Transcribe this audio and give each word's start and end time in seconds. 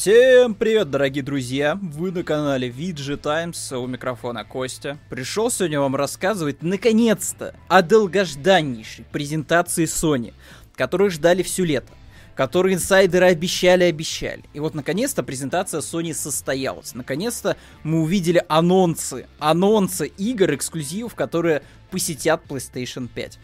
Всем 0.00 0.54
привет, 0.54 0.88
дорогие 0.88 1.22
друзья! 1.22 1.78
Вы 1.78 2.10
на 2.10 2.22
канале 2.22 2.70
VG 2.70 3.18
Times, 3.18 3.70
у 3.72 3.86
микрофона 3.86 4.46
Костя. 4.46 4.96
Пришел 5.10 5.50
сегодня 5.50 5.78
вам 5.78 5.94
рассказывать, 5.94 6.62
наконец-то, 6.62 7.54
о 7.68 7.82
долгожданнейшей 7.82 9.04
презентации 9.12 9.84
Sony, 9.84 10.32
которую 10.74 11.10
ждали 11.10 11.42
всю 11.42 11.64
лето 11.64 11.92
которые 12.40 12.76
инсайдеры 12.76 13.26
обещали-обещали. 13.26 14.44
И 14.54 14.60
вот, 14.60 14.74
наконец-то, 14.74 15.22
презентация 15.22 15.82
Sony 15.82 16.14
состоялась. 16.14 16.94
Наконец-то 16.94 17.58
мы 17.82 18.00
увидели 18.00 18.42
анонсы, 18.48 19.26
анонсы 19.38 20.06
игр, 20.06 20.54
эксклюзивов, 20.54 21.14
которые 21.14 21.62
посетят 21.90 22.42
PlayStation 22.48 23.08
5. 23.14 23.38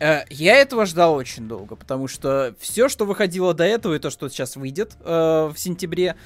Э, 0.00 0.24
я 0.30 0.56
этого 0.56 0.86
ждал 0.86 1.14
очень 1.14 1.48
долго, 1.48 1.76
потому 1.76 2.08
что 2.08 2.54
все, 2.58 2.88
что 2.88 3.04
выходило 3.04 3.54
до 3.54 3.64
этого, 3.64 3.94
и 3.94 3.98
то, 3.98 4.10
что 4.10 4.28
сейчас 4.28 4.56
выйдет 4.56 4.96
э, 5.00 5.50
в 5.52 5.54
сентябре, 5.56 6.16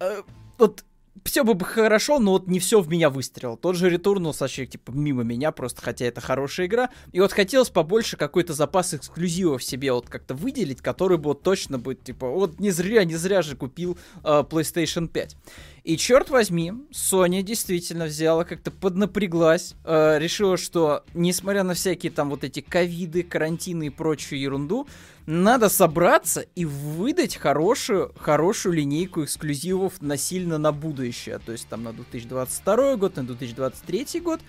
э, 0.00 0.22
вот 0.58 0.84
все 1.24 1.44
бы 1.44 1.64
хорошо, 1.64 2.18
но 2.18 2.32
вот 2.32 2.48
не 2.48 2.58
все 2.58 2.80
в 2.80 2.88
меня 2.88 3.10
выстрелило. 3.10 3.56
Тот 3.56 3.76
же 3.76 3.90
Returnal 3.90 4.34
вообще, 4.38 4.66
типа, 4.66 4.90
мимо 4.92 5.22
меня, 5.22 5.52
просто 5.52 5.82
хотя 5.82 6.06
это 6.06 6.20
хорошая 6.20 6.66
игра. 6.66 6.90
И 7.12 7.20
вот 7.20 7.32
хотелось 7.32 7.70
побольше 7.70 8.16
какой-то 8.16 8.54
запас 8.54 8.94
эксклюзивов 8.94 9.62
себе 9.62 9.92
вот 9.92 10.08
как-то 10.08 10.34
выделить, 10.34 10.80
который 10.80 11.18
бы 11.18 11.24
вот 11.24 11.42
точно 11.42 11.78
будет, 11.78 12.02
типа, 12.02 12.28
вот 12.28 12.58
не 12.60 12.70
зря, 12.70 13.04
не 13.04 13.14
зря 13.14 13.42
же 13.42 13.56
купил 13.56 13.98
э, 14.24 14.42
PlayStation 14.48 15.06
5. 15.06 15.36
И 15.84 15.96
черт 15.96 16.30
возьми, 16.30 16.72
Sony 16.92 17.42
действительно 17.42 18.04
взяла, 18.04 18.44
как-то 18.44 18.70
поднапряглась, 18.70 19.74
э, 19.84 20.18
решила, 20.20 20.56
что 20.56 21.02
несмотря 21.12 21.64
на 21.64 21.74
всякие 21.74 22.12
там 22.12 22.30
вот 22.30 22.44
эти 22.44 22.60
ковиды, 22.60 23.24
карантины 23.24 23.86
и 23.86 23.90
прочую 23.90 24.40
ерунду, 24.40 24.86
надо 25.26 25.68
собраться 25.68 26.40
и 26.54 26.64
выдать 26.64 27.34
хорошую, 27.34 28.12
хорошую 28.16 28.74
линейку 28.74 29.24
эксклюзивов 29.24 30.00
насильно 30.00 30.56
на 30.56 30.70
будущее. 30.70 31.40
То 31.40 31.50
есть 31.50 31.66
там 31.68 31.82
на 31.82 31.92
2022 31.92 32.96
год, 32.96 33.16
на 33.16 33.24
2023 33.24 34.20
год. 34.20 34.40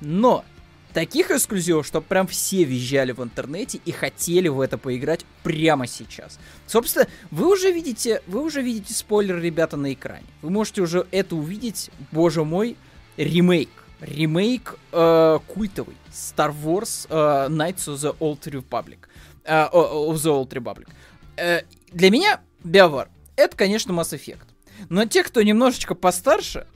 Но 0.00 0.46
таких 0.92 1.30
эксклюзивов, 1.30 1.86
чтобы 1.86 2.06
прям 2.06 2.26
все 2.26 2.64
визжали 2.64 3.12
в 3.12 3.22
интернете 3.22 3.80
и 3.84 3.92
хотели 3.92 4.48
в 4.48 4.60
это 4.60 4.78
поиграть 4.78 5.24
прямо 5.42 5.86
сейчас. 5.86 6.38
Собственно, 6.66 7.06
вы 7.30 7.50
уже 7.50 7.70
видите, 7.72 8.22
вы 8.26 8.42
уже 8.42 8.62
видите 8.62 8.94
спойлер, 8.94 9.40
ребята, 9.40 9.76
на 9.76 9.92
экране. 9.92 10.26
Вы 10.42 10.50
можете 10.50 10.82
уже 10.82 11.06
это 11.10 11.36
увидеть, 11.36 11.90
боже 12.12 12.44
мой, 12.44 12.76
ремейк. 13.16 13.70
Ремейк 14.00 14.78
э, 14.92 15.38
культовый. 15.46 15.96
Star 16.10 16.54
Wars 16.54 17.06
э, 17.08 17.48
Knights 17.48 17.86
of 17.86 17.96
the 17.96 18.16
Old 18.18 18.40
Republic. 18.46 18.98
Э, 19.44 19.68
of 19.72 20.14
the 20.14 20.30
Old 20.30 20.48
Republic. 20.48 20.88
Э, 21.36 21.62
для 21.92 22.10
меня 22.10 22.40
BioWare 22.64 23.08
это, 23.40 23.56
конечно, 23.56 23.92
Mass 23.92 24.12
Effect. 24.14 24.46
Но 24.88 25.04
те, 25.06 25.22
кто 25.22 25.42
немножечко 25.42 25.94
постарше, 25.94 26.66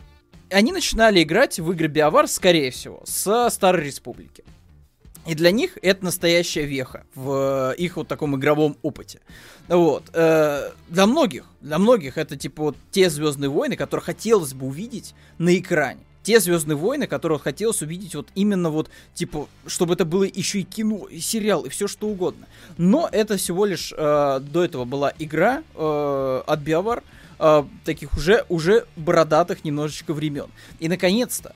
они 0.50 0.72
начинали 0.72 1.22
играть 1.22 1.58
в 1.58 1.70
игры 1.72 1.88
BioWare, 1.88 2.26
скорее 2.26 2.70
всего, 2.70 3.02
с 3.04 3.50
Старой 3.50 3.84
Республики. 3.84 4.44
И 5.26 5.34
для 5.34 5.50
них 5.50 5.78
это 5.80 6.04
настоящая 6.04 6.64
веха 6.64 7.04
в 7.14 7.72
э, 7.72 7.76
их 7.76 7.96
вот 7.96 8.08
таком 8.08 8.36
игровом 8.36 8.76
опыте. 8.82 9.20
Вот. 9.68 10.04
Э, 10.12 10.72
для 10.88 11.06
многих, 11.06 11.46
для 11.62 11.78
многих 11.78 12.18
это 12.18 12.36
типа 12.36 12.64
вот 12.64 12.76
те 12.90 13.08
Звездные 13.08 13.48
войны, 13.48 13.76
которые 13.76 14.04
хотелось 14.04 14.52
бы 14.52 14.66
увидеть 14.66 15.14
на 15.38 15.56
экране. 15.56 16.00
Те 16.22 16.40
Звездные 16.40 16.76
войны, 16.76 17.06
которые 17.06 17.38
хотелось 17.38 17.80
увидеть 17.80 18.14
вот 18.14 18.28
именно 18.34 18.68
вот, 18.68 18.90
типа, 19.14 19.48
чтобы 19.66 19.94
это 19.94 20.04
было 20.04 20.24
еще 20.24 20.60
и 20.60 20.64
кино, 20.64 21.06
и 21.06 21.20
сериал, 21.20 21.62
и 21.62 21.70
все 21.70 21.86
что 21.86 22.08
угодно. 22.08 22.46
Но 22.76 23.08
это 23.10 23.38
всего 23.38 23.64
лишь 23.64 23.94
э, 23.96 24.40
до 24.40 24.64
этого 24.64 24.84
была 24.84 25.12
игра 25.18 25.62
э, 25.74 26.42
от 26.46 26.60
BioWare, 26.60 27.02
э, 27.38 27.64
таких 27.84 28.12
уже, 28.14 28.44
уже 28.48 28.86
бородатых 28.96 29.64
немножечко 29.64 30.12
времен. 30.12 30.46
И 30.78 30.88
наконец-то, 30.88 31.54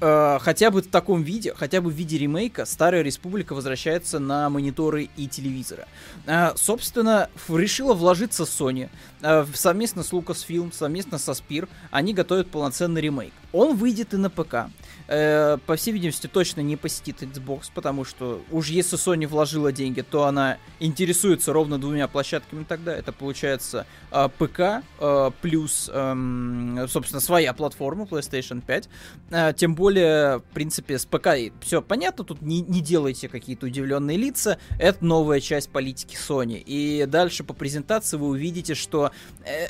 э, 0.00 0.38
хотя 0.40 0.70
бы 0.70 0.82
в 0.82 0.88
таком 0.88 1.22
виде, 1.22 1.54
хотя 1.54 1.80
бы 1.80 1.90
в 1.90 1.94
виде 1.94 2.18
ремейка, 2.18 2.64
Старая 2.64 3.02
Республика 3.02 3.54
возвращается 3.54 4.18
на 4.18 4.48
мониторы 4.50 5.08
и 5.16 5.28
телевизоры. 5.28 5.86
Э, 6.26 6.52
собственно, 6.56 7.28
решила 7.48 7.94
вложиться 7.94 8.44
Sony. 8.44 8.88
Э, 9.22 9.46
совместно 9.54 10.02
с 10.02 10.12
Lucasfilm, 10.12 10.72
совместно 10.72 11.18
со 11.18 11.32
Spire, 11.32 11.68
они 11.90 12.14
готовят 12.14 12.50
полноценный 12.50 13.00
ремейк. 13.00 13.32
Он 13.52 13.76
выйдет 13.76 14.14
и 14.14 14.16
на 14.16 14.30
ПК. 14.30 14.70
Э, 15.08 15.58
по 15.66 15.76
всей 15.76 15.92
видимости, 15.92 16.26
точно 16.26 16.60
не 16.60 16.76
посетит 16.76 17.22
Xbox, 17.22 17.70
потому 17.72 18.04
что 18.04 18.42
уж 18.50 18.68
если 18.68 18.98
Sony 18.98 19.26
вложила 19.26 19.70
деньги, 19.72 20.00
то 20.00 20.24
она 20.24 20.58
интересуется 20.80 21.52
ровно 21.52 21.78
двумя 21.78 22.08
площадками 22.08 22.64
тогда. 22.64 22.96
Это 22.96 23.12
получается 23.12 23.86
э, 24.10 24.28
ПК 24.38 24.84
э, 24.98 25.30
плюс, 25.42 25.90
э, 25.92 26.86
собственно, 26.88 27.20
своя 27.20 27.52
платформа 27.52 28.04
PlayStation 28.04 28.62
5. 28.64 28.88
Э, 29.30 29.52
тем 29.56 29.74
более, 29.74 30.38
в 30.38 30.54
принципе, 30.54 30.98
с 30.98 31.06
ПК 31.06 31.28
все 31.60 31.82
понятно, 31.82 32.24
тут 32.24 32.42
не, 32.42 32.60
не 32.62 32.80
делайте 32.80 33.28
какие-то 33.28 33.66
удивленные 33.66 34.16
лица. 34.16 34.58
Это 34.78 35.04
новая 35.04 35.40
часть 35.40 35.70
политики 35.70 36.16
Sony. 36.16 36.62
И 36.64 37.06
дальше 37.06 37.44
по 37.44 37.54
презентации 37.54 38.16
вы 38.16 38.28
увидите, 38.28 38.74
что 38.74 39.12
э, 39.44 39.66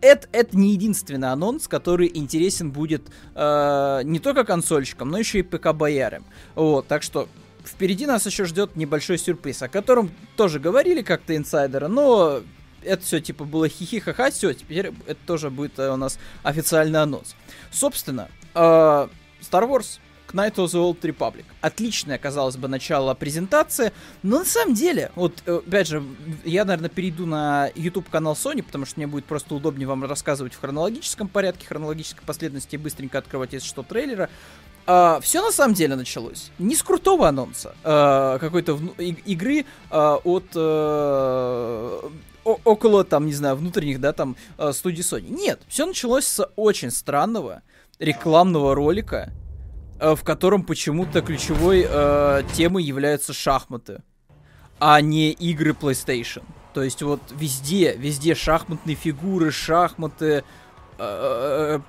это, 0.00 0.28
это 0.32 0.56
не 0.56 0.72
единственный 0.72 1.30
анонс, 1.30 1.68
который 1.68 2.10
интересен 2.12 2.70
будет 2.70 3.02
э, 3.34 4.00
не 4.04 4.18
только 4.18 4.44
консольщикам, 4.44 5.10
но 5.10 5.18
еще 5.18 5.40
и 5.40 5.42
ПК-боярам. 5.42 6.24
Вот, 6.54 6.86
так 6.86 7.02
что 7.02 7.28
впереди 7.64 8.06
нас 8.06 8.26
еще 8.26 8.44
ждет 8.44 8.76
небольшой 8.76 9.18
сюрприз, 9.18 9.62
о 9.62 9.68
котором 9.68 10.10
тоже 10.36 10.60
говорили 10.60 11.02
как-то 11.02 11.36
инсайдеры, 11.36 11.88
но 11.88 12.40
это 12.82 13.04
все 13.04 13.20
типа 13.20 13.44
было 13.44 13.68
хихи-ха-ха, 13.68 14.30
все, 14.30 14.52
теперь 14.52 14.92
это 15.06 15.20
тоже 15.26 15.50
будет 15.50 15.78
э, 15.78 15.90
у 15.90 15.96
нас 15.96 16.18
официальный 16.42 17.02
анонс. 17.02 17.34
Собственно, 17.70 18.28
э, 18.54 18.58
Star 18.58 19.68
Wars 19.68 19.98
Knight 20.32 20.54
of 20.56 20.66
the 20.66 20.78
Old 20.78 21.00
Republic. 21.00 21.44
Отличное, 21.60 22.18
казалось 22.18 22.56
бы, 22.56 22.68
начало 22.68 23.14
презентации, 23.14 23.92
но 24.22 24.40
на 24.40 24.44
самом 24.44 24.74
деле, 24.74 25.10
вот, 25.14 25.42
э, 25.46 25.60
опять 25.66 25.88
же, 25.88 26.02
я, 26.44 26.64
наверное, 26.64 26.90
перейду 26.90 27.26
на 27.26 27.70
YouTube-канал 27.74 28.34
Sony, 28.34 28.62
потому 28.62 28.84
что 28.84 28.98
мне 28.98 29.06
будет 29.06 29.24
просто 29.24 29.54
удобнее 29.54 29.86
вам 29.88 30.04
рассказывать 30.04 30.54
в 30.54 30.60
хронологическом 30.60 31.28
порядке, 31.28 31.66
хронологической 31.66 32.24
последовательности, 32.26 32.76
быстренько 32.76 33.18
открывать, 33.18 33.52
если 33.52 33.66
что, 33.66 33.82
трейлера. 33.82 34.28
Uh, 34.86 35.20
все 35.20 35.42
на 35.42 35.52
самом 35.52 35.74
деле 35.74 35.96
началось 35.96 36.50
не 36.58 36.74
с 36.74 36.82
крутого 36.82 37.28
анонса 37.28 37.74
uh, 37.84 38.38
какой-то 38.38 38.72
вну- 38.72 38.94
и- 38.96 39.18
игры 39.26 39.66
uh, 39.90 40.18
от 40.24 40.46
uh, 40.54 42.10
около 42.42 43.04
там 43.04 43.26
не 43.26 43.34
знаю 43.34 43.56
внутренних 43.56 44.00
да 44.00 44.14
там 44.14 44.34
uh, 44.56 44.72
студии 44.72 45.02
Sony. 45.02 45.28
Нет, 45.28 45.60
все 45.68 45.84
началось 45.84 46.24
с 46.24 46.50
очень 46.56 46.90
странного 46.90 47.60
рекламного 47.98 48.74
ролика 48.74 49.30
Э, 49.30 49.47
в 50.00 50.22
котором 50.22 50.62
почему-то 50.62 51.22
ключевой 51.22 51.86
э, 51.88 52.42
темой 52.54 52.84
являются 52.84 53.32
шахматы, 53.32 54.02
а 54.78 55.00
не 55.00 55.32
игры 55.32 55.72
PlayStation. 55.72 56.42
То 56.72 56.82
есть 56.82 57.02
вот 57.02 57.20
везде, 57.32 57.96
везде 57.96 58.34
шахматные 58.34 58.94
фигуры, 58.94 59.50
шахматы, 59.50 60.44
э, 60.98 60.98
э 60.98 61.80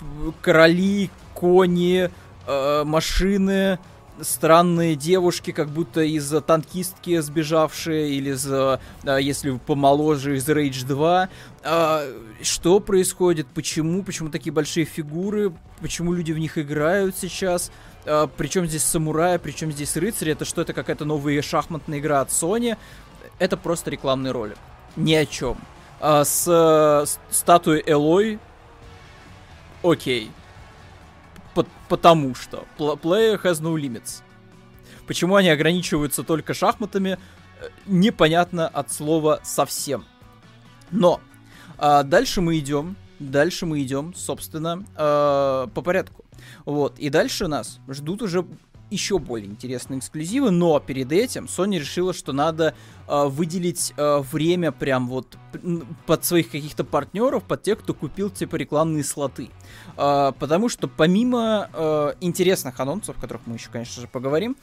короли, 0.42 1.09
кони, 1.36 2.09
э, 2.47 2.84
машины, 2.84 3.80
странные 4.22 4.96
девушки, 4.96 5.52
как 5.52 5.70
будто 5.70 6.02
из 6.02 6.30
танкистки 6.44 7.20
сбежавшие, 7.20 8.09
или 8.12 8.31
из, 8.31 8.47
э, 8.50 8.80
если 9.20 9.58
помоложе, 9.58 10.38
из 10.38 10.47
Rage 10.47 10.86
2. 10.86 11.30
А, 11.64 12.03
что 12.41 12.80
происходит? 12.80 13.47
Почему? 13.47 14.03
Почему 14.03 14.30
такие 14.30 14.52
большие 14.52 14.86
фигуры? 14.86 15.53
Почему 15.81 16.14
люди 16.14 16.31
в 16.31 16.40
них 16.40 16.58
играют 16.58 17.16
сейчас? 17.18 17.72
А, 18.09 18.28
причем 18.28 18.66
здесь 18.66 18.84
самурая, 18.84 19.38
причем 19.38 19.72
здесь 19.72 19.96
рыцари? 19.96 20.32
Это 20.32 20.46
что, 20.46 20.61
это 20.61 20.73
какая-то 20.73 21.06
новая 21.06 21.41
шахматная 21.41 22.00
игра 22.00 22.22
от 22.22 22.29
Sony? 22.29 22.78
Это 23.38 23.56
просто 23.56 23.91
рекламный 23.91 24.32
ролик. 24.32 24.58
Ни 24.96 25.14
о 25.14 25.26
чем. 25.26 25.58
А, 26.00 26.23
с, 26.26 26.46
с 26.46 27.20
статуей 27.29 27.84
Элой 27.85 28.40
окей 29.84 30.32
потому 31.90 32.35
что 32.35 32.66
player 32.78 33.41
has 33.41 33.61
no 33.61 33.76
limits. 33.76 34.22
Почему 35.08 35.35
они 35.35 35.50
ограничиваются 35.50 36.23
только 36.23 36.53
шахматами, 36.53 37.17
э, 37.59 37.67
непонятно 37.88 38.67
от 38.67 38.91
слова 38.91 39.41
совсем. 39.44 40.05
Но 40.91 41.20
а, 41.78 42.03
дальше 42.03 42.41
мы 42.41 42.59
идем, 42.59 42.96
дальше 43.19 43.66
мы 43.66 43.81
идем, 43.81 44.13
собственно, 44.16 44.85
а, 44.95 45.67
по 45.67 45.81
порядку. 45.81 46.25
Вот, 46.66 46.97
и 46.99 47.09
дальше 47.09 47.47
нас 47.47 47.79
ждут 47.87 48.21
уже 48.21 48.45
еще 48.89 49.19
более 49.19 49.47
интересные 49.47 49.99
эксклюзивы, 49.99 50.51
но 50.51 50.79
перед 50.79 51.11
этим 51.11 51.45
Sony 51.45 51.77
решила, 51.79 52.13
что 52.13 52.33
надо 52.33 52.73
э, 53.07 53.25
выделить 53.27 53.93
э, 53.95 54.19
время 54.31 54.71
прям 54.71 55.07
вот 55.07 55.37
под 56.05 56.25
своих 56.25 56.49
каких-то 56.49 56.83
партнеров, 56.83 57.43
под 57.43 57.61
тех, 57.61 57.79
кто 57.79 57.93
купил 57.93 58.29
типа 58.29 58.55
рекламные 58.55 59.03
слоты. 59.03 59.49
Э, 59.95 60.31
потому 60.39 60.69
что 60.69 60.87
помимо 60.87 61.69
э, 61.71 62.13
интересных 62.21 62.79
анонсов, 62.79 63.17
о 63.17 63.21
которых 63.21 63.43
мы 63.45 63.55
еще, 63.55 63.69
конечно 63.69 64.01
же, 64.01 64.07
поговорим, 64.07 64.57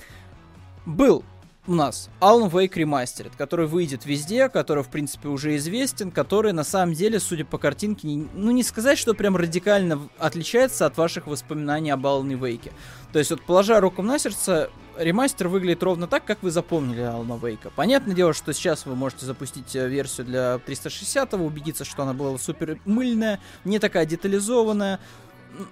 был 0.84 1.24
у 1.66 1.74
нас 1.74 2.10
Alan 2.20 2.50
Wake 2.50 2.74
Remastered, 2.74 3.32
который 3.36 3.66
выйдет 3.66 4.06
везде, 4.06 4.48
который, 4.48 4.82
в 4.82 4.88
принципе, 4.88 5.28
уже 5.28 5.56
известен, 5.56 6.10
который, 6.10 6.52
на 6.52 6.64
самом 6.64 6.94
деле, 6.94 7.20
судя 7.20 7.44
по 7.44 7.58
картинке, 7.58 8.08
не, 8.08 8.26
ну, 8.34 8.50
не 8.50 8.62
сказать, 8.62 8.98
что 8.98 9.14
прям 9.14 9.36
радикально 9.36 10.08
отличается 10.18 10.86
от 10.86 10.96
ваших 10.96 11.26
воспоминаний 11.26 11.90
об 11.90 12.06
Alan 12.06 12.38
Wake. 12.38 12.72
То 13.12 13.18
есть, 13.18 13.30
вот, 13.30 13.42
положа 13.42 13.80
руку 13.80 14.02
на 14.02 14.18
сердце, 14.18 14.70
ремастер 14.98 15.48
выглядит 15.48 15.82
ровно 15.82 16.06
так, 16.06 16.24
как 16.24 16.42
вы 16.42 16.50
запомнили 16.50 17.02
Alan 17.02 17.40
Wake. 17.40 17.70
Понятное 17.74 18.14
дело, 18.14 18.32
что 18.32 18.52
сейчас 18.52 18.86
вы 18.86 18.94
можете 18.94 19.26
запустить 19.26 19.74
э, 19.74 19.88
версию 19.88 20.26
для 20.26 20.58
360 20.58 21.34
убедиться, 21.34 21.84
что 21.84 22.02
она 22.02 22.14
была 22.14 22.38
супер 22.38 22.78
мыльная, 22.84 23.40
не 23.64 23.78
такая 23.78 24.06
детализованная, 24.06 25.00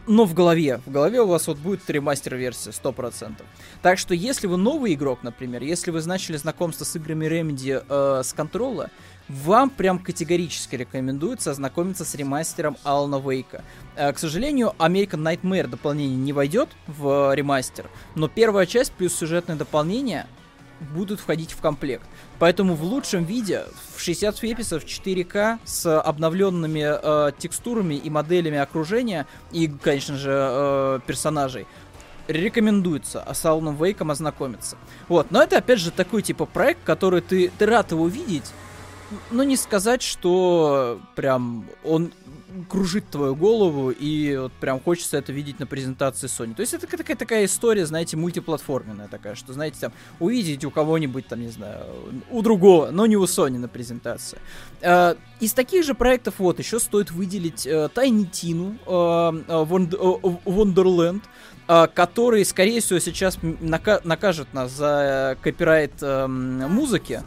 но 0.07 0.25
в 0.25 0.35
голове, 0.35 0.81
в 0.87 0.91
голове 0.91 1.21
у 1.21 1.27
вас 1.27 1.47
вот 1.47 1.59
будет 1.59 1.89
ремастер-версия, 1.89 2.71
100%. 2.71 3.43
Так 3.83 3.99
что 3.99 4.15
если 4.15 4.47
вы 4.47 4.57
новый 4.57 4.95
игрок, 4.95 5.21
например, 5.23 5.63
если 5.63 5.91
вы 5.91 6.03
начали 6.05 6.37
знакомство 6.37 6.85
с 6.85 6.97
играми 6.97 7.27
Remedy 7.27 7.85
э, 7.89 8.23
с 8.23 8.33
контрола, 8.33 8.91
вам 9.29 9.71
прям 9.71 9.99
категорически 9.99 10.77
рекомендуется 10.77 11.51
ознакомиться 11.51 12.05
с 12.05 12.15
ремастером 12.15 12.77
Алана 12.85 13.21
Вейка. 13.21 13.65
Э, 13.97 14.13
к 14.13 14.19
сожалению, 14.19 14.75
American 14.79 15.23
Nightmare 15.23 15.67
дополнение 15.67 16.17
не 16.17 16.33
войдет 16.33 16.69
в 16.87 17.33
э, 17.33 17.35
ремастер, 17.35 17.91
но 18.15 18.29
первая 18.29 18.67
часть 18.67 18.93
плюс 18.93 19.15
сюжетное 19.15 19.57
дополнение 19.57 20.27
будут 20.85 21.21
входить 21.21 21.53
в 21.53 21.61
комплект. 21.61 22.07
Поэтому 22.39 22.75
в 22.75 22.83
лучшем 22.83 23.25
виде, 23.25 23.65
в 23.97 24.01
60 24.01 24.37
феписов 24.39 24.85
4К 24.85 25.59
с 25.65 26.01
обновленными 26.01 27.29
э, 27.29 27.33
текстурами 27.39 27.95
и 27.95 28.11
моделями 28.11 28.59
окружения 28.59 29.27
и, 29.53 29.69
конечно 29.69 30.17
же, 30.17 30.31
э, 30.33 31.01
персонажей, 31.07 31.67
рекомендуется 32.29 33.25
с 33.33 33.45
Alan 33.45 33.77
Вейком 33.77 34.11
ознакомиться. 34.11 34.77
Вот, 35.09 35.31
но 35.31 35.43
это 35.43 35.59
опять 35.59 35.81
же 35.81 35.91
такой 35.91 36.23
типа 36.23 36.47
проект, 36.47 36.83
который 36.85 37.21
ты, 37.21 37.51
ты 37.59 37.67
рад 37.67 37.91
его 37.93 38.09
видеть, 38.09 38.51
но 39.31 39.45
не 39.45 39.57
сказать, 39.57 40.03
что 40.03 41.01
прям 41.15 41.67
он 41.85 42.13
кружит 42.69 43.09
твою 43.11 43.35
голову, 43.35 43.91
и 43.91 44.37
вот 44.37 44.53
прям 44.55 44.81
хочется 44.81 45.17
это 45.17 45.33
видеть 45.33 45.61
на 45.61 45.67
презентации 45.67 46.27
Sony. 46.27 46.55
То 46.55 46.61
есть 46.61 46.75
это 46.75 46.87
такая, 46.87 47.17
такая 47.17 47.45
история, 47.45 47.87
знаете, 47.87 48.17
мультиплатформенная 48.17 49.09
такая, 49.09 49.35
что, 49.35 49.53
знаете, 49.53 49.79
там, 49.81 49.93
увидеть 50.21 50.65
у 50.65 50.71
кого-нибудь, 50.71 51.27
там, 51.27 51.41
не 51.41 51.49
знаю, 51.49 51.85
у 52.31 52.43
другого, 52.43 52.91
но 52.91 53.07
не 53.07 53.17
у 53.17 53.25
Sony 53.25 53.59
на 53.59 53.69
презентации. 53.69 54.39
Э, 54.81 55.15
из 55.41 55.53
таких 55.53 55.85
же 55.85 55.95
проектов, 55.95 56.35
вот, 56.39 56.59
еще 56.59 56.79
стоит 56.79 57.11
выделить 57.11 57.67
э, 57.67 57.89
Tiny 57.95 58.31
Tina, 58.31 58.79
э, 58.87 59.45
э, 59.49 59.65
Wonderland, 60.45 61.23
который, 61.67 62.45
скорее 62.45 62.83
всего, 62.83 62.99
сейчас 62.99 63.39
нака- 63.39 64.03
накажет 64.05 64.53
нас 64.53 64.71
за 64.71 65.39
копирайт 65.41 65.93
э, 66.03 66.27
музыки, 66.27 67.23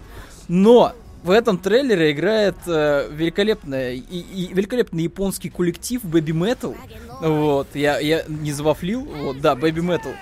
но 0.48 0.94
в 1.28 1.30
этом 1.30 1.58
трейлере 1.58 2.12
играет 2.12 2.56
э, 2.66 3.10
великолепный, 3.12 3.98
и, 3.98 4.20
и, 4.20 4.54
великолепный 4.54 5.04
японский 5.04 5.50
коллектив 5.50 6.02
Baby 6.06 6.32
Metal. 6.32 6.78
Вот, 7.20 7.68
я, 7.74 8.00
я 8.00 8.24
не 8.30 8.54
завафлил, 8.54 9.02
вот, 9.02 9.42
да, 9.42 9.56
Baby 9.56 9.84
Metal. 9.84 10.16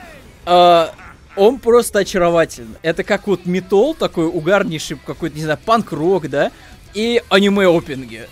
Э, 0.47 0.87
он 1.35 1.59
просто 1.59 1.99
очаровательный. 1.99 2.77
Это 2.81 3.03
как 3.03 3.27
вот 3.27 3.45
метал, 3.45 3.93
такой 3.93 4.25
угарнейший 4.25 4.97
какой-то, 5.05 5.35
не 5.35 5.43
знаю, 5.43 5.59
панк-рок, 5.63 6.27
да, 6.27 6.51
и 6.95 7.21
аниме-опинги. 7.29 8.27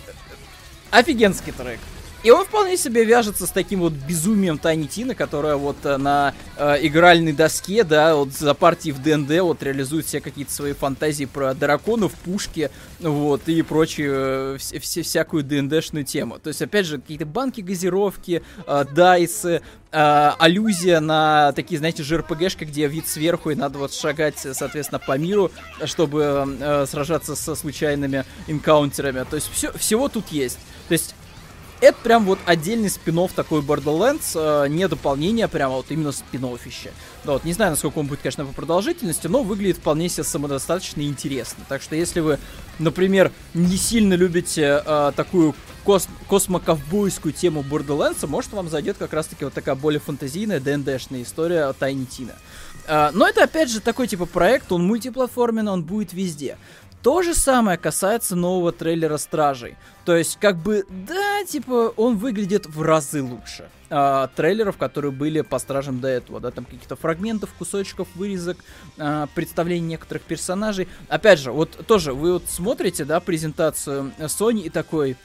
Офигенский 0.90 1.52
трек. 1.52 1.78
И 2.24 2.30
он 2.30 2.46
вполне 2.46 2.78
себе 2.78 3.04
вяжется 3.04 3.46
с 3.46 3.50
таким 3.50 3.80
вот 3.80 3.92
безумием 3.92 4.58
Тина, 4.88 5.14
которая 5.14 5.56
вот 5.56 5.76
э, 5.84 5.98
на 5.98 6.32
э, 6.56 6.78
игральной 6.86 7.34
доске, 7.34 7.84
да, 7.84 8.16
вот 8.16 8.32
за 8.32 8.54
партией 8.54 8.94
в 8.94 9.02
ДНД 9.02 9.40
вот 9.42 9.62
реализует 9.62 10.06
все 10.06 10.22
какие-то 10.22 10.50
свои 10.50 10.72
фантазии 10.72 11.26
про 11.26 11.52
драконов, 11.52 12.12
пушки, 12.12 12.70
вот, 12.98 13.46
и 13.46 13.60
прочую, 13.60 14.56
вс- 14.56 14.72
вс- 14.80 15.02
всякую 15.02 15.44
ДНДшную 15.44 16.06
тему. 16.06 16.38
То 16.38 16.48
есть, 16.48 16.62
опять 16.62 16.86
же, 16.86 16.98
какие-то 16.98 17.26
банки 17.26 17.60
газировки, 17.60 18.42
э, 18.66 18.84
дайсы, 18.94 19.60
э, 19.92 20.30
аллюзия 20.38 21.00
на 21.00 21.52
такие, 21.52 21.76
знаете, 21.76 22.02
JRPG-шки, 22.02 22.64
где 22.64 22.86
вид 22.86 23.06
сверху, 23.06 23.50
и 23.50 23.54
надо 23.54 23.76
вот 23.76 23.92
шагать, 23.92 24.38
соответственно, 24.38 24.98
по 24.98 25.18
миру, 25.18 25.52
чтобы 25.84 26.56
э, 26.58 26.86
сражаться 26.88 27.36
со 27.36 27.54
случайными 27.54 28.24
инкаунтерами. 28.46 29.26
То 29.28 29.36
есть, 29.36 29.50
все, 29.52 29.72
всего 29.72 30.08
тут 30.08 30.28
есть. 30.28 30.58
То 30.88 30.92
есть, 30.92 31.14
это 31.80 31.96
прям 32.02 32.24
вот 32.24 32.38
отдельный 32.46 32.90
спин 32.90 33.28
такой 33.34 33.60
Borderlands, 33.60 34.32
э, 34.34 34.68
не 34.68 34.88
дополнение, 34.88 35.48
прямо 35.48 35.74
вот 35.76 35.86
именно 35.90 36.12
спин 36.12 36.44
-оффище. 36.44 36.90
Да, 37.24 37.32
вот, 37.32 37.44
не 37.44 37.52
знаю, 37.52 37.72
насколько 37.72 37.98
он 37.98 38.06
будет, 38.06 38.20
конечно, 38.20 38.44
по 38.44 38.52
продолжительности, 38.52 39.26
но 39.26 39.42
выглядит 39.42 39.78
вполне 39.78 40.08
себе 40.08 40.24
самодостаточно 40.24 41.00
и 41.00 41.08
интересно. 41.08 41.64
Так 41.68 41.82
что 41.82 41.96
если 41.96 42.20
вы, 42.20 42.38
например, 42.78 43.30
не 43.54 43.76
сильно 43.76 44.14
любите 44.14 44.82
э, 44.84 45.12
такую 45.14 45.54
кос 45.84 46.08
космоковбойскую 46.28 47.32
тему 47.32 47.62
Borderlands, 47.62 48.26
может 48.26 48.52
вам 48.52 48.68
зайдет 48.68 48.96
как 48.98 49.12
раз-таки 49.12 49.44
вот 49.44 49.54
такая 49.54 49.74
более 49.74 50.00
фантазийная 50.00 50.60
ДНДшная 50.60 51.22
история 51.22 51.72
Тайни 51.74 52.06
Тина. 52.06 52.32
Uh, 52.86 53.10
но 53.14 53.26
это 53.26 53.44
опять 53.44 53.70
же 53.70 53.80
такой 53.80 54.06
типа 54.06 54.26
проект, 54.26 54.70
он 54.70 54.86
мультиплатформенный, 54.86 55.72
он 55.72 55.82
будет 55.84 56.12
везде. 56.12 56.58
То 57.04 57.20
же 57.20 57.34
самое 57.34 57.76
касается 57.76 58.34
нового 58.34 58.72
трейлера 58.72 59.18
Стражей. 59.18 59.76
То 60.06 60.16
есть, 60.16 60.38
как 60.40 60.56
бы, 60.56 60.86
да, 60.88 61.44
типа, 61.44 61.92
он 61.98 62.16
выглядит 62.16 62.64
в 62.64 62.80
разы 62.80 63.22
лучше 63.22 63.68
а, 63.90 64.28
трейлеров, 64.28 64.78
которые 64.78 65.12
были 65.12 65.42
по 65.42 65.58
Стражам 65.58 66.00
до 66.00 66.08
этого, 66.08 66.40
да, 66.40 66.50
там 66.50 66.64
каких-то 66.64 66.96
фрагментов, 66.96 67.50
кусочков, 67.58 68.08
вырезок, 68.14 68.56
а, 68.96 69.28
представлений 69.34 69.86
некоторых 69.86 70.22
персонажей. 70.22 70.88
Опять 71.10 71.40
же, 71.40 71.52
вот 71.52 71.86
тоже 71.86 72.14
вы 72.14 72.32
вот 72.32 72.44
смотрите, 72.48 73.04
да, 73.04 73.20
презентацию 73.20 74.10
Sony 74.20 74.60
и 74.60 74.70
такой, 74.70 75.18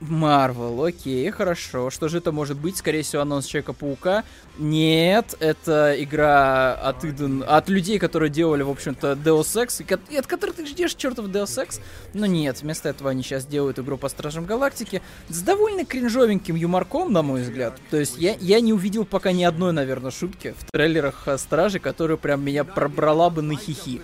Марвел, 0.00 0.84
окей, 0.84 1.30
хорошо. 1.30 1.90
Что 1.90 2.08
же 2.08 2.18
это 2.18 2.32
может 2.32 2.58
быть? 2.58 2.76
Скорее 2.76 3.02
всего, 3.02 3.22
анонс 3.22 3.46
Человека-паука. 3.46 4.24
Нет, 4.58 5.34
это 5.40 5.94
игра 5.98 6.74
от 6.74 7.04
Eden, 7.04 7.44
от 7.44 7.68
людей, 7.68 7.98
которые 7.98 8.30
делали, 8.30 8.62
в 8.62 8.70
общем-то, 8.70 9.12
Deus 9.12 9.56
Ex, 9.56 10.00
и 10.10 10.16
от 10.16 10.26
которых 10.26 10.56
ты 10.56 10.66
ждешь 10.66 10.94
чертов 10.94 11.26
Deus 11.26 11.64
Ex. 11.64 11.80
Но 12.12 12.26
нет, 12.26 12.60
вместо 12.62 12.88
этого 12.88 13.10
они 13.10 13.22
сейчас 13.22 13.46
делают 13.46 13.78
игру 13.78 13.96
по 13.96 14.08
Стражам 14.08 14.44
Галактики 14.44 15.00
с 15.28 15.40
довольно 15.40 15.84
кринжовеньким 15.84 16.56
юморком, 16.56 17.12
на 17.12 17.22
мой 17.22 17.42
взгляд. 17.42 17.78
То 17.90 17.98
есть 17.98 18.18
я, 18.18 18.36
я 18.40 18.60
не 18.60 18.72
увидел 18.72 19.04
пока 19.04 19.32
ни 19.32 19.44
одной, 19.44 19.72
наверное, 19.72 20.10
шутки 20.10 20.54
в 20.58 20.70
трейлерах 20.70 21.28
Стражи, 21.38 21.78
которая 21.78 22.16
прям 22.16 22.44
меня 22.44 22.64
пробрала 22.64 23.30
бы 23.30 23.42
на 23.42 23.56
хихи 23.56 24.02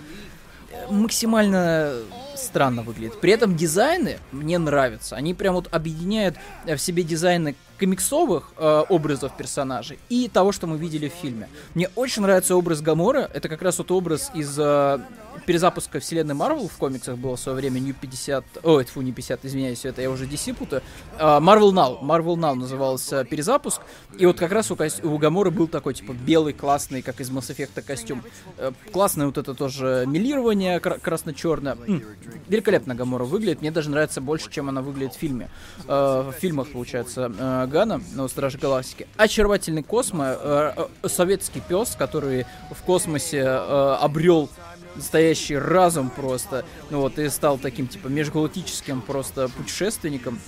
максимально 0.89 1.93
странно 2.37 2.81
выглядит. 2.81 3.19
При 3.19 3.31
этом 3.31 3.55
дизайны 3.55 4.19
мне 4.31 4.57
нравятся. 4.57 5.15
Они 5.15 5.33
прям 5.33 5.55
вот 5.55 5.67
объединяют 5.71 6.35
в 6.65 6.77
себе 6.77 7.03
дизайны 7.03 7.55
комиксовых 7.77 8.51
э, 8.57 8.83
образов 8.89 9.35
персонажей 9.37 9.99
и 10.09 10.29
того, 10.29 10.51
что 10.51 10.67
мы 10.67 10.77
видели 10.77 11.09
в 11.09 11.13
фильме. 11.13 11.47
Мне 11.75 11.89
очень 11.95 12.23
нравится 12.23 12.55
образ 12.55 12.81
Гамора. 12.81 13.29
Это 13.33 13.49
как 13.49 13.61
раз 13.61 13.77
вот 13.77 13.91
образ 13.91 14.31
из 14.33 14.57
э, 14.57 14.99
перезапуска 15.47 16.01
вселенной 16.01 16.35
Марвел 16.35 16.67
в 16.67 16.77
комиксах 16.77 17.17
было 17.17 17.37
в 17.37 17.39
свое 17.39 17.57
время 17.57 17.79
New 17.79 17.93
50... 17.93 18.43
Ой, 18.63 18.83
фу, 18.83 19.01
не 19.01 19.13
50, 19.13 19.45
извиняюсь, 19.45 19.85
это 19.85 20.01
я 20.01 20.11
уже 20.11 20.25
DC 20.25 20.53
путаю. 20.53 20.83
Uh, 21.17 21.39
Marvel 21.39 21.71
Now. 21.71 22.01
Marvel 22.03 22.35
Now 22.35 22.53
назывался 22.53 23.23
перезапуск. 23.23 23.81
И 24.19 24.25
вот 24.25 24.37
как 24.37 24.51
раз 24.51 24.69
у, 24.71 24.75
ко... 24.75 24.89
у 25.03 25.17
Гамора 25.17 25.49
был 25.49 25.69
такой, 25.69 25.93
типа, 25.93 26.11
белый, 26.11 26.51
классный, 26.51 27.01
как 27.01 27.21
из 27.21 27.31
Mass 27.31 27.55
Effect 27.55 27.81
костюм. 27.81 28.23
Uh, 28.57 28.75
классное 28.91 29.25
вот 29.25 29.37
это 29.37 29.55
тоже 29.55 30.03
милирование 30.05 30.81
кра- 30.81 30.99
красно-черное. 30.99 31.77
М-м, 31.87 32.03
великолепно 32.49 32.93
Гамора 32.93 33.23
выглядит. 33.23 33.61
Мне 33.61 33.71
даже 33.71 33.89
нравится 33.89 34.19
больше, 34.19 34.51
чем 34.51 34.67
она 34.67 34.81
выглядит 34.81 35.15
в 35.15 35.17
фильме. 35.17 35.49
Uh, 35.85 36.29
в 36.29 36.33
фильмах, 36.33 36.67
получается, 36.73 37.27
uh, 37.27 37.67
Гана, 37.67 38.01
ну, 38.15 38.27
Стражи 38.27 38.57
Галактики. 38.57 39.07
Очаровательный 39.15 39.83
космо, 39.83 40.89
советский 41.05 41.61
пес, 41.61 41.95
который 41.97 42.45
в 42.69 42.83
космосе 42.83 43.43
обрел 43.47 44.49
настоящий 44.97 45.57
разум 45.57 46.09
просто, 46.09 46.65
ну 46.89 47.01
вот, 47.01 47.17
и 47.19 47.29
стал 47.29 47.57
таким, 47.57 47.87
типа, 47.87 48.07
межгалактическим 48.07 49.01
просто 49.01 49.49
путешественником 49.49 50.39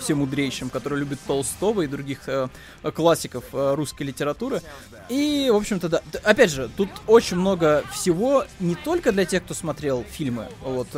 всемудрейшим, 0.00 0.70
который 0.70 0.98
любит 0.98 1.18
Толстого 1.26 1.82
и 1.82 1.86
других 1.86 2.28
э, 2.28 2.48
классиков 2.94 3.44
э, 3.52 3.74
русской 3.74 4.04
литературы. 4.04 4.62
И, 5.08 5.48
в 5.52 5.56
общем-то, 5.56 5.88
да. 5.88 6.00
Опять 6.22 6.50
же, 6.50 6.70
тут 6.76 6.88
очень 7.06 7.36
много 7.36 7.84
всего 7.92 8.44
не 8.60 8.74
только 8.74 9.12
для 9.12 9.24
тех, 9.24 9.44
кто 9.44 9.54
смотрел 9.54 10.04
фильмы 10.08 10.48
вот 10.62 10.88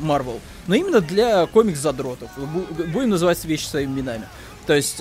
Марвел, 0.00 0.36
э, 0.36 0.40
но 0.66 0.74
именно 0.74 1.00
для 1.00 1.46
комикс-задротов. 1.46 2.30
Будем 2.92 3.10
называть 3.10 3.42
вещи 3.44 3.66
своими 3.66 3.92
именами. 3.92 4.28
То 4.66 4.74
есть, 4.74 5.00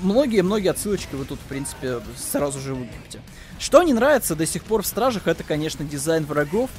многие-многие 0.00 0.68
э, 0.68 0.72
отсылочки 0.72 1.14
вы 1.14 1.24
тут, 1.24 1.38
в 1.38 1.44
принципе, 1.44 2.00
сразу 2.16 2.58
же 2.60 2.74
выкупите. 2.74 3.20
Что 3.60 3.82
не 3.82 3.92
нравится 3.92 4.34
до 4.34 4.46
сих 4.46 4.64
пор 4.64 4.82
в 4.82 4.86
Стражах, 4.86 5.28
это, 5.28 5.44
конечно, 5.44 5.84
дизайн 5.84 6.24
врагов. 6.24 6.70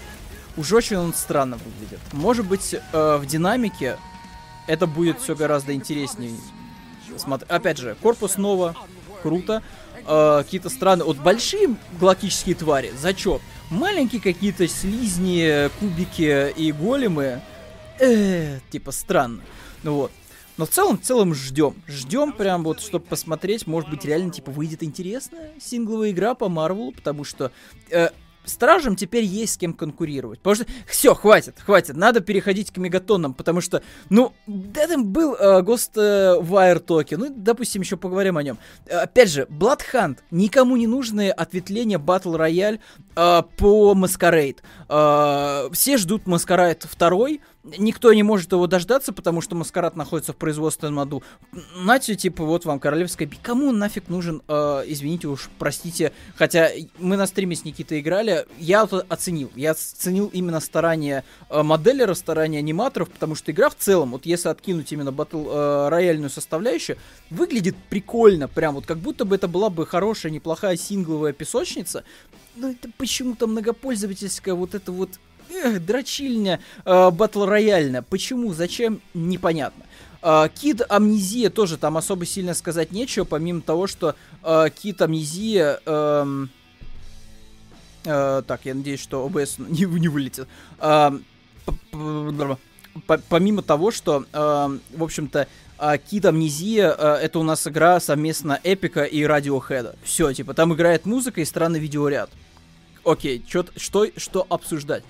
Уж 0.58 0.74
очень 0.74 0.98
он 0.98 1.14
странно 1.14 1.58
выглядит. 1.58 2.00
Может 2.12 2.46
быть, 2.48 2.74
э, 2.74 3.18
в 3.18 3.26
динамике 3.26 3.98
это 4.68 4.88
будет 4.88 5.20
все 5.22 5.36
гораздо 5.36 5.74
интереснее. 5.74 6.36
Смотри, 7.18 7.48
опять 7.50 7.78
же, 7.78 7.96
корпус 8.02 8.34
снова 8.34 8.76
круто. 9.22 9.62
э, 10.08 10.42
какие-то 10.44 10.70
странные... 10.70 11.06
Вот 11.06 11.18
большие 11.18 11.76
галактические 12.00 12.56
твари, 12.56 12.92
зачет. 13.00 13.42
Маленькие 13.70 14.20
какие-то 14.20 14.68
слизни, 14.68 15.70
кубики 15.80 16.50
и 16.50 16.72
големы, 16.72 17.42
э, 18.00 18.60
типа 18.72 18.92
странно. 18.92 19.44
Ну 19.84 19.94
вот. 19.94 20.12
Но 20.62 20.68
в 20.68 20.70
целом, 20.70 21.00
в 21.00 21.02
целом 21.02 21.34
ждем. 21.34 21.74
Ждем 21.88 22.34
прям 22.34 22.64
вот, 22.64 22.82
чтобы 22.82 23.04
посмотреть, 23.04 23.66
может 23.66 23.90
быть, 23.90 24.06
реально, 24.06 24.30
типа, 24.30 24.52
выйдет 24.52 24.84
интересная 24.84 25.54
сингловая 25.60 26.12
игра 26.12 26.36
по 26.36 26.50
Марвелу, 26.50 26.92
потому 26.92 27.24
что 27.24 27.52
э, 27.90 28.10
Стражам 28.46 28.96
теперь 28.96 29.24
есть 29.24 29.54
с 29.54 29.58
кем 29.58 29.74
конкурировать. 29.74 30.40
Потому 30.40 30.56
что 30.58 30.66
все, 30.88 31.16
хватит, 31.16 31.56
хватит, 31.60 31.96
надо 31.96 32.20
переходить 32.20 32.70
к 32.70 32.78
мегатонам, 32.78 33.34
потому 33.34 33.60
что, 33.60 33.82
ну, 34.10 34.34
там 34.76 35.08
был 35.08 35.34
э, 35.34 35.62
Ghost 35.64 35.94
э, 35.96 36.40
Wire 36.40 36.86
Token, 36.86 37.18
ну, 37.18 37.34
допустим, 37.36 37.82
еще 37.82 37.98
поговорим 37.98 38.38
о 38.38 38.44
нем. 38.44 38.60
Э, 38.86 39.00
опять 39.00 39.32
же, 39.32 39.48
Blood 39.50 40.18
никому 40.30 40.78
не 40.78 40.86
нужные 40.86 41.32
ответвления 41.32 41.98
Battle 41.98 42.38
Royale 42.38 42.80
э, 43.16 43.42
по 43.58 43.94
Masquerade. 43.94 44.58
Э, 44.90 45.70
все 45.74 45.98
ждут 45.98 46.26
Masquerade 46.26 46.86
второй, 46.88 47.42
Никто 47.64 48.12
не 48.12 48.24
может 48.24 48.52
его 48.54 48.66
дождаться, 48.66 49.14
потому 49.14 49.40
что 49.42 49.56
Маскарад 49.56 49.96
находится 49.96 50.34
в 50.34 50.36
производственном 50.36 51.00
аду. 51.00 51.22
Нате, 51.76 52.16
типа, 52.16 52.44
вот 52.44 52.66
вам 52.66 52.80
королевская 52.80 53.28
би. 53.28 53.38
Кому 53.42 53.72
нафиг 53.72 54.10
нужен, 54.10 54.42
э, 54.48 54.84
извините 54.88 55.28
уж, 55.28 55.50
простите, 55.60 56.12
хотя 56.36 56.72
мы 56.98 57.18
на 57.18 57.28
стриме 57.28 57.56
с 57.56 57.64
Никитой 57.64 58.00
играли, 58.00 58.48
я 58.58 58.84
это 58.84 59.06
оценил. 59.10 59.52
Я 59.56 59.72
оценил 59.72 60.28
именно 60.34 60.60
старания 60.60 61.24
э, 61.50 61.62
моделлера, 61.62 62.16
старания 62.16 62.58
аниматоров, 62.58 63.12
потому 63.12 63.36
что 63.36 63.52
игра 63.52 63.70
в 63.70 63.76
целом, 63.76 64.12
вот 64.12 64.26
если 64.26 64.50
откинуть 64.50 64.92
именно 64.92 65.12
батл 65.12 65.48
э, 65.48 65.90
рояльную 65.90 66.32
составляющую, 66.32 66.98
выглядит 67.30 67.76
прикольно, 67.90 68.48
прям 68.48 68.74
вот 68.74 68.88
как 68.88 68.98
будто 68.98 69.24
бы 69.24 69.36
это 69.36 69.48
была 69.48 69.70
бы 69.70 69.86
хорошая, 69.86 70.32
неплохая 70.32 70.78
сингловая 70.78 71.32
песочница, 71.32 72.06
но 72.56 72.70
это 72.70 72.90
почему-то 72.98 73.46
многопользовательская 73.48 74.56
вот 74.56 74.76
это 74.76 74.92
вот 74.92 75.12
эх, 75.52 75.86
дрочильня 75.86 76.60
э, 76.86 77.12
батл 77.12 77.46
рояльная. 77.46 78.02
Почему, 78.02 78.54
зачем, 78.54 79.02
непонятно. 79.14 79.86
Э, 80.22 80.48
Кид 80.54 80.82
Амнезия 80.90 81.50
тоже 81.50 81.78
там 81.78 81.98
особо 81.98 82.26
сильно 82.26 82.54
сказать 82.54 82.92
нечего, 82.92 83.26
помимо 83.26 83.62
того, 83.62 83.88
что 83.88 84.16
э, 84.44 84.66
Кид 84.82 85.02
Амнезия... 85.02 85.80
Э, 85.86 86.46
э, 88.06 88.44
так, 88.46 88.62
я 88.66 88.76
надеюсь, 88.76 89.02
что 89.02 89.26
ОБС 89.26 89.58
не, 89.60 89.86
не 89.86 90.08
вылетит. 90.08 90.48
Э, 90.80 91.12
помимо 93.30 93.62
того, 93.62 93.92
что, 93.92 94.26
э, 94.32 94.78
в 94.96 95.04
общем-то, 95.04 95.48
Кит 96.12 96.26
Амнезия 96.26 96.92
это 96.92 97.40
у 97.40 97.44
нас 97.44 97.66
игра 97.66 98.00
совместно 98.00 98.60
Эпика 98.64 99.04
и 99.04 99.24
Радиохеда. 99.24 99.96
Все, 100.04 100.32
типа, 100.32 100.54
там 100.54 100.76
играет 100.76 101.08
музыка 101.08 101.42
и 101.42 101.46
странный 101.46 101.80
видеоряд. 101.80 102.30
Окей, 103.04 103.44
чё, 103.48 103.66
что, 103.76 104.08
что 104.16 104.46
обсуждать? 104.50 105.04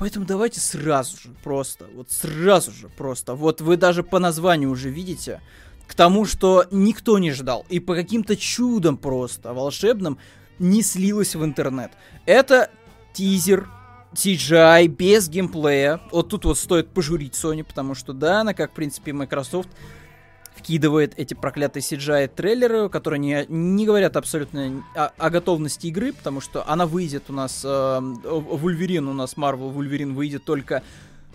Поэтому 0.00 0.24
давайте 0.24 0.60
сразу 0.60 1.18
же, 1.18 1.28
просто, 1.44 1.86
вот 1.94 2.10
сразу 2.10 2.72
же, 2.72 2.88
просто, 2.88 3.34
вот 3.34 3.60
вы 3.60 3.76
даже 3.76 4.02
по 4.02 4.18
названию 4.18 4.70
уже 4.70 4.88
видите, 4.88 5.42
к 5.86 5.94
тому, 5.94 6.24
что 6.24 6.64
никто 6.70 7.18
не 7.18 7.32
ждал, 7.32 7.66
и 7.68 7.80
по 7.80 7.94
каким-то 7.94 8.34
чудом 8.34 8.96
просто, 8.96 9.52
волшебным, 9.52 10.16
не 10.58 10.82
слилось 10.82 11.34
в 11.34 11.44
интернет. 11.44 11.92
Это 12.24 12.70
тизер, 13.12 13.68
CGI 14.14 14.86
без 14.86 15.28
геймплея. 15.28 16.00
Вот 16.10 16.30
тут 16.30 16.46
вот 16.46 16.58
стоит 16.58 16.88
пожурить 16.88 17.34
Sony, 17.34 17.62
потому 17.62 17.94
что 17.94 18.14
да, 18.14 18.40
она, 18.40 18.54
как 18.54 18.70
в 18.70 18.74
принципе 18.74 19.12
Microsoft, 19.12 19.68
вкидывает 20.60 21.14
эти 21.16 21.34
проклятые 21.34 21.82
CGI-трейлеры, 21.82 22.90
которые 22.90 23.18
не, 23.18 23.46
не 23.48 23.86
говорят 23.86 24.16
абсолютно 24.16 24.84
о, 24.94 25.10
о 25.16 25.30
готовности 25.30 25.86
игры, 25.86 26.12
потому 26.12 26.40
что 26.40 26.68
она 26.68 26.86
выйдет 26.86 27.24
у 27.28 27.32
нас, 27.32 27.62
э, 27.64 27.98
Вульверин 28.00 29.08
у 29.08 29.14
нас, 29.14 29.34
Marvel 29.34 29.70
Вульверин 29.70 30.14
выйдет 30.14 30.44
только 30.44 30.82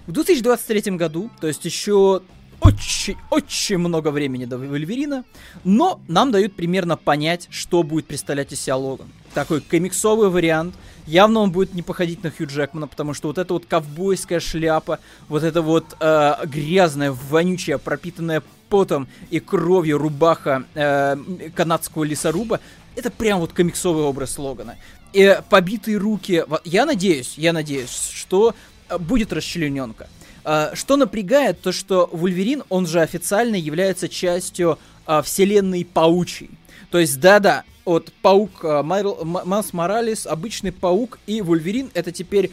в 0.05 0.11
2023 0.11 0.95
году, 0.95 1.31
то 1.41 1.47
есть 1.47 1.65
еще 1.65 2.21
очень-очень 2.61 3.77
много 3.77 4.09
времени 4.11 4.45
до 4.45 4.57
Вульверина, 4.57 5.25
но 5.63 5.99
нам 6.07 6.31
дают 6.31 6.55
примерно 6.55 6.95
понять, 6.95 7.47
что 7.49 7.83
будет 7.83 8.05
представлять 8.05 8.53
из 8.53 8.61
себя 8.61 8.77
Логан. 8.77 9.07
Такой 9.33 9.59
комиксовый 9.59 10.29
вариант, 10.29 10.75
явно 11.07 11.41
он 11.41 11.51
будет 11.51 11.73
не 11.73 11.81
походить 11.81 12.23
на 12.23 12.31
Хью 12.31 12.47
Джекмана, 12.47 12.87
потому 12.87 13.13
что 13.13 13.27
вот 13.27 13.37
эта 13.37 13.53
вот 13.53 13.65
ковбойская 13.65 14.39
шляпа, 14.39 14.99
вот 15.27 15.43
эта 15.43 15.61
вот 15.61 15.97
э, 15.99 16.33
грязная, 16.45 17.11
вонючая, 17.11 17.77
пропитанная 17.77 18.41
потом 18.69 19.07
и 19.29 19.39
кровью 19.39 19.97
рубаха 19.97 20.65
э, 20.73 21.15
канадского 21.55 22.03
лесоруба, 22.03 22.59
это 22.95 23.11
прям 23.11 23.39
вот 23.39 23.53
комиксовый 23.53 24.03
образ 24.03 24.37
Логана. 24.37 24.75
И 25.13 25.39
побитые 25.49 25.97
руки, 25.97 26.43
я 26.65 26.85
надеюсь, 26.85 27.35
я 27.37 27.53
надеюсь, 27.53 28.11
что 28.13 28.53
э, 28.89 28.97
будет 28.97 29.31
расчлененка. 29.31 30.09
Э, 30.43 30.71
что 30.73 30.97
напрягает, 30.97 31.61
то 31.61 31.71
что 31.71 32.09
Вульверин, 32.11 32.63
он 32.67 32.85
же 32.85 32.99
официально 32.99 33.55
является 33.55 34.09
частью 34.09 34.77
э, 35.07 35.21
вселенной 35.23 35.85
Паучий. 35.85 36.49
То 36.91 36.99
есть, 36.99 37.17
да-да, 37.21 37.63
вот 37.85 38.11
Паук 38.21 38.63
Майлз 38.63 39.71
Моралес, 39.71 40.25
обычный 40.27 40.71
Паук 40.73 41.19
и 41.27 41.41
Вульверин 41.41 41.91
это 41.93 42.11
теперь 42.11 42.51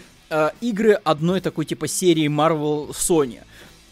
игры 0.60 0.92
одной 1.04 1.40
такой 1.40 1.64
типа 1.64 1.88
серии 1.88 2.26
Marvel 2.26 2.90
Sony. 2.90 3.40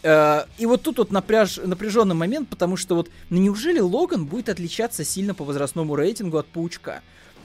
Э, 0.03 0.45
и 0.57 0.65
вот 0.65 0.81
тут 0.81 0.97
вот 0.97 1.11
напряж, 1.11 1.57
напряженный 1.57 2.15
момент, 2.15 2.49
потому 2.49 2.77
что 2.77 2.95
вот, 2.95 3.09
ну 3.29 3.37
неужели 3.37 3.79
Логан 3.79 4.25
будет 4.25 4.49
отличаться 4.49 5.03
сильно 5.03 5.33
по 5.33 5.43
возрастному 5.43 5.95
рейтингу 5.95 6.37
от 6.37 6.47
Паучка? 6.47 7.01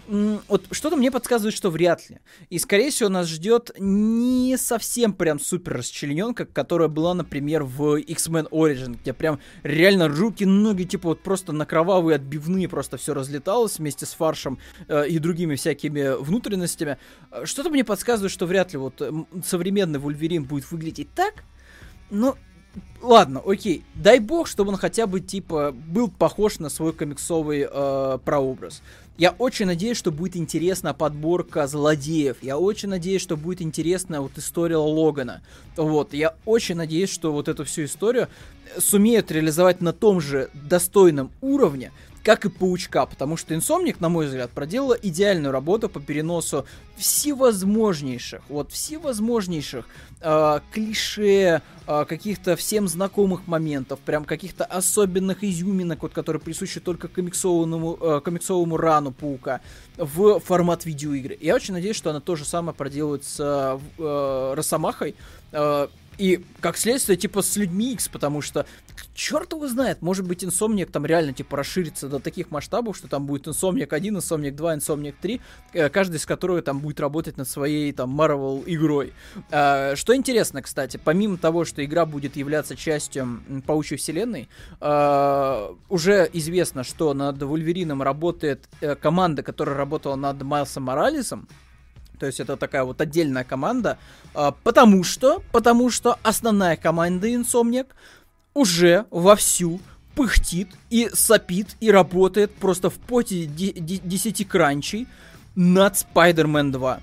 Вот 0.08 0.66
что-то 0.70 0.94
мне 0.94 1.10
подсказывает, 1.10 1.52
что 1.52 1.68
вряд 1.68 2.08
ли. 2.08 2.20
И, 2.48 2.60
скорее 2.60 2.90
всего, 2.90 3.08
нас 3.08 3.26
ждет 3.26 3.72
не 3.76 4.56
совсем 4.56 5.12
прям 5.12 5.40
супер 5.40 5.78
расчлененка, 5.78 6.46
которая 6.46 6.88
была, 6.88 7.12
например, 7.12 7.64
в 7.64 7.96
X-Men 7.96 8.48
Origin, 8.50 8.96
где 9.02 9.12
прям 9.12 9.40
реально 9.64 10.06
руки, 10.06 10.44
ноги, 10.44 10.84
типа 10.84 11.08
вот 11.08 11.22
просто 11.22 11.52
на 11.52 11.66
кровавые 11.66 12.16
отбивные 12.16 12.68
просто 12.68 12.98
все 12.98 13.14
разлеталось 13.14 13.80
вместе 13.80 14.06
с 14.06 14.12
фаршем 14.12 14.60
э, 14.86 15.08
и 15.08 15.18
другими 15.18 15.56
всякими 15.56 16.16
внутренностями. 16.22 16.98
Э, 17.32 17.44
что-то 17.44 17.70
мне 17.70 17.82
подсказывает, 17.82 18.30
что 18.30 18.46
вряд 18.46 18.72
ли 18.75 18.78
вот 18.78 19.02
современный 19.44 19.98
Вульверин 19.98 20.44
будет 20.44 20.70
выглядеть 20.70 21.08
так, 21.16 21.42
ну, 22.10 22.36
ладно, 23.02 23.42
окей. 23.44 23.84
Дай 23.94 24.18
бог, 24.18 24.46
чтобы 24.46 24.70
он 24.70 24.76
хотя 24.76 25.06
бы, 25.06 25.20
типа, 25.20 25.72
был 25.72 26.08
похож 26.08 26.58
на 26.58 26.68
свой 26.68 26.92
комиксовый 26.92 27.66
э, 27.70 28.18
прообраз. 28.25 28.82
Я 29.18 29.30
очень 29.30 29.64
надеюсь, 29.64 29.96
что 29.96 30.12
будет 30.12 30.36
интересна 30.36 30.92
подборка 30.92 31.66
злодеев. 31.66 32.36
Я 32.42 32.58
очень 32.58 32.90
надеюсь, 32.90 33.22
что 33.22 33.38
будет 33.38 33.62
интересна 33.62 34.20
вот 34.20 34.32
история 34.36 34.76
Логана. 34.76 35.40
Вот, 35.76 36.12
я 36.12 36.34
очень 36.44 36.75
надеюсь, 36.75 37.08
что 37.08 37.32
вот 37.32 37.48
эту 37.48 37.64
всю 37.64 37.84
историю 37.84 38.28
сумеют 38.78 39.30
реализовать 39.30 39.80
на 39.80 39.94
том 39.94 40.20
же 40.20 40.50
достойном 40.52 41.30
уровне, 41.40 41.92
как 42.26 42.45
и 42.45 42.49
Паучка, 42.49 43.06
потому 43.06 43.37
что 43.37 43.54
Инсомник, 43.54 44.00
на 44.00 44.09
мой 44.09 44.26
взгляд, 44.26 44.50
проделала 44.50 44.95
идеальную 44.95 45.52
работу 45.52 45.88
по 45.88 46.00
переносу 46.00 46.66
всевозможнейших, 46.97 48.42
вот 48.49 48.73
всевозможнейших 48.73 49.87
э, 50.23 50.61
клише, 50.73 51.62
э, 51.87 52.04
каких-то 52.04 52.56
всем 52.56 52.88
знакомых 52.88 53.47
моментов, 53.47 54.00
прям 54.00 54.25
каких-то 54.25 54.64
особенных 54.64 55.45
изюминок, 55.45 56.02
вот, 56.02 56.12
которые 56.14 56.42
присущи 56.42 56.80
только 56.80 57.06
комиксовому, 57.06 57.97
э, 58.00 58.21
комиксовому 58.25 58.76
рану 58.76 59.12
Паука 59.12 59.61
в 59.97 60.40
формат 60.40 60.85
видеоигры. 60.85 61.38
Я 61.40 61.54
очень 61.54 61.75
надеюсь, 61.75 61.95
что 61.95 62.11
она 62.11 62.18
то 62.18 62.35
же 62.35 62.45
самое 62.45 62.75
проделает 62.75 63.23
с 63.23 63.38
э, 63.38 64.52
Росомахой, 64.56 65.14
э, 65.52 65.87
и, 66.18 66.44
как 66.61 66.76
следствие, 66.76 67.16
типа, 67.16 67.42
с 67.42 67.56
людьми 67.56 67.92
X, 67.92 68.08
потому 68.08 68.40
что, 68.40 68.66
черт 69.14 69.52
его 69.52 69.66
знает, 69.68 70.02
может 70.02 70.26
быть, 70.26 70.42
Insomniac 70.42 70.90
там 70.90 71.04
реально, 71.04 71.32
типа, 71.32 71.56
расширится 71.56 72.08
до 72.08 72.18
таких 72.18 72.50
масштабов, 72.50 72.96
что 72.96 73.08
там 73.08 73.26
будет 73.26 73.46
Insomniac 73.46 73.88
1, 73.92 74.16
Insomniac 74.16 74.52
2, 74.52 74.76
Insomniac 74.76 75.14
3, 75.20 75.40
э, 75.73 75.88
каждый 75.88 76.16
из 76.16 76.26
которых 76.26 76.64
там 76.64 76.80
будет 76.80 77.00
работать 77.00 77.37
над 77.37 77.49
своей, 77.49 77.92
там, 77.92 78.18
Marvel 78.18 78.62
игрой. 78.66 79.12
Э, 79.50 79.94
что 79.96 80.14
интересно, 80.14 80.62
кстати, 80.62 80.99
помимо 81.02 81.37
того, 81.37 81.64
что 81.64 81.85
игра 81.85 82.06
будет 82.06 82.37
являться 82.37 82.76
частью 82.76 83.42
Паучьей 83.66 83.99
вселенной, 83.99 84.49
э, 84.80 85.68
уже 85.88 86.30
известно, 86.32 86.85
что 86.85 87.12
над 87.14 87.42
Вульверином 87.42 88.02
работает 88.02 88.68
команда, 89.00 89.42
которая 89.42 89.76
работала 89.76 90.16
над 90.16 90.42
Майлсом 90.42 90.85
Моралесом, 90.85 91.49
то 92.18 92.26
есть 92.26 92.40
это 92.40 92.56
такая 92.56 92.85
вот 92.85 93.00
отдельная 93.00 93.44
команда, 93.44 93.99
а, 94.35 94.52
потому 94.52 95.04
что, 95.04 95.42
потому 95.52 95.90
что 95.90 96.18
основная 96.23 96.76
команда 96.76 97.28
Insomniac 97.28 97.88
уже 98.54 99.06
вовсю 99.11 99.80
пыхтит 100.16 100.68
и 100.90 101.11
сопит 101.12 101.76
и 101.78 101.90
работает 101.90 102.54
просто 102.54 102.90
в 102.90 102.94
поте 102.94 103.44
10 103.44 104.49
кранчей 104.49 105.06
над 105.54 105.94
Spider-Man 105.94 106.73
2. 106.73 107.00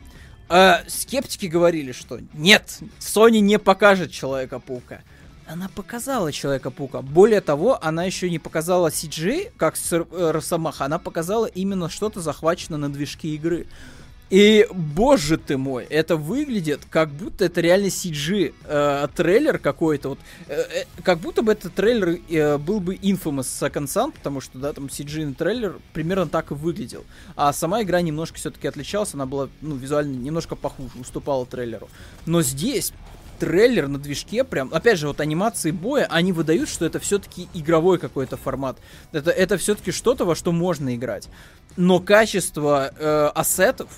А 0.49 0.81
скептики 0.87 1.45
говорили, 1.45 1.91
что 1.93 2.19
нет, 2.33 2.79
Sony 2.99 3.39
не 3.39 3.57
покажет 3.59 4.11
Человека-паука. 4.11 5.01
она 5.47 5.69
показала 5.69 6.31
Человека-паука. 6.31 7.01
Более 7.01 7.41
того, 7.41 7.79
она 7.83 8.03
еще 8.03 8.29
не 8.29 8.39
показала 8.39 8.89
CG, 8.89 9.51
как 9.57 9.75
э, 9.91 10.31
Росомаха, 10.31 10.85
она 10.85 10.99
показала 10.99 11.45
именно 11.45 11.89
что-то 11.89 12.19
захвачено 12.19 12.77
на 12.77 12.91
движке 12.91 13.29
игры. 13.29 13.67
И, 14.29 14.67
боже 14.71 15.37
ты 15.37 15.57
мой, 15.57 15.85
это 15.85 16.17
выглядит, 16.17 16.81
как 16.89 17.09
будто 17.09 17.45
это 17.45 17.61
реально 17.61 17.87
CG 17.87 18.53
э, 18.65 19.07
трейлер 19.15 19.59
какой-то. 19.59 20.09
Вот, 20.09 20.19
э, 20.47 20.53
э, 20.55 20.85
как 21.03 21.19
будто 21.19 21.43
бы 21.43 21.51
этот 21.51 21.75
трейлер 21.75 22.19
э, 22.29 22.57
был 22.57 22.79
бы 22.79 22.95
Infamous 22.95 23.43
Second 23.43 23.85
Son, 23.85 24.11
потому 24.11 24.41
что, 24.41 24.57
да, 24.57 24.73
там 24.73 24.85
CG 24.85 25.35
трейлер 25.35 25.79
примерно 25.93 26.27
так 26.27 26.49
и 26.51 26.55
выглядел. 26.55 27.03
А 27.35 27.53
сама 27.53 27.83
игра 27.83 28.01
немножко 28.01 28.37
все-таки 28.37 28.67
отличалась, 28.67 29.13
она 29.13 29.27
была, 29.27 29.49
ну, 29.61 29.75
визуально 29.75 30.15
немножко 30.15 30.55
похуже, 30.55 30.89
уступала 30.99 31.45
трейлеру. 31.45 31.87
Но 32.25 32.41
здесь 32.41 32.91
трейлер 33.39 33.87
на 33.87 33.99
движке, 33.99 34.43
прям, 34.43 34.73
опять 34.73 34.97
же, 34.97 35.07
вот 35.07 35.19
анимации 35.19 35.71
боя, 35.71 36.07
они 36.09 36.31
выдают, 36.31 36.69
что 36.69 36.85
это 36.85 36.99
все-таки 36.99 37.49
игровой 37.53 37.99
какой-то 37.99 38.37
формат. 38.37 38.77
Это, 39.11 39.31
это 39.31 39.57
все-таки 39.57 39.91
что-то, 39.91 40.25
во 40.25 40.33
что 40.35 40.51
можно 40.51 40.95
играть. 40.95 41.27
Но 41.75 41.99
качество 41.99 42.91
э, 42.95 43.31
asset 43.35 43.69
ов, 43.69 43.89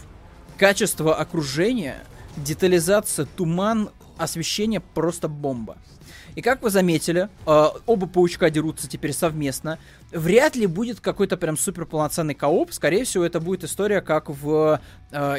качество 0.58 1.16
окружения, 1.16 1.98
детализация, 2.38 3.26
туман, 3.26 3.90
освещение 4.18 4.80
просто 4.80 5.28
бомба. 5.28 5.78
И 6.36 6.42
как 6.42 6.62
вы 6.62 6.70
заметили, 6.70 7.30
э, 7.46 7.66
оба 7.86 8.08
паучка 8.08 8.50
дерутся 8.50 8.90
теперь 8.90 9.14
совместно. 9.14 9.80
Вряд 10.12 10.56
ли 10.56 10.68
будет 10.68 11.00
какой-то 11.00 11.38
прям 11.38 11.58
супер 11.58 11.86
полноценный 11.86 12.36
co-op. 12.36 12.74
Скорее 12.74 13.06
всего, 13.06 13.24
это 13.24 13.40
будет 13.40 13.64
история, 13.64 14.02
как 14.02 14.30
в 14.30 14.82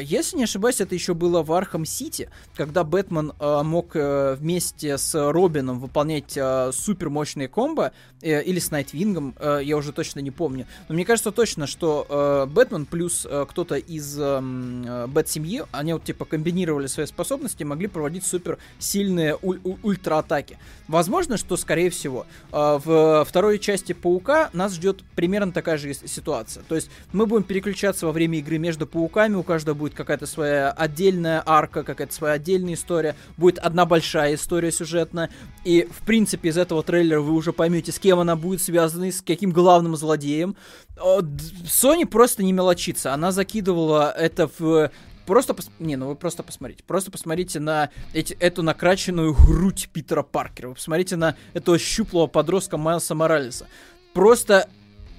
если 0.01 0.37
не 0.37 0.43
ошибаюсь, 0.43 0.81
это 0.81 0.95
еще 0.95 1.13
было 1.13 1.43
в 1.43 1.51
Архам 1.51 1.85
Сити, 1.85 2.29
когда 2.55 2.83
Бэтмен 2.83 3.33
uh, 3.37 3.63
мог 3.63 3.95
uh, 3.95 4.35
вместе 4.35 4.97
с 4.97 5.13
Робином 5.31 5.79
выполнять 5.79 6.37
супер 6.71 7.09
мощные 7.09 7.47
комбо, 7.47 7.91
э, 8.21 8.43
или 8.43 8.59
с 8.59 8.71
Найтвингом, 8.71 9.35
я 9.61 9.77
уже 9.77 9.91
точно 9.91 10.19
не 10.19 10.31
помню. 10.31 10.65
Но 10.87 10.95
мне 10.95 11.05
кажется 11.05 11.31
точно, 11.31 11.67
что 11.67 12.47
Бэтмен 12.51 12.85
плюс 12.85 13.27
кто-то 13.49 13.75
из 13.75 14.17
эм, 14.19 15.09
Бэт-семьи, 15.11 15.63
они 15.71 15.93
вот 15.93 16.03
типа 16.03 16.25
комбинировали 16.25 16.87
свои 16.87 17.05
способности 17.05 17.61
и 17.61 17.65
могли 17.65 17.87
проводить 17.87 18.25
супер 18.25 18.57
сильные 18.79 19.35
уль- 19.41 19.61
ультра-атаки. 19.83 20.57
Возможно, 20.87 21.37
что, 21.37 21.57
скорее 21.57 21.89
всего, 21.89 22.25
в 22.51 23.25
второй 23.27 23.59
части 23.59 23.93
Паука 23.93 24.49
нас 24.53 24.73
ждет 24.73 25.03
примерно 25.15 25.51
такая 25.51 25.77
же 25.77 25.93
ситуация. 25.93 26.63
То 26.63 26.75
есть 26.75 26.89
мы 27.11 27.25
будем 27.25 27.43
переключаться 27.43 28.05
во 28.05 28.11
время 28.11 28.39
игры 28.39 28.57
между 28.57 28.87
Пауками, 28.87 29.35
у 29.35 29.43
каждого 29.43 29.56
будет 29.73 29.93
какая-то 29.93 30.25
своя 30.25 30.71
отдельная 30.71 31.41
арка, 31.45 31.83
какая-то 31.83 32.13
своя 32.13 32.33
отдельная 32.35 32.73
история, 32.73 33.15
будет 33.37 33.59
одна 33.59 33.85
большая 33.85 34.35
история 34.35 34.71
сюжетная, 34.71 35.29
и, 35.63 35.87
в 35.89 36.05
принципе, 36.05 36.49
из 36.49 36.57
этого 36.57 36.83
трейлера 36.83 37.21
вы 37.21 37.33
уже 37.33 37.53
поймете, 37.53 37.91
с 37.91 37.99
кем 37.99 38.19
она 38.19 38.35
будет 38.35 38.61
связана, 38.61 39.11
с 39.11 39.21
каким 39.21 39.51
главным 39.51 39.95
злодеем. 39.95 40.55
Sony 40.97 42.05
просто 42.05 42.43
не 42.43 42.53
мелочится, 42.53 43.13
она 43.13 43.31
закидывала 43.31 44.11
это 44.11 44.49
в 44.57 44.91
просто 45.27 45.53
пос... 45.53 45.69
не, 45.77 45.95
ну 45.97 46.07
вы 46.07 46.15
просто 46.15 46.41
посмотрите, 46.41 46.83
просто 46.87 47.11
посмотрите 47.11 47.59
на 47.59 47.89
эти, 48.13 48.33
эту 48.35 48.63
накраченную 48.63 49.33
грудь 49.33 49.89
Питера 49.93 50.23
Паркера, 50.23 50.69
вы 50.69 50.75
посмотрите 50.75 51.17
на 51.17 51.35
этого 51.53 51.77
щуплого 51.77 52.27
подростка 52.27 52.77
Майлса 52.77 53.13
Моралеса. 53.13 53.67
Просто 54.13 54.69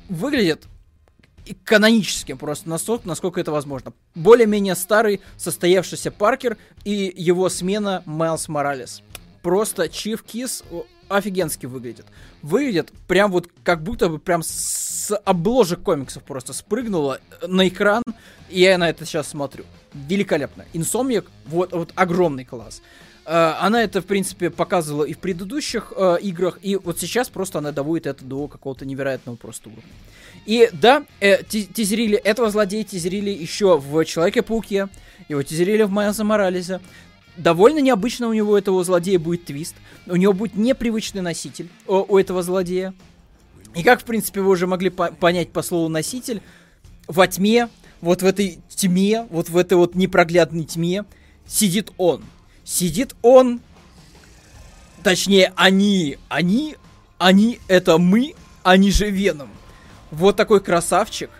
выглядит 0.09 0.67
каноническим 1.55 2.39
просто 2.39 2.69
настолько, 2.69 3.07
насколько 3.07 3.41
это 3.41 3.53
возможно. 3.53 3.93
Более-менее 4.15 4.75
старый 4.75 5.21
состоявшийся 5.37 6.11
Паркер 6.11 6.57
и 6.85 7.13
его 7.17 7.49
смена 7.49 8.03
Майлз 8.07 8.49
Моралес. 8.49 9.03
Просто 9.43 9.89
Чиф 9.89 10.23
Кис 10.23 10.65
офигенски 11.09 11.67
выглядит. 11.67 12.07
Выглядит 12.43 12.93
прям 13.07 13.31
вот 13.31 13.49
как 13.65 13.83
будто 13.83 14.09
бы 14.09 14.19
прям 14.19 14.43
с 14.43 15.17
обложек 15.25 15.83
комиксов 15.83 16.23
просто 16.23 16.53
спрыгнула 16.53 17.21
на 17.47 17.67
экран, 17.69 18.03
и 18.49 18.61
я 18.61 18.79
на 18.79 18.91
это 18.91 19.05
сейчас 19.07 19.29
смотрю. 19.29 19.65
Великолепно. 19.95 20.65
Инсомник, 20.73 21.31
вот, 21.47 21.73
вот 21.73 21.93
огромный 21.95 22.45
класс. 22.45 22.83
Uh, 23.25 23.57
она 23.61 23.83
это, 23.83 24.01
в 24.01 24.07
принципе, 24.07 24.49
показывала 24.49 25.05
и 25.05 25.13
в 25.13 25.19
предыдущих 25.19 25.93
uh, 25.95 26.19
играх, 26.19 26.59
и 26.63 26.77
вот 26.77 26.99
сейчас 26.99 27.29
просто 27.29 27.59
она 27.59 27.73
доводит 27.73 28.07
это 28.07 28.25
до 28.25 28.49
какого-то 28.49 28.87
невероятного 28.87 29.37
просто 29.37 29.69
уровня. 29.69 29.93
И 30.49 30.71
да, 30.73 31.05
э, 31.21 31.45
тизерили, 31.45 32.17
этого 32.17 32.49
злодея 32.49 32.83
тизерили 32.83 33.29
еще 33.29 33.77
в 33.77 34.03
Человеке-пауке, 34.07 34.89
его 35.29 35.43
тизерили 35.43 35.83
в 35.83 35.91
Майлза 35.91 36.25
Моралезе. 36.25 36.81
Довольно 37.37 37.81
необычно 37.81 38.29
у 38.29 38.33
него 38.33 38.57
этого 38.57 38.83
злодея 38.83 39.19
будет 39.19 39.45
твист. 39.45 39.75
У 40.07 40.17
него 40.17 40.33
будет 40.33 40.57
непривычный 40.57 41.21
носитель 41.21 41.69
у, 41.87 41.97
у 42.15 42.19
этого 42.19 42.43
злодея. 42.43 42.95
И 43.75 43.83
как, 43.83 44.01
в 44.01 44.05
принципе, 44.05 44.41
вы 44.41 44.49
уже 44.49 44.67
могли 44.67 44.89
по 44.89 45.13
понять 45.13 45.51
по 45.51 45.61
слову 45.61 45.91
носитель, 45.91 46.41
во 47.09 47.27
тьме, 47.27 47.69
вот 48.01 48.23
в 48.23 48.25
этой 48.25 48.59
тьме, 48.71 49.27
вот 49.29 49.51
в 49.51 49.57
этой 49.59 49.77
вот 49.77 49.97
непроглядной 49.97 50.65
тьме, 50.65 51.05
сидит 51.47 51.93
он. 51.99 52.25
Сидит 52.65 53.15
он, 53.21 53.61
точнее, 55.03 55.53
они, 55.57 56.17
они, 56.31 56.77
они, 57.19 57.61
это 57.69 57.99
мы, 57.99 58.33
они 58.63 58.91
же 58.91 59.11
Веном. 59.11 59.51
Вот 60.11 60.37
такой 60.37 60.61
красавчик. 60.61 61.31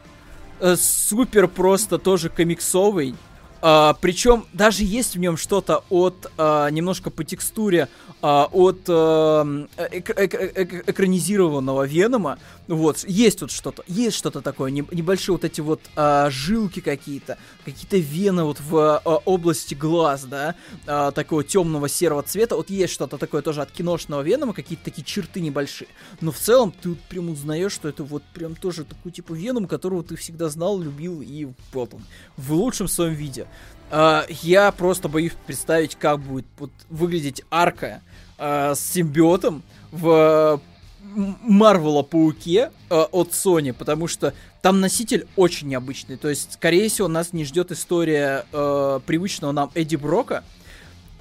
Э, 0.61 0.77
супер 0.77 1.49
просто 1.49 1.99
тоже 1.99 2.29
комиксовый. 2.29 3.15
А, 3.61 3.95
причем 4.01 4.47
даже 4.53 4.85
есть 4.85 5.15
в 5.15 5.19
нем 5.19 5.37
что-то 5.37 5.85
от 5.91 6.31
а, 6.37 6.69
немножко 6.71 7.11
по 7.11 7.25
текстуре 7.25 7.89
а, 8.23 8.49
от 8.53 8.81
а, 8.89 9.67
эк 9.77 10.11
эк 10.11 10.35
эк 10.35 10.89
экранизированного 10.89 11.87
Венома. 11.87 12.39
Вот, 12.69 13.05
есть 13.09 13.41
тут 13.41 13.51
что-то, 13.51 13.83
есть 13.87 14.17
что-то 14.17 14.43
такое, 14.43 14.71
не, 14.71 14.85
небольшие 14.93 15.35
вот 15.35 15.45
эти 15.45 15.63
вот 15.63 15.81
а, 15.97 16.29
жилки 16.31 16.81
какие-то, 16.81 17.39
какие-то 17.65 17.97
вены 17.97 18.45
вот 18.45 18.61
в 18.61 18.77
а, 18.77 18.99
области 19.25 19.75
глаз, 19.75 20.25
да, 20.25 20.55
а, 20.87 21.11
такого 21.11 21.43
темного 21.43 21.89
серого 21.89 22.23
цвета. 22.23 22.57
Вот 22.57 22.69
есть 22.71 22.93
что-то 22.93 23.17
такое 23.17 23.41
тоже 23.41 23.63
от 23.63 23.71
киношного 23.71 24.21
Венома, 24.21 24.53
какие-то 24.53 24.85
такие 24.85 25.05
черты 25.05 25.41
небольшие. 25.41 25.89
Но 26.21 26.31
в 26.31 26.39
целом 26.39 26.73
ты 26.73 26.95
прям 27.09 27.31
узнаешь, 27.31 27.73
что 27.73 27.89
это 27.89 28.05
вот 28.05 28.23
прям 28.35 28.55
тоже 28.55 28.85
такой 28.85 29.13
типа 29.13 29.33
Веном, 29.33 29.67
которого 29.67 30.05
ты 30.05 30.17
всегда 30.17 30.49
знал, 30.49 30.79
любил 30.79 31.23
и 31.23 31.49
вот 31.73 31.95
он, 31.95 32.03
в 32.37 32.53
лучшем 32.53 32.87
своем 32.87 33.15
виде. 33.15 33.48
Uh, 33.91 34.27
я 34.43 34.71
просто 34.71 35.09
боюсь 35.09 35.33
представить, 35.47 35.95
как 35.95 36.21
будет 36.21 36.45
вот, 36.59 36.71
выглядеть 36.91 37.43
арка 37.51 38.03
uh, 38.37 38.75
с 38.75 38.81
симбиотом 38.81 39.63
в 39.91 40.61
Марвела 41.15 42.03
Пауке 42.03 42.71
uh, 42.91 43.09
от 43.11 43.31
Sony, 43.31 43.73
потому 43.73 44.07
что 44.07 44.35
там 44.61 44.81
носитель 44.81 45.27
очень 45.37 45.69
необычный. 45.69 46.17
То 46.17 46.29
есть, 46.29 46.53
скорее 46.55 46.89
всего, 46.91 47.09
нас 47.09 47.33
не 47.33 47.45
ждет 47.45 47.73
история 47.73 48.45
uh, 48.53 49.01
привычного 49.01 49.53
нам 49.53 49.71
Эдди 49.75 49.97
Брока. 49.97 50.45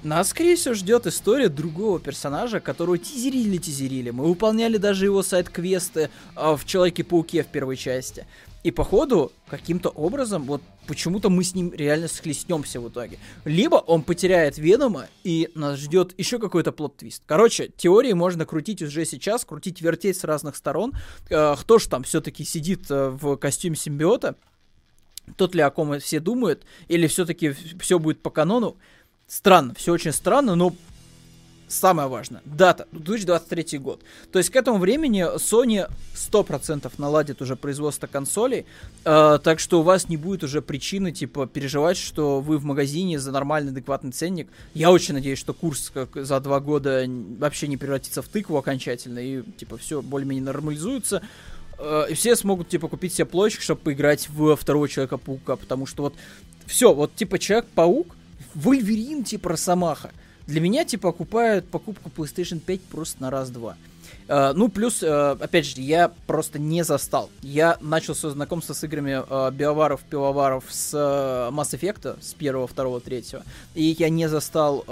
Нас, 0.02 0.28
скорее 0.28 0.54
всего, 0.56 0.74
ждет 0.74 1.06
история 1.06 1.48
другого 1.48 1.98
персонажа, 1.98 2.60
которого 2.60 2.98
тизерили-тизерили. 2.98 4.10
Мы 4.10 4.26
выполняли 4.26 4.76
даже 4.76 5.06
его 5.06 5.22
сайт-квесты 5.22 6.10
uh, 6.36 6.56
в 6.56 6.66
Человеке-пауке 6.66 7.42
в 7.42 7.46
первой 7.46 7.76
части. 7.76 8.26
И 8.64 8.72
походу, 8.72 9.30
каким-то 9.48 9.88
образом, 9.88 10.42
вот 10.42 10.62
почему-то 10.86 11.30
мы 11.30 11.44
с 11.44 11.54
ним 11.54 11.72
реально 11.72 12.08
схлестнемся 12.08 12.80
в 12.80 12.88
итоге. 12.88 13.18
Либо 13.44 13.76
он 13.76 14.02
потеряет 14.02 14.58
Венома, 14.58 15.06
и 15.22 15.50
нас 15.54 15.78
ждет 15.78 16.12
еще 16.18 16.38
какой-то 16.38 16.72
плод-твист. 16.72 17.22
Короче, 17.26 17.70
теории 17.76 18.12
можно 18.14 18.46
крутить 18.46 18.82
уже 18.82 19.04
сейчас, 19.04 19.44
крутить, 19.44 19.80
вертеть 19.80 20.18
с 20.18 20.24
разных 20.24 20.56
сторон. 20.56 20.92
Э, 21.30 21.54
кто 21.58 21.78
же 21.78 21.88
там 21.88 22.02
все-таки 22.02 22.44
сидит 22.44 22.90
э, 22.90 23.10
в 23.10 23.36
костюме 23.36 23.76
симбиота? 23.76 24.34
Тот 25.36 25.54
ли, 25.54 25.60
о 25.60 25.70
ком 25.70 25.98
все 26.00 26.18
думают? 26.18 26.64
Или 26.88 27.06
все-таки 27.06 27.54
все 27.78 27.98
будет 27.98 28.22
по 28.22 28.30
канону? 28.30 28.76
Странно, 29.28 29.74
все 29.74 29.92
очень 29.92 30.12
странно, 30.12 30.54
но 30.54 30.74
самое 31.68 32.08
важное, 32.08 32.40
дата, 32.44 32.88
2023 32.92 33.78
год. 33.78 34.00
То 34.32 34.38
есть 34.38 34.50
к 34.50 34.56
этому 34.56 34.78
времени 34.78 35.24
Sony 35.36 35.88
100% 36.14 36.90
наладит 36.98 37.40
уже 37.42 37.56
производство 37.56 38.06
консолей, 38.06 38.66
э, 39.04 39.38
так 39.42 39.60
что 39.60 39.80
у 39.80 39.82
вас 39.82 40.08
не 40.08 40.16
будет 40.16 40.42
уже 40.44 40.62
причины, 40.62 41.12
типа, 41.12 41.46
переживать, 41.46 41.96
что 41.96 42.40
вы 42.40 42.58
в 42.58 42.64
магазине 42.64 43.18
за 43.18 43.32
нормальный, 43.32 43.72
адекватный 43.72 44.12
ценник. 44.12 44.48
Я 44.74 44.90
очень 44.90 45.14
надеюсь, 45.14 45.38
что 45.38 45.54
курс 45.54 45.90
как 45.92 46.10
за 46.14 46.40
два 46.40 46.60
года 46.60 47.04
вообще 47.38 47.68
не 47.68 47.76
превратится 47.76 48.22
в 48.22 48.28
тыкву 48.28 48.56
окончательно, 48.56 49.18
и, 49.18 49.42
типа, 49.58 49.76
все 49.76 50.02
более-менее 50.02 50.44
нормализуется. 50.44 51.22
Э, 51.78 52.06
и 52.10 52.14
все 52.14 52.34
смогут, 52.36 52.68
типа, 52.68 52.88
купить 52.88 53.14
себе 53.14 53.26
плойчик, 53.26 53.60
чтобы 53.60 53.80
поиграть 53.82 54.28
в 54.28 54.56
второго 54.56 54.88
Человека-паука, 54.88 55.56
потому 55.56 55.86
что 55.86 56.04
вот 56.04 56.14
все, 56.66 56.92
вот, 56.92 57.14
типа, 57.14 57.38
Человек-паук, 57.38 58.14
Вольверин, 58.54 59.24
типа, 59.24 59.50
Росомаха. 59.50 60.10
Для 60.48 60.62
меня, 60.62 60.86
типа, 60.86 61.10
окупает 61.10 61.68
покупку 61.68 62.10
PlayStation 62.16 62.58
5 62.58 62.80
просто 62.80 63.20
на 63.20 63.30
раз-два. 63.30 63.76
Uh, 64.28 64.52
ну, 64.54 64.70
плюс, 64.70 65.02
uh, 65.02 65.42
опять 65.42 65.66
же, 65.66 65.82
я 65.82 66.10
просто 66.26 66.58
не 66.58 66.82
застал. 66.84 67.28
Я 67.42 67.76
начал 67.82 68.14
свое 68.14 68.34
знакомство 68.34 68.72
с 68.72 68.82
играми 68.82 69.22
uh, 69.22 69.52
биоваров, 69.52 70.02
пивоваров 70.02 70.64
с 70.70 70.94
Mass 70.94 71.78
Effect, 71.78 72.22
с 72.22 72.32
первого, 72.32 72.66
второго, 72.66 73.00
третьего. 73.00 73.42
И 73.74 73.94
я 73.98 74.08
не 74.08 74.26
застал 74.26 74.84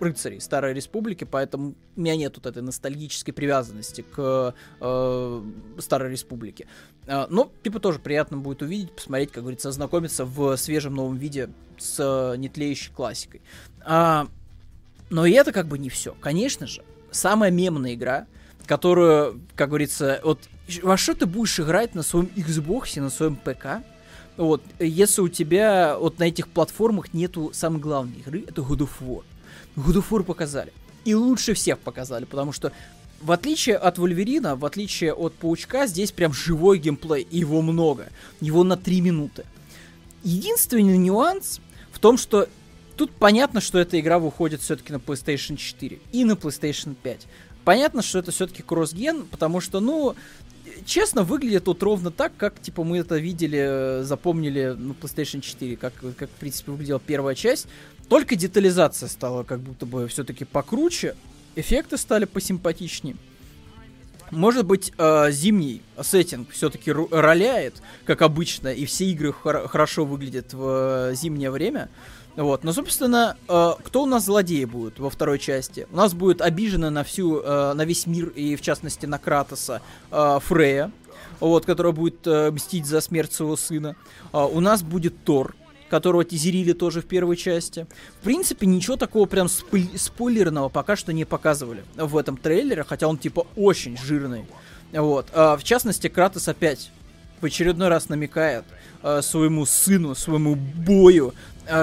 рыцарей 0.00 0.40
Старой 0.40 0.74
Республики, 0.74 1.22
поэтому 1.22 1.74
у 1.94 2.00
меня 2.00 2.16
нет 2.16 2.36
вот 2.36 2.46
этой 2.46 2.62
ностальгической 2.62 3.32
привязанности 3.32 4.04
к 4.12 4.54
Старой 5.78 6.10
Республике. 6.10 6.66
Но, 7.06 7.50
типа, 7.62 7.78
тоже 7.78 8.00
приятно 8.00 8.38
будет 8.38 8.62
увидеть, 8.62 8.90
посмотреть, 8.90 9.30
как 9.30 9.44
говорится, 9.44 9.68
ознакомиться 9.68 10.24
в 10.24 10.56
свежем 10.56 10.96
новом 10.96 11.16
виде 11.16 11.50
с 11.78 12.34
нетлеющей 12.36 12.92
классикой. 12.92 13.40
Uh, 13.86 14.28
но 15.10 15.26
и 15.26 15.32
это 15.32 15.52
как 15.52 15.66
бы 15.66 15.78
не 15.78 15.88
все. 15.88 16.14
Конечно 16.20 16.66
же, 16.66 16.82
самая 17.10 17.50
мемная 17.50 17.94
игра, 17.94 18.26
которую, 18.66 19.40
как 19.56 19.68
говорится, 19.70 20.20
вот 20.22 20.40
во 20.82 20.96
что 20.96 21.14
ты 21.14 21.26
будешь 21.26 21.58
играть 21.58 21.94
на 21.94 22.02
своем 22.02 22.30
Xbox, 22.36 23.00
на 23.00 23.10
своем 23.10 23.36
ПК, 23.36 23.82
вот, 24.36 24.62
если 24.78 25.22
у 25.22 25.28
тебя 25.28 25.96
вот 25.98 26.18
на 26.18 26.24
этих 26.24 26.48
платформах 26.48 27.12
нету 27.12 27.50
самой 27.52 27.80
главной 27.80 28.18
игры, 28.18 28.44
это 28.46 28.62
God 28.62 28.78
of 28.78 28.90
War. 29.00 29.24
God 29.76 29.96
of 29.96 30.04
War 30.10 30.22
показали. 30.22 30.72
И 31.04 31.14
лучше 31.14 31.54
всех 31.54 31.78
показали, 31.78 32.24
потому 32.24 32.52
что 32.52 32.72
в 33.20 33.32
отличие 33.32 33.76
от 33.76 33.98
Вольверина, 33.98 34.54
в 34.54 34.64
отличие 34.64 35.12
от 35.12 35.34
Паучка, 35.34 35.86
здесь 35.86 36.12
прям 36.12 36.32
живой 36.32 36.78
геймплей, 36.78 37.22
и 37.22 37.38
его 37.38 37.62
много. 37.62 38.08
Его 38.40 38.62
на 38.62 38.76
3 38.76 39.00
минуты. 39.00 39.44
Единственный 40.22 40.98
нюанс 40.98 41.60
в 41.90 41.98
том, 41.98 42.16
что 42.16 42.48
Тут 42.98 43.12
понятно, 43.12 43.60
что 43.60 43.78
эта 43.78 43.98
игра 44.00 44.18
выходит 44.18 44.60
все-таки 44.60 44.92
на 44.92 44.96
PlayStation 44.96 45.56
4 45.56 46.00
и 46.10 46.24
на 46.24 46.32
PlayStation 46.32 46.96
5. 47.00 47.28
Понятно, 47.64 48.02
что 48.02 48.18
это 48.18 48.32
все-таки 48.32 48.64
кросс-ген, 48.64 49.24
потому 49.26 49.60
что, 49.60 49.78
ну, 49.78 50.16
честно, 50.84 51.22
выглядит 51.22 51.64
тут 51.64 51.80
ровно 51.84 52.10
так, 52.10 52.32
как, 52.36 52.60
типа, 52.60 52.82
мы 52.82 52.98
это 52.98 53.16
видели, 53.16 54.00
запомнили 54.02 54.74
на 54.76 54.94
PlayStation 54.94 55.40
4, 55.40 55.76
как, 55.76 55.92
как, 56.16 56.28
в 56.28 56.40
принципе, 56.40 56.72
выглядела 56.72 56.98
первая 56.98 57.36
часть. 57.36 57.68
Только 58.08 58.34
детализация 58.34 59.08
стала 59.08 59.44
как 59.44 59.60
будто 59.60 59.86
бы 59.86 60.08
все-таки 60.08 60.44
покруче, 60.44 61.14
эффекты 61.54 61.98
стали 61.98 62.24
посимпатичнее. 62.24 63.14
Может 64.32 64.66
быть, 64.66 64.92
э, 64.98 65.30
зимний 65.30 65.82
сеттинг 66.02 66.50
все-таки 66.50 66.90
роляет, 66.92 67.80
как 68.04 68.22
обычно, 68.22 68.68
и 68.68 68.84
все 68.86 69.06
игры 69.06 69.32
хор- 69.32 69.68
хорошо 69.68 70.04
выглядят 70.04 70.52
в 70.52 71.10
э, 71.10 71.14
зимнее 71.14 71.50
время. 71.50 71.88
Вот, 72.38 72.62
но, 72.62 72.72
собственно, 72.72 73.36
э, 73.48 73.72
кто 73.82 74.04
у 74.04 74.06
нас 74.06 74.26
злодеи 74.26 74.64
будет 74.64 75.00
во 75.00 75.10
второй 75.10 75.40
части? 75.40 75.88
У 75.90 75.96
нас 75.96 76.14
будет 76.14 76.40
обижена 76.40 76.88
на 76.88 77.02
всю, 77.02 77.40
э, 77.40 77.72
на 77.72 77.84
весь 77.84 78.06
мир 78.06 78.28
и, 78.28 78.54
в 78.54 78.60
частности, 78.60 79.06
на 79.06 79.18
Кратоса 79.18 79.82
э, 80.12 80.38
Фрея, 80.44 80.92
вот, 81.40 81.66
которая 81.66 81.92
будет 81.92 82.24
э, 82.28 82.52
мстить 82.52 82.86
за 82.86 83.00
смерть 83.00 83.32
своего 83.32 83.56
сына. 83.56 83.96
Э, 84.32 84.44
у 84.44 84.60
нас 84.60 84.84
будет 84.84 85.24
Тор, 85.24 85.56
которого 85.90 86.24
тизерили 86.24 86.74
тоже 86.74 87.02
в 87.02 87.06
первой 87.06 87.36
части. 87.36 87.88
В 88.20 88.24
принципе, 88.24 88.68
ничего 88.68 88.94
такого 88.94 89.26
прям 89.26 89.48
спой- 89.48 89.90
спойлерного 89.98 90.68
пока 90.68 90.94
что 90.94 91.12
не 91.12 91.24
показывали 91.24 91.82
в 91.96 92.16
этом 92.16 92.36
трейлере, 92.36 92.84
хотя 92.84 93.08
он 93.08 93.18
типа 93.18 93.48
очень 93.56 93.98
жирный. 93.98 94.46
Вот. 94.92 95.26
А, 95.32 95.56
в 95.56 95.64
частности, 95.64 96.06
Кратос 96.06 96.46
опять 96.46 96.92
в 97.40 97.44
очередной 97.44 97.88
раз 97.88 98.08
намекает 98.08 98.64
э, 99.02 99.22
своему 99.22 99.66
сыну, 99.66 100.14
своему 100.14 100.54
бою 100.56 101.34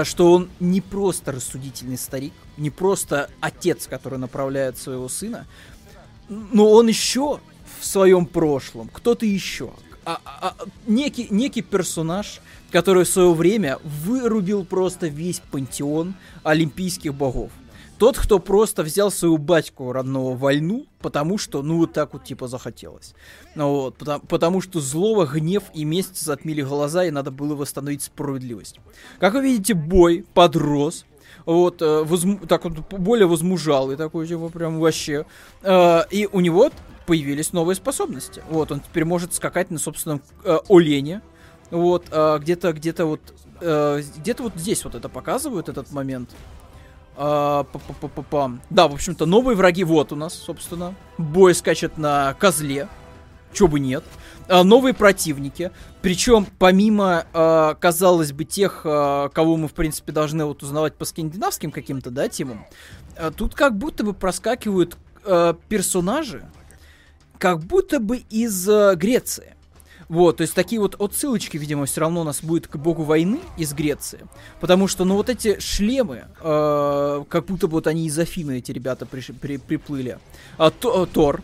что 0.04 0.32
он 0.32 0.48
не 0.60 0.80
просто 0.80 1.32
рассудительный 1.32 1.98
старик, 1.98 2.32
не 2.56 2.70
просто 2.70 3.30
отец, 3.40 3.86
который 3.86 4.18
направляет 4.18 4.78
своего 4.78 5.08
сына, 5.08 5.46
но 6.28 6.70
он 6.70 6.88
еще 6.88 7.40
в 7.78 7.84
своем 7.84 8.26
прошлом, 8.26 8.88
кто-то 8.88 9.26
еще. 9.26 9.70
А, 10.04 10.20
а, 10.24 10.54
а, 10.58 10.64
некий, 10.86 11.26
некий 11.30 11.62
персонаж, 11.62 12.40
который 12.70 13.04
в 13.04 13.08
свое 13.08 13.32
время 13.32 13.78
вырубил 13.82 14.64
просто 14.64 15.08
весь 15.08 15.40
пантеон 15.50 16.14
олимпийских 16.44 17.14
богов. 17.14 17.50
Тот, 17.98 18.18
кто 18.18 18.38
просто 18.38 18.82
взял 18.82 19.10
свою 19.10 19.38
батьку 19.38 19.90
родного 19.90 20.36
войну, 20.36 20.86
потому 21.00 21.38
что, 21.38 21.62
ну, 21.62 21.78
вот 21.78 21.92
так 21.92 22.12
вот, 22.12 22.24
типа, 22.24 22.46
захотелось. 22.46 23.14
Ну, 23.54 23.70
вот, 23.70 23.96
потому, 23.96 24.20
потому 24.26 24.60
что 24.60 24.80
злого, 24.80 25.24
гнев 25.24 25.64
и 25.72 25.84
месть 25.84 26.20
затмили 26.20 26.62
глаза, 26.62 27.04
и 27.04 27.10
надо 27.10 27.30
было 27.30 27.54
восстановить 27.54 28.02
справедливость. 28.02 28.80
Как 29.18 29.32
вы 29.32 29.42
видите, 29.42 29.72
бой 29.72 30.26
подрос, 30.34 31.06
вот, 31.46 31.80
э, 31.80 32.02
возму, 32.02 32.38
так 32.46 32.64
вот, 32.64 32.74
более 32.92 33.26
возмужалый 33.26 33.96
такой, 33.96 34.26
типа, 34.26 34.48
прям 34.50 34.78
вообще. 34.78 35.24
Э, 35.62 36.02
и 36.10 36.28
у 36.30 36.40
него 36.40 36.70
появились 37.06 37.52
новые 37.52 37.76
способности. 37.76 38.42
Вот, 38.50 38.72
он 38.72 38.80
теперь 38.80 39.04
может 39.04 39.32
скакать 39.32 39.70
на 39.70 39.78
собственном 39.78 40.20
э, 40.44 40.58
олене. 40.68 41.22
Вот, 41.70 42.06
э, 42.10 42.38
где-то, 42.40 42.72
где-то 42.72 43.06
вот, 43.06 43.20
э, 43.60 44.02
где-то 44.18 44.42
вот 44.42 44.52
здесь 44.56 44.84
вот 44.84 44.94
это 44.94 45.08
показывают, 45.08 45.68
этот 45.68 45.92
момент. 45.92 46.30
А, 47.16 47.64
па 47.64 47.78
-па 47.78 48.24
-па. 48.30 48.58
Да, 48.70 48.88
в 48.88 48.94
общем-то, 48.94 49.26
новые 49.26 49.56
враги 49.56 49.84
вот 49.84 50.12
у 50.12 50.16
нас, 50.16 50.34
собственно. 50.34 50.94
Бой 51.18 51.54
скачет 51.54 51.96
на 51.98 52.34
козле. 52.34 52.88
Чё 53.52 53.68
бы 53.68 53.80
нет. 53.80 54.04
А, 54.48 54.62
новые 54.62 54.92
противники. 54.92 55.70
Причем, 56.02 56.46
помимо, 56.58 57.24
а, 57.32 57.74
казалось 57.74 58.32
бы, 58.32 58.44
тех, 58.44 58.82
а, 58.84 59.28
кого 59.30 59.56
мы, 59.56 59.68
в 59.68 59.72
принципе, 59.72 60.12
должны 60.12 60.44
вот 60.44 60.62
узнавать 60.62 60.94
по 60.94 61.04
скандинавским 61.04 61.70
каким-то, 61.70 62.10
да, 62.10 62.28
темам, 62.28 62.66
а, 63.16 63.30
тут 63.30 63.54
как 63.54 63.76
будто 63.76 64.04
бы 64.04 64.12
проскакивают 64.12 64.96
а, 65.24 65.54
персонажи, 65.68 66.44
как 67.38 67.64
будто 67.64 67.98
бы 67.98 68.18
из 68.18 68.68
а, 68.68 68.94
Греции. 68.94 69.55
Вот, 70.08 70.36
то 70.36 70.42
есть 70.42 70.54
такие 70.54 70.80
вот 70.80 71.00
отсылочки, 71.00 71.56
видимо, 71.56 71.86
все 71.86 72.02
равно 72.02 72.20
у 72.20 72.24
нас 72.24 72.42
будет 72.42 72.68
к 72.68 72.76
богу 72.76 73.02
войны 73.02 73.40
из 73.56 73.72
Греции. 73.72 74.20
Потому 74.60 74.86
что, 74.86 75.04
ну, 75.04 75.16
вот 75.16 75.28
эти 75.28 75.58
шлемы, 75.58 76.24
э, 76.40 77.24
как 77.28 77.46
будто 77.46 77.66
вот 77.66 77.86
они 77.86 78.06
из 78.06 78.18
Афины, 78.18 78.58
эти 78.58 78.70
ребята, 78.70 79.04
при, 79.06 79.20
при, 79.32 79.56
приплыли. 79.56 80.18
А, 80.58 80.70
то, 80.70 81.02
а, 81.02 81.06
Тор. 81.06 81.42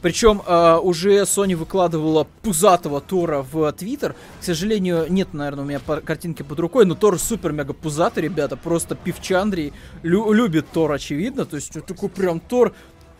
Причем 0.00 0.42
э, 0.46 0.76
уже 0.82 1.22
Sony 1.22 1.56
выкладывала 1.56 2.26
пузатого 2.42 3.00
Тора 3.00 3.42
в 3.42 3.72
Твиттер. 3.72 4.14
К 4.38 4.44
сожалению, 4.44 5.06
нет, 5.08 5.32
наверное, 5.32 5.64
у 5.64 5.66
меня 5.66 5.80
картинки 5.80 6.42
под 6.42 6.60
рукой, 6.60 6.84
но 6.84 6.94
Тор 6.94 7.18
супер-мега 7.18 7.72
пузатый, 7.72 8.22
ребята. 8.22 8.58
Просто 8.58 8.96
пивчандрий 8.96 9.72
лю 10.02 10.30
любит 10.30 10.66
Тор, 10.70 10.92
очевидно. 10.92 11.46
То 11.46 11.56
есть 11.56 11.72
такой 11.86 12.10
прям 12.10 12.38
Тор 12.38 12.74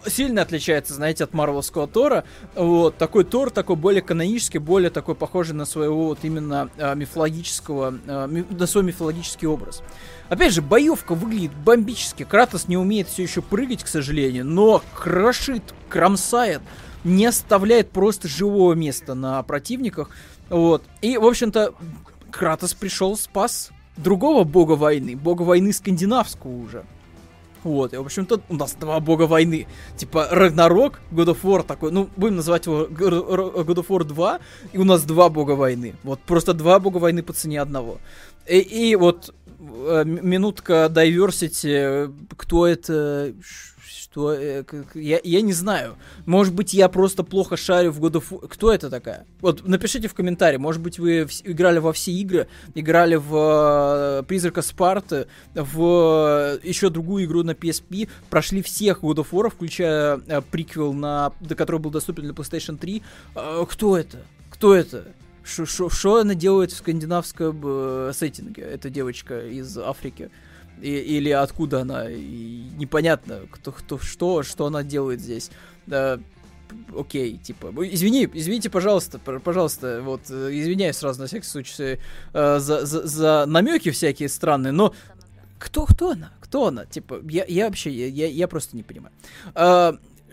сильно 0.07 0.43
отличается, 0.43 0.95
знаете, 0.95 1.25
от 1.25 1.35
Марвелского 1.35 1.87
Тора. 1.87 2.25
Вот, 2.55 2.97
такой 2.97 3.25
Тор, 3.25 3.51
такой 3.51 3.77
более 3.77 4.03
канонический, 4.03 4.59
более 4.59 4.91
такой 4.91 5.15
похожий 5.15 5.55
на 5.55 5.65
своего 5.65 6.07
вот 6.07 6.19
именно 6.23 6.71
э, 6.77 6.95
мифологического, 6.95 7.99
э, 8.07 8.27
ми, 8.29 8.45
на 8.51 8.67
свой 8.67 8.85
мифологический 8.85 9.49
образ. 9.49 9.83
Опять 10.29 10.53
же, 10.53 10.63
боевка 10.63 11.15
выглядит 11.15 11.55
бомбически. 11.55 12.25
Кратос 12.25 12.69
не 12.69 12.77
умеет 12.77 13.09
все 13.09 13.23
еще 13.23 13.43
прыгать, 13.43 13.85
к 13.85 13.89
сожалению, 13.89 14.47
но 14.47 14.83
крошит, 14.95 15.63
кромсает, 15.89 16.63
не 17.05 17.27
оставляет 17.27 17.91
просто 17.91 18.29
живого 18.29 18.73
места 18.75 19.15
на 19.15 19.43
противниках. 19.43 20.11
Вот. 20.49 20.83
И, 21.03 21.19
в 21.19 21.27
общем-то, 21.27 21.75
Кратос 22.31 22.75
пришел, 22.75 23.17
спас 23.17 23.71
другого 23.97 24.45
бога 24.45 24.73
войны, 24.73 25.15
бога 25.15 25.43
войны 25.43 25.73
скандинавского 25.73 26.51
уже. 26.51 26.85
Вот, 27.65 27.95
и, 27.95 27.97
в 27.97 28.03
общем-то, 28.03 28.43
у 28.49 28.55
нас 28.55 28.75
два 28.75 29.01
бога 29.01 29.23
войны. 29.23 29.67
Типа, 29.97 30.29
Рагнарок, 30.31 31.01
God 31.11 31.29
of 31.29 31.39
War 31.43 31.65
такой, 31.65 31.91
ну, 31.93 32.09
будем 32.17 32.37
называть 32.37 32.67
его 32.67 32.85
God 32.85 33.67
of 33.67 33.87
War 33.89 34.05
2, 34.05 34.41
и 34.73 34.79
у 34.79 34.85
нас 34.85 35.03
два 35.05 35.31
бога 35.31 35.53
войны. 35.53 35.95
Вот, 36.03 36.21
просто 36.21 36.53
два 36.53 36.79
бога 36.79 36.99
войны 36.99 37.23
по 37.23 37.33
цене 37.33 37.61
одного. 37.61 37.99
И, 38.47 38.59
и 38.59 38.97
вот 38.97 39.35
э, 39.59 40.05
минутка 40.05 40.91
diversity, 40.95 42.15
кто 42.37 42.67
это, 42.67 43.33
что... 44.15 44.33
Э, 44.33 44.65
я, 44.95 45.21
я 45.25 45.41
не 45.41 45.53
знаю. 45.53 45.97
Может 46.25 46.55
быть, 46.55 46.73
я 46.73 46.89
просто 46.89 47.25
плохо 47.25 47.57
шарю 47.57 47.91
в 47.91 48.01
God 48.01 48.13
of 48.13 48.25
War. 48.31 48.49
Кто 48.49 48.73
это 48.73 48.89
такая? 48.89 49.27
Вот, 49.41 49.67
напишите 49.67 50.07
в 50.07 50.15
комментарии. 50.15 50.57
Может 50.57 50.81
быть, 50.81 51.01
вы 51.01 51.27
играли 51.43 51.81
во 51.81 51.93
все 51.93 52.13
игры, 52.13 52.47
играли 52.75 53.17
в 53.17 54.21
э, 54.21 54.23
Призрака 54.23 54.63
Спарты, 54.63 55.27
в 55.55 56.61
э, 56.63 56.69
еще 56.69 56.91
другую 56.91 57.25
игру 57.25 57.43
на 57.43 57.53
PSP, 57.53 58.09
прошли 58.31 58.63
всех 58.63 59.03
God 59.03 59.17
of 59.17 59.27
War, 59.33 59.51
включая 59.51 60.21
э, 60.29 60.41
приквел, 60.43 60.93
на, 60.93 61.33
который 61.57 61.81
был 61.81 61.91
доступен 61.91 62.23
для 62.23 62.33
PlayStation 62.33 62.79
3. 62.79 63.03
Э, 63.35 63.67
кто 63.69 63.99
это? 63.99 64.19
Кто 64.51 64.75
это? 64.75 65.09
Что 65.43 66.21
она 66.21 66.35
делает 66.35 66.71
в 66.71 66.77
скандинавском 66.77 67.61
э, 67.65 68.13
сеттинге, 68.15 68.63
эта 68.63 68.91
девочка 68.91 69.41
из 69.41 69.77
Африки? 69.77 70.31
И, 70.83 70.91
или 70.91 71.31
откуда 71.31 71.83
она, 71.83 72.11
и 72.11 72.65
непонятно, 72.77 73.41
кто, 73.51 73.73
кто, 73.73 73.99
что, 73.99 74.43
что 74.43 74.67
она 74.67 74.83
делает 74.83 75.21
здесь. 75.21 75.51
Да, 75.87 76.19
окей, 76.97 77.39
типа, 77.39 77.73
извини, 77.91 78.29
извините, 78.33 78.71
пожалуйста, 78.71 79.19
пожалуйста, 79.19 80.01
вот, 80.03 80.23
э, 80.31 80.51
извиняюсь 80.53 80.97
сразу 80.97 81.21
на 81.21 81.27
всякий 81.27 81.47
случай 81.47 81.99
э, 82.33 82.59
за, 82.59 82.87
за, 82.87 83.07
за 83.07 83.45
намеки 83.47 83.91
всякие 83.91 84.29
странные, 84.29 84.73
но 84.73 84.95
кто, 85.59 85.87
кто 85.87 86.11
она? 86.11 86.33
Кто 86.41 86.67
она? 86.67 86.85
Типа, 86.85 87.21
я, 87.29 87.45
я 87.47 87.67
вообще, 87.67 87.91
я, 87.91 88.27
я 88.27 88.49
просто 88.49 88.77
не 88.77 88.83
понимаю. 88.83 89.15
Э, 89.55 89.93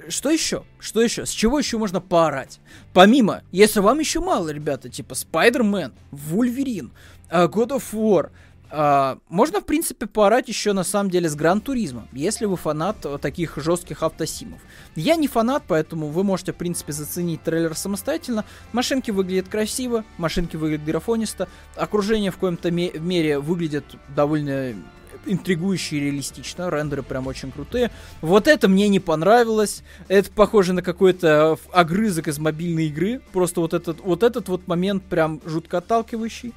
что 0.09 0.29
еще? 0.29 0.63
Что 0.79 1.01
еще? 1.01 1.25
С 1.25 1.29
чего 1.29 1.59
еще 1.59 1.77
можно 1.77 2.01
поорать? 2.01 2.59
Помимо, 2.93 3.43
если 3.51 3.79
вам 3.79 3.99
еще 3.99 4.19
мало, 4.19 4.49
ребята, 4.49 4.89
типа 4.89 5.13
Spider-Man, 5.13 5.93
Wolverine, 6.11 6.89
God 7.29 7.69
of 7.69 7.83
War, 7.93 8.31
Uh, 8.71 9.19
можно, 9.27 9.59
в 9.59 9.65
принципе, 9.65 10.05
поорать 10.05 10.47
еще 10.47 10.71
на 10.71 10.85
самом 10.85 11.09
деле 11.09 11.27
с 11.27 11.35
Гран 11.35 11.59
Туризмом, 11.59 12.07
если 12.13 12.45
вы 12.45 12.55
фанат 12.55 13.05
таких 13.19 13.57
жестких 13.57 14.01
автосимов. 14.01 14.61
Я 14.95 15.17
не 15.17 15.27
фанат, 15.27 15.63
поэтому 15.67 16.07
вы 16.07 16.23
можете, 16.23 16.53
в 16.53 16.55
принципе, 16.55 16.93
заценить 16.93 17.43
трейлер 17.43 17.75
самостоятельно. 17.75 18.45
Машинки 18.71 19.11
выглядят 19.11 19.49
красиво, 19.49 20.05
машинки 20.17 20.55
выглядят 20.55 20.85
графонисто, 20.85 21.49
окружение 21.75 22.31
в 22.31 22.35
каком-то 22.35 22.71
мере 22.71 23.39
выглядит 23.39 23.83
довольно 24.15 24.73
интригующе 25.25 25.97
и 25.97 25.99
реалистично, 25.99 26.69
рендеры 26.69 27.03
прям 27.03 27.27
очень 27.27 27.51
крутые. 27.51 27.91
Вот 28.21 28.47
это 28.47 28.67
мне 28.67 28.87
не 28.87 28.99
понравилось, 28.99 29.83
это 30.07 30.31
похоже 30.31 30.73
на 30.73 30.81
какой-то 30.81 31.57
огрызок 31.71 32.27
из 32.27 32.39
мобильной 32.39 32.87
игры, 32.87 33.21
просто 33.31 33.61
вот 33.61 33.73
этот 33.73 33.99
вот, 33.99 34.23
этот 34.23 34.47
вот 34.49 34.67
момент 34.67 35.03
прям 35.03 35.41
жутко 35.45 35.79
отталкивающий. 35.79 36.53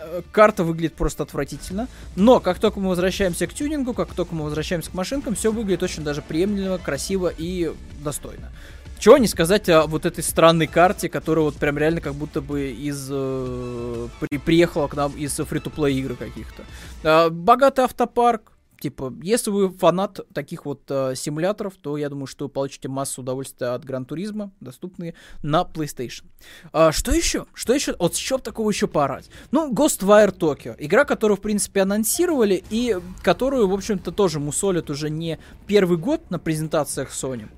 Э, 0.00 0.22
карта 0.32 0.64
выглядит 0.64 0.94
просто 0.94 1.22
отвратительно. 1.22 1.88
Но 2.16 2.40
как 2.40 2.58
только 2.58 2.80
мы 2.80 2.90
возвращаемся 2.90 3.46
к 3.46 3.54
тюнингу, 3.54 3.94
как 3.94 4.14
только 4.14 4.34
мы 4.34 4.44
возвращаемся 4.44 4.90
к 4.90 4.94
машинкам, 4.94 5.34
все 5.34 5.50
выглядит 5.50 5.82
очень 5.82 6.04
даже 6.04 6.22
приемлемо, 6.22 6.78
красиво 6.78 7.32
и 7.36 7.72
достойно. 8.02 8.50
Чего 8.98 9.16
не 9.18 9.28
сказать 9.28 9.68
о 9.68 9.86
вот 9.86 10.06
этой 10.06 10.24
странной 10.24 10.66
карте, 10.66 11.08
которая 11.08 11.44
вот 11.44 11.54
прям 11.54 11.78
реально 11.78 12.00
как 12.00 12.14
будто 12.14 12.40
бы 12.40 12.70
из... 12.70 13.08
Э, 13.10 14.08
при, 14.20 14.38
приехала 14.38 14.88
к 14.88 14.96
нам 14.96 15.12
из 15.12 15.34
фри-то-плей 15.36 15.98
игр 15.98 16.16
каких-то. 16.16 16.64
Э, 17.02 17.30
богатый 17.30 17.84
автопарк, 17.84 18.52
типа, 18.80 19.12
если 19.22 19.50
вы 19.50 19.70
фанат 19.70 20.20
таких 20.32 20.64
вот 20.64 20.82
э, 20.88 21.14
симуляторов, 21.14 21.74
то 21.76 21.96
я 21.96 22.08
думаю, 22.08 22.26
что 22.26 22.46
вы 22.46 22.48
получите 22.50 22.88
массу 22.88 23.22
удовольствия 23.22 23.68
от 23.68 23.84
Гран 23.84 24.04
Туризма, 24.04 24.52
доступные 24.60 25.14
на 25.42 25.62
PlayStation. 25.62 26.24
А, 26.72 26.92
что 26.92 27.12
еще? 27.12 27.46
Что 27.54 27.74
еще? 27.74 27.96
Вот 27.98 28.14
с 28.16 28.38
такого 28.38 28.70
еще 28.70 28.86
поорать? 28.86 29.30
Ну, 29.50 29.72
Ghostwire 29.72 30.36
Tokyo. 30.36 30.74
Игра, 30.78 31.04
которую, 31.04 31.36
в 31.36 31.40
принципе, 31.40 31.82
анонсировали 31.82 32.62
и 32.70 32.96
которую, 33.22 33.68
в 33.68 33.74
общем-то, 33.74 34.12
тоже 34.12 34.40
мусолят 34.40 34.90
уже 34.90 35.10
не 35.10 35.38
первый 35.66 35.98
год 35.98 36.30
на 36.30 36.38
презентациях 36.38 37.10
Sony. 37.10 37.48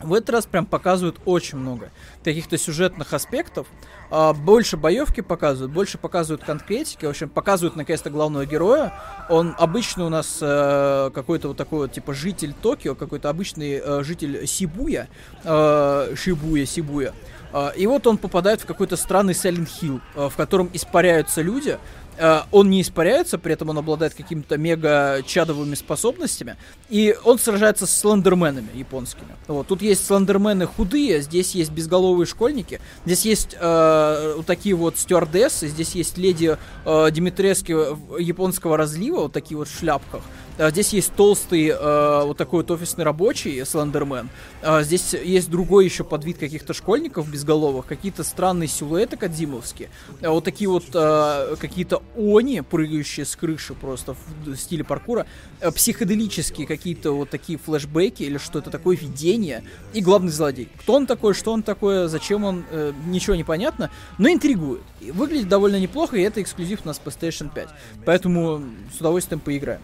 В 0.00 0.14
этот 0.14 0.30
раз 0.30 0.46
прям 0.46 0.64
показывают 0.64 1.16
очень 1.24 1.58
много 1.58 1.90
каких-то 2.22 2.56
сюжетных 2.56 3.12
аспектов. 3.12 3.66
А, 4.10 4.32
больше 4.32 4.76
боевки 4.76 5.20
показывают, 5.20 5.72
больше 5.72 5.98
показывают 5.98 6.44
конкретики. 6.44 7.04
В 7.04 7.10
общем, 7.10 7.28
показывают 7.28 7.74
наконец-то 7.74 8.10
главного 8.10 8.46
героя. 8.46 8.92
Он 9.28 9.54
обычно 9.58 10.06
у 10.06 10.08
нас 10.08 10.38
э, 10.40 11.10
какой-то 11.12 11.48
вот 11.48 11.56
такой 11.56 11.80
вот 11.80 11.92
типа 11.92 12.14
житель 12.14 12.54
Токио, 12.54 12.94
какой-то 12.94 13.28
обычный 13.28 13.80
э, 13.84 14.02
житель 14.04 14.46
Сибуя, 14.46 15.08
э, 15.42 16.14
Шибуя, 16.16 16.64
Сибуя. 16.64 17.12
Э, 17.52 17.70
и 17.76 17.86
вот 17.88 18.06
он 18.06 18.18
попадает 18.18 18.60
в 18.60 18.66
какой-то 18.66 18.96
странный 18.96 19.32
Silent 19.32 19.68
Hill, 19.80 20.00
в 20.14 20.36
котором 20.36 20.70
испаряются 20.72 21.42
люди, 21.42 21.78
он 22.50 22.70
не 22.70 22.82
испаряется, 22.82 23.38
при 23.38 23.52
этом 23.52 23.70
он 23.70 23.78
обладает 23.78 24.14
какими-то 24.14 24.56
мега 24.58 25.22
чадовыми 25.26 25.74
способностями, 25.74 26.56
и 26.88 27.16
он 27.24 27.38
сражается 27.38 27.86
с 27.86 27.96
слендерменами 27.96 28.68
японскими. 28.74 29.28
Вот, 29.46 29.66
тут 29.66 29.82
есть 29.82 30.06
слендермены 30.06 30.66
худые, 30.66 31.20
здесь 31.22 31.54
есть 31.54 31.70
безголовые 31.70 32.26
школьники, 32.26 32.80
здесь 33.04 33.24
есть 33.24 33.56
э, 33.58 34.34
вот 34.36 34.46
такие 34.46 34.74
вот 34.74 34.98
стюардессы, 34.98 35.68
здесь 35.68 35.94
есть 35.94 36.18
леди 36.18 36.56
э, 36.84 37.10
Димитрески 37.10 37.72
японского 38.20 38.76
разлива, 38.76 39.22
вот 39.22 39.32
такие 39.32 39.56
вот 39.56 39.68
в 39.68 39.78
шляпках, 39.78 40.22
здесь 40.58 40.92
есть 40.92 41.12
толстый 41.14 41.68
э, 41.68 42.22
вот 42.24 42.36
такой 42.36 42.62
вот 42.62 42.70
офисный 42.70 43.04
рабочий, 43.04 43.64
Слендермен. 43.64 44.28
А, 44.62 44.82
здесь 44.82 45.14
есть 45.14 45.50
другой 45.50 45.84
еще 45.84 46.04
подвид 46.04 46.38
каких-то 46.38 46.74
школьников 46.74 47.30
безголовых, 47.30 47.86
какие-то 47.86 48.24
странные 48.24 48.68
силуэты 48.68 49.16
кадзимовские. 49.16 49.90
А, 50.20 50.30
вот 50.30 50.44
такие 50.44 50.68
вот 50.68 50.84
э, 50.94 51.56
какие-то 51.60 52.02
они, 52.16 52.62
прыгающие 52.62 53.24
с 53.24 53.36
крыши 53.36 53.74
просто 53.74 54.16
в 54.44 54.56
стиле 54.56 54.84
паркура. 54.84 55.26
Э, 55.60 55.70
психоделические 55.70 56.66
какие-то 56.66 57.12
вот 57.12 57.30
такие 57.30 57.58
флешбеки 57.58 58.24
или 58.24 58.38
что-то 58.38 58.70
такое, 58.70 58.96
видение. 58.96 59.62
И 59.92 60.00
главный 60.00 60.32
злодей. 60.32 60.68
Кто 60.80 60.94
он 60.94 61.06
такой, 61.06 61.34
что 61.34 61.52
он 61.52 61.62
такое, 61.62 62.08
зачем 62.08 62.44
он, 62.44 62.64
э, 62.70 62.92
ничего 63.06 63.36
не 63.36 63.44
понятно, 63.44 63.90
но 64.18 64.28
интригует. 64.28 64.82
И 65.00 65.10
выглядит 65.12 65.48
довольно 65.48 65.78
неплохо, 65.78 66.16
и 66.16 66.22
это 66.22 66.42
эксклюзив 66.42 66.80
у 66.84 66.88
нас 66.88 67.00
PlayStation 67.04 67.50
5. 67.52 67.68
Поэтому 68.04 68.62
с 68.92 69.00
удовольствием 69.00 69.40
поиграем. 69.40 69.80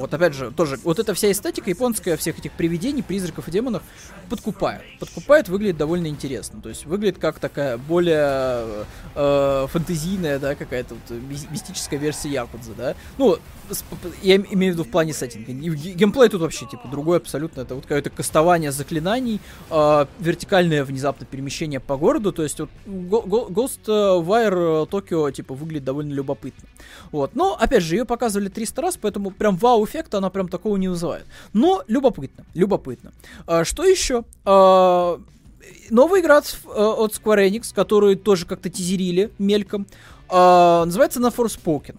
Вот, 0.00 0.12
опять 0.12 0.34
же, 0.34 0.50
тоже, 0.50 0.78
вот 0.84 0.98
эта 0.98 1.14
вся 1.14 1.30
эстетика 1.30 1.70
японская 1.70 2.16
всех 2.16 2.38
этих 2.38 2.52
привидений, 2.52 3.02
призраков 3.02 3.48
и 3.48 3.50
демонов 3.50 3.82
подкупает. 4.28 4.82
Подкупает, 4.98 5.48
выглядит 5.48 5.76
довольно 5.76 6.08
интересно. 6.08 6.60
То 6.60 6.68
есть 6.68 6.86
выглядит 6.86 7.18
как 7.18 7.38
такая 7.38 7.78
более 7.78 8.86
э, 9.14 9.66
фэнтезийная, 9.70 10.38
да, 10.38 10.54
какая-то 10.54 10.94
вот 10.94 11.18
мистическая 11.50 11.98
версия 11.98 12.30
Якудза, 12.30 12.72
да. 12.76 12.94
Ну, 13.18 13.38
я 14.22 14.36
имею 14.36 14.72
в 14.72 14.76
виду 14.76 14.84
в 14.84 14.90
плане 14.90 15.12
сеттинга. 15.12 15.52
Геймплей 15.52 16.28
тут 16.28 16.42
вообще, 16.42 16.66
типа, 16.66 16.88
другой 16.88 17.18
абсолютно. 17.18 17.62
Это 17.62 17.74
вот 17.74 17.84
какое-то 17.84 18.10
кастование 18.10 18.72
заклинаний, 18.72 19.40
э, 19.70 20.06
вертикальное 20.18 20.84
внезапно 20.84 21.26
перемещение 21.26 21.80
по 21.80 21.96
городу. 21.96 22.32
То 22.32 22.42
есть 22.42 22.60
вот 22.60 22.70
Ghostwire 22.86 24.88
Tokyo, 24.88 25.32
типа, 25.32 25.54
выглядит 25.54 25.84
довольно 25.84 26.12
любопытно. 26.12 26.68
Вот. 27.10 27.34
Но, 27.34 27.56
опять 27.58 27.82
же, 27.82 27.96
ее 27.96 28.04
показывали 28.04 28.48
300 28.48 28.82
раз, 28.82 28.98
поэтому 29.00 29.30
прям 29.30 29.56
вау-эффекта 29.84 30.18
она 30.18 30.30
прям 30.30 30.48
такого 30.48 30.76
не 30.76 30.88
вызывает. 30.88 31.26
Но 31.52 31.82
любопытно, 31.86 32.44
любопытно. 32.54 33.12
А, 33.46 33.64
что 33.64 33.84
еще? 33.84 34.24
А, 34.44 35.20
новая 35.90 36.20
игра 36.20 36.38
от, 36.38 36.58
от 36.64 37.12
Square 37.12 37.48
Enix, 37.48 37.74
которую 37.74 38.16
тоже 38.16 38.46
как-то 38.46 38.70
тизерили 38.70 39.30
мельком, 39.38 39.86
а, 40.28 40.84
называется 40.84 41.20
она 41.20 41.28
Forspoken. 41.28 41.96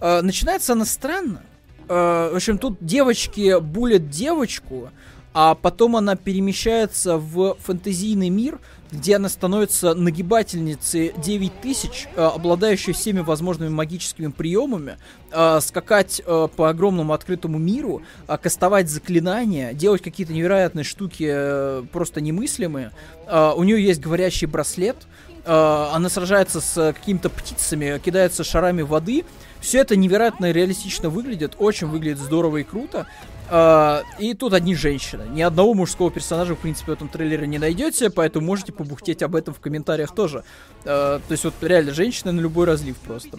А, 0.00 0.22
начинается 0.22 0.72
она 0.72 0.84
странно. 0.84 1.42
А, 1.88 2.32
в 2.32 2.36
общем, 2.36 2.58
тут 2.58 2.78
девочки 2.80 3.60
булят 3.60 4.08
девочку, 4.10 4.90
а 5.32 5.54
потом 5.54 5.96
она 5.96 6.16
перемещается 6.16 7.18
в 7.18 7.56
фэнтезийный 7.60 8.30
мир, 8.30 8.58
где 8.92 9.16
она 9.16 9.28
становится 9.28 9.94
нагибательницей 9.94 11.12
9000, 11.16 12.08
э, 12.14 12.22
обладающей 12.22 12.92
всеми 12.92 13.20
возможными 13.20 13.70
магическими 13.70 14.28
приемами, 14.28 14.98
э, 15.30 15.60
скакать 15.60 16.20
э, 16.24 16.48
по 16.56 16.68
огромному 16.68 17.12
открытому 17.12 17.58
миру, 17.58 18.02
кастовать 18.42 18.88
заклинания, 18.88 19.72
делать 19.72 20.02
какие-то 20.02 20.32
невероятные 20.32 20.84
штуки 20.84 21.86
просто 21.92 22.20
немыслимые. 22.20 22.92
У 23.28 23.62
нее 23.62 23.82
есть 23.82 24.00
говорящий 24.00 24.46
браслет, 24.46 24.96
она 25.44 26.08
сражается 26.08 26.60
с 26.60 26.92
какими-то 26.92 27.30
птицами, 27.30 27.98
кидается 27.98 28.44
шарами 28.44 28.82
воды. 28.82 29.24
Все 29.60 29.80
это 29.80 29.96
невероятно 29.96 30.50
реалистично 30.50 31.08
выглядит, 31.10 31.54
очень 31.58 31.86
выглядит 31.86 32.18
здорово 32.18 32.58
и 32.58 32.64
круто. 32.64 33.06
Uh, 33.50 34.04
и 34.20 34.34
тут 34.34 34.52
одни 34.54 34.76
женщины. 34.76 35.26
Ни 35.28 35.42
одного 35.42 35.74
мужского 35.74 36.08
персонажа, 36.12 36.54
в 36.54 36.60
принципе, 36.60 36.92
в 36.92 36.94
этом 36.94 37.08
трейлере 37.08 37.48
не 37.48 37.58
найдете, 37.58 38.08
поэтому 38.08 38.46
можете 38.46 38.72
побухтеть 38.72 39.24
об 39.24 39.34
этом 39.34 39.52
в 39.54 39.58
комментариях 39.58 40.14
тоже. 40.14 40.44
Uh, 40.84 41.18
то 41.18 41.32
есть 41.32 41.42
вот 41.42 41.54
реально 41.60 41.92
женщины 41.92 42.30
на 42.30 42.40
любой 42.40 42.66
разлив 42.66 42.96
просто. 42.98 43.38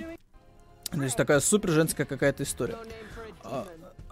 То 0.92 1.02
есть 1.02 1.16
такая 1.16 1.40
супер 1.40 1.70
женская 1.70 2.04
какая-то 2.04 2.44
история. 2.44 2.76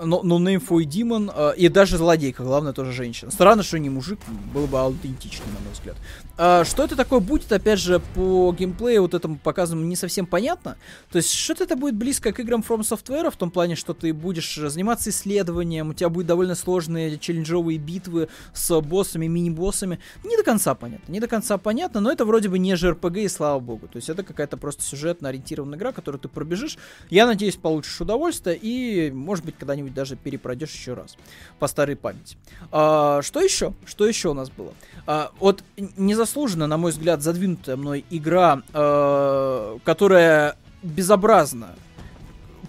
Но, 0.01 0.23
но 0.23 0.39
for 0.55 0.83
Demon, 0.83 1.31
э, 1.35 1.57
и 1.57 1.67
даже 1.67 1.97
злодейка, 1.97 2.43
главное, 2.43 2.71
тоже 2.71 2.93
женщина. 2.93 3.31
Странно, 3.31 3.63
что 3.63 3.77
не 3.79 3.89
мужик, 3.89 4.19
было 4.53 4.65
бы 4.65 4.79
аутентично, 4.79 5.45
на 5.47 5.59
мой 5.59 5.73
взгляд. 5.73 5.97
А, 6.37 6.63
что 6.63 6.85
это 6.85 6.95
такое 6.95 7.19
будет, 7.19 7.51
опять 7.51 7.79
же, 7.79 7.99
по 8.15 8.55
геймплею 8.57 9.01
вот 9.01 9.13
этому 9.13 9.37
показанному 9.37 9.85
не 9.85 9.97
совсем 9.97 10.25
понятно. 10.25 10.77
То 11.11 11.17
есть, 11.17 11.33
что-то 11.33 11.65
это 11.65 11.75
будет 11.75 11.95
близко 11.95 12.31
к 12.31 12.39
играм 12.39 12.63
From 12.65 12.79
Software, 12.79 13.29
в 13.29 13.35
том 13.35 13.51
плане, 13.51 13.75
что 13.75 13.93
ты 13.93 14.13
будешь 14.13 14.55
заниматься 14.55 15.09
исследованием, 15.09 15.89
у 15.89 15.93
тебя 15.93 16.07
будут 16.07 16.27
довольно 16.27 16.55
сложные 16.55 17.17
челленджовые 17.17 17.77
битвы 17.77 18.29
с 18.53 18.79
боссами, 18.79 19.27
мини-боссами. 19.27 19.99
Не 20.23 20.37
до 20.37 20.43
конца 20.43 20.75
понятно, 20.75 21.11
не 21.11 21.19
до 21.19 21.27
конца 21.27 21.57
понятно, 21.57 21.99
но 21.99 22.09
это 22.09 22.23
вроде 22.23 22.47
бы 22.47 22.57
не 22.57 22.71
JRPG, 22.71 23.25
и 23.25 23.27
слава 23.27 23.59
богу. 23.59 23.89
То 23.89 23.97
есть, 23.97 24.07
это 24.07 24.23
какая-то 24.23 24.55
просто 24.55 24.81
сюжетно 24.81 25.27
ориентированная 25.27 25.77
игра, 25.77 25.91
которую 25.91 26.21
ты 26.21 26.29
пробежишь. 26.29 26.77
Я 27.09 27.25
надеюсь, 27.25 27.57
получишь 27.57 27.99
удовольствие, 27.99 28.57
и, 28.61 29.11
может 29.11 29.43
быть, 29.43 29.55
когда-нибудь 29.59 29.88
когда-нибудь 29.89 29.93
даже 29.93 30.15
перепройдешь 30.15 30.71
еще 30.71 30.93
раз 30.93 31.17
по 31.59 31.67
старой 31.67 31.95
памяти. 31.95 32.37
А, 32.71 33.21
что 33.21 33.41
еще? 33.41 33.73
Что 33.85 34.07
еще 34.07 34.29
у 34.29 34.33
нас 34.33 34.49
было? 34.49 34.73
А, 35.05 35.31
вот 35.39 35.63
незаслуженно, 35.97 36.67
на 36.67 36.77
мой 36.77 36.91
взгляд, 36.91 37.21
задвинутая 37.21 37.75
мной 37.75 38.05
игра, 38.09 38.61
а, 38.73 39.77
которая 39.83 40.55
безобразно 40.83 41.75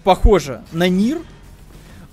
похожа 0.03 0.63
на 0.71 0.89
Нир, 0.89 1.19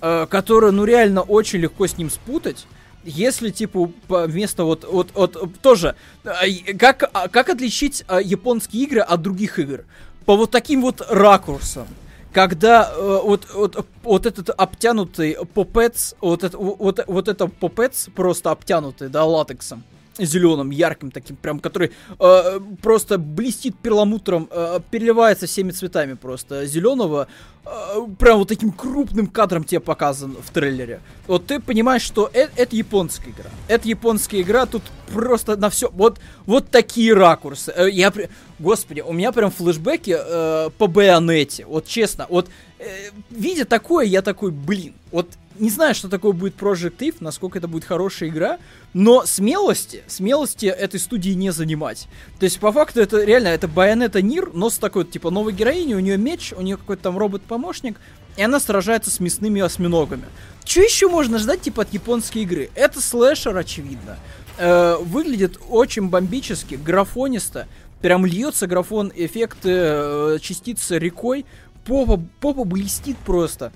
а, 0.01 0.25
которая, 0.27 0.71
ну, 0.71 0.85
реально 0.85 1.21
очень 1.21 1.59
легко 1.59 1.87
с 1.87 1.97
ним 1.97 2.09
спутать. 2.09 2.65
Если, 3.05 3.49
типа, 3.49 3.89
вместо 4.07 4.65
вот, 4.65 4.85
вот, 4.89 5.11
вот, 5.13 5.59
тоже, 5.61 5.95
а, 6.23 6.43
как, 6.77 7.09
а, 7.13 7.27
как 7.27 7.49
отличить 7.49 8.03
японские 8.23 8.83
игры 8.83 8.99
от 9.01 9.21
других 9.21 9.57
игр? 9.59 9.85
По 10.25 10.35
вот 10.35 10.51
таким 10.51 10.81
вот 10.81 11.01
ракурсам 11.09 11.87
когда 12.31 12.91
э, 12.91 13.19
вот, 13.23 13.47
вот, 13.53 13.85
вот 14.03 14.25
этот 14.25 14.49
обтянутый 14.49 15.37
попец, 15.53 16.15
вот, 16.21 16.43
это, 16.43 16.57
вот, 16.57 16.99
вот 17.07 17.27
это 17.27 17.47
попец 17.47 18.09
просто 18.15 18.51
обтянутый, 18.51 19.09
да, 19.09 19.25
латексом, 19.25 19.83
зеленым, 20.25 20.69
ярким 20.69 21.11
таким, 21.11 21.35
прям, 21.35 21.59
который 21.59 21.91
э, 22.19 22.59
просто 22.81 23.17
блестит 23.17 23.77
перламутром, 23.77 24.47
э, 24.51 24.79
переливается 24.91 25.47
всеми 25.47 25.71
цветами 25.71 26.13
просто 26.13 26.65
зеленого, 26.65 27.27
э, 27.65 27.69
прям 28.17 28.39
вот 28.39 28.47
таким 28.47 28.71
крупным 28.71 29.27
кадром 29.27 29.63
тебе 29.63 29.79
показан 29.79 30.35
в 30.41 30.51
трейлере. 30.51 31.01
Вот 31.27 31.47
ты 31.47 31.59
понимаешь, 31.59 32.01
что 32.01 32.29
это, 32.33 32.51
это 32.55 32.75
японская 32.75 33.31
игра. 33.31 33.49
Это 33.67 33.87
японская 33.87 34.41
игра, 34.41 34.65
тут 34.65 34.83
просто 35.11 35.55
на 35.57 35.69
все, 35.69 35.89
вот, 35.91 36.19
вот 36.45 36.69
такие 36.69 37.13
ракурсы. 37.13 37.73
Э, 37.75 37.89
я, 37.89 38.13
господи, 38.59 39.01
у 39.01 39.13
меня 39.13 39.31
прям 39.31 39.51
флешбеки 39.51 40.15
э, 40.17 40.69
по 40.77 40.87
Байонете, 40.87 41.65
вот 41.65 41.87
честно, 41.87 42.25
вот 42.29 42.49
э, 42.79 43.09
видя 43.29 43.65
такое, 43.65 44.05
я 44.05 44.21
такой, 44.21 44.51
блин, 44.51 44.93
вот 45.11 45.27
не 45.59 45.69
знаю, 45.69 45.93
что 45.93 46.09
такое 46.09 46.31
будет 46.31 46.55
Project 46.59 46.97
Eve, 46.99 47.15
насколько 47.19 47.57
это 47.57 47.67
будет 47.67 47.83
хорошая 47.83 48.29
игра, 48.29 48.59
но 48.93 49.25
смелости, 49.25 50.03
смелости 50.07 50.65
этой 50.65 50.99
студии 50.99 51.31
не 51.31 51.51
занимать. 51.51 52.07
То 52.39 52.45
есть, 52.45 52.59
по 52.59 52.71
факту, 52.71 53.01
это 53.01 53.23
реально, 53.23 53.49
это 53.49 53.67
Байонета 53.67 54.21
Нир, 54.21 54.51
но 54.53 54.69
с 54.69 54.77
такой, 54.77 55.05
типа, 55.05 55.29
новой 55.29 55.53
героиней, 55.53 55.95
у 55.95 55.99
нее 55.99 56.17
меч, 56.17 56.53
у 56.55 56.61
нее 56.61 56.77
какой-то 56.77 57.03
там 57.03 57.17
робот-помощник, 57.17 57.99
и 58.37 58.41
она 58.41 58.59
сражается 58.59 59.11
с 59.11 59.19
мясными 59.19 59.61
осьминогами. 59.61 60.25
Что 60.65 60.81
еще 60.81 61.09
можно 61.09 61.39
ждать, 61.39 61.61
типа, 61.61 61.83
от 61.83 61.93
японской 61.93 62.39
игры? 62.39 62.69
Это 62.75 63.01
слэшер, 63.01 63.55
очевидно. 63.57 64.17
Э, 64.57 64.95
выглядит 65.01 65.59
очень 65.69 66.09
бомбически, 66.09 66.75
графонисто, 66.75 67.67
прям 68.01 68.25
льется 68.25 68.67
графон, 68.67 69.11
эффекты 69.13 69.69
э, 69.71 70.37
частицы 70.41 70.97
рекой, 70.99 71.45
попа, 71.85 72.21
попа 72.39 72.63
блестит 72.63 73.17
просто 73.17 73.71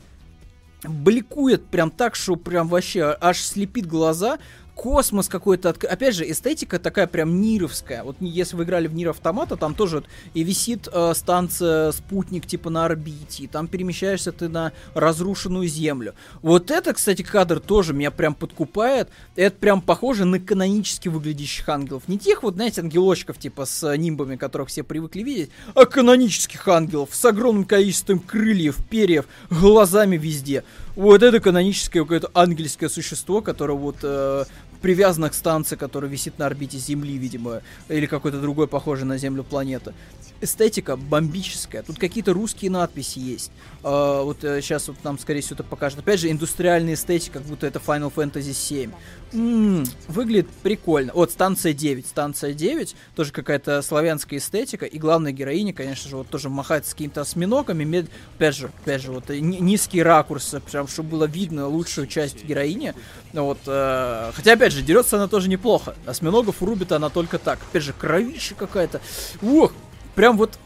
бликует 0.84 1.66
прям 1.66 1.92
так, 1.92 2.16
что 2.16 2.36
прям 2.36 2.68
вообще 2.68 3.16
аж 3.20 3.40
слепит 3.42 3.86
глаза 3.86 4.40
космос 4.76 5.30
какой-то. 5.30 5.70
Опять 5.70 6.16
же, 6.16 6.30
эстетика 6.30 6.80
такая 6.80 7.08
прям 7.08 7.42
нировская. 7.42 8.04
Вот 8.04 8.18
если 8.20 8.56
вы 8.56 8.64
играли 8.64 8.88
в 8.88 8.94
Нир 8.94 9.10
Автомата, 9.10 9.56
там 9.56 9.76
тоже 9.76 9.98
вот 9.98 10.06
и 10.34 10.44
висит 10.44 10.88
э, 10.92 11.14
станция 11.16 11.92
спутник 11.92 12.46
типа 12.46 12.70
на 12.70 12.86
орбите, 12.86 13.44
и 13.44 13.48
там 13.48 13.68
перемещаешься 13.68 14.32
ты 14.32 14.50
на 14.50 14.74
разрушенную 14.94 15.68
Землю. 15.68 16.16
Вот 16.42 16.72
это, 16.72 16.94
кстати, 16.94 17.22
кадр 17.22 17.60
тоже 17.60 17.94
меня 17.94 18.12
прям 18.12 18.36
подкупает. 18.36 19.10
Это 19.36 19.56
прям 19.56 19.82
похоже 19.82 20.26
на 20.26 20.40
канонически 20.40 21.08
выглядящих 21.08 21.68
ангелов. 21.70 22.04
Не 22.08 22.18
тех 22.18 22.44
вот, 22.44 22.56
знаете, 22.56 22.82
ангелочков 22.82 23.38
типа 23.38 23.66
с 23.66 23.96
нимбами, 23.96 24.36
которых 24.36 24.70
все 24.70 24.84
привыкли 24.84 25.24
видеть, 25.24 25.50
а 25.76 25.86
канонических 25.86 26.68
ангелов 26.68 27.10
с 27.12 27.24
огромным 27.26 27.66
количеством 27.66 28.20
крыльев, 28.20 28.78
перьев, 28.90 29.26
глазами 29.50 30.18
везде. 30.18 30.64
Вот 30.96 31.24
это 31.24 31.40
каноническое 31.40 32.04
какое-то 32.04 32.30
ангельское 32.36 32.88
существо, 32.88 33.42
которое 33.42 33.74
вот 33.74 33.98
э, 34.04 34.46
привязано 34.80 35.30
к 35.32 35.34
станции, 35.34 35.76
которая 35.76 36.12
висит 36.12 36.38
на 36.38 36.46
орбите 36.46 36.78
Земли, 36.78 37.18
видимо, 37.18 37.62
или 37.90 38.06
какой-то 38.06 38.40
другой 38.40 38.68
похожий 38.68 39.06
на 39.06 39.18
Землю 39.18 39.44
планеты. 39.44 39.94
Эстетика 40.44 40.98
бомбическая. 40.98 41.84
Тут 41.84 41.98
какие-то 41.98 42.34
русские 42.34 42.70
надписи 42.70 43.20
есть. 43.20 43.52
Uh, 43.82 44.24
вот 44.24 44.44
uh, 44.44 44.62
сейчас 44.62 44.90
вот 44.90 44.98
нам, 45.04 45.18
скорее 45.18 45.40
всего, 45.40 45.56
это 45.56 45.64
покажет. 45.64 46.00
Опять 46.00 46.20
же, 46.20 46.30
индустриальная 46.30 46.96
эстетика, 46.96 47.40
как 47.40 47.48
будто 47.48 47.66
это 47.66 47.80
Final 47.80 48.14
Fantasy 48.14 48.54
7. 48.54 48.92
М-м, 49.32 49.86
выглядит 50.10 50.50
прикольно. 50.62 51.14
Вот, 51.14 51.32
станция 51.32 51.72
9. 51.72 52.06
Станция 52.06 52.54
9, 52.54 52.96
тоже 53.16 53.32
какая-то 53.32 53.82
славянская 53.82 54.40
эстетика. 54.40 54.86
И 54.86 54.98
главная 55.00 55.32
героиня, 55.32 55.72
конечно 55.74 56.10
же, 56.10 56.18
вот 56.18 56.28
тоже 56.28 56.50
махает 56.50 56.86
с 56.86 56.92
какими-то 56.92 57.22
осьминогами. 57.22 57.86
Мед... 57.86 58.08
Опять 58.36 58.56
же, 58.56 58.70
опять 58.82 59.02
же, 59.02 59.12
вот 59.14 59.30
низкие 59.30 60.04
ракурсы, 60.04 60.60
прям, 60.60 60.88
чтобы 60.90 61.12
было 61.12 61.26
видно 61.26 61.68
лучшую 61.68 62.08
часть 62.08 62.44
героини. 62.44 62.94
Вот, 63.32 63.60
uh, 63.66 64.34
хотя, 64.34 64.54
опять 64.54 64.74
же, 64.74 64.82
дерется 64.82 65.16
она 65.16 65.30
тоже 65.30 65.48
неплохо. 65.48 65.96
Осьминогов 66.06 66.62
рубит 66.62 66.92
она 66.92 67.10
только 67.10 67.40
так. 67.40 67.60
Опять 67.70 67.84
же, 67.84 67.94
кровища 67.94 68.56
какая-то. 68.56 69.02
Ух, 69.42 69.72
прям 70.16 70.38
вот 70.38 70.58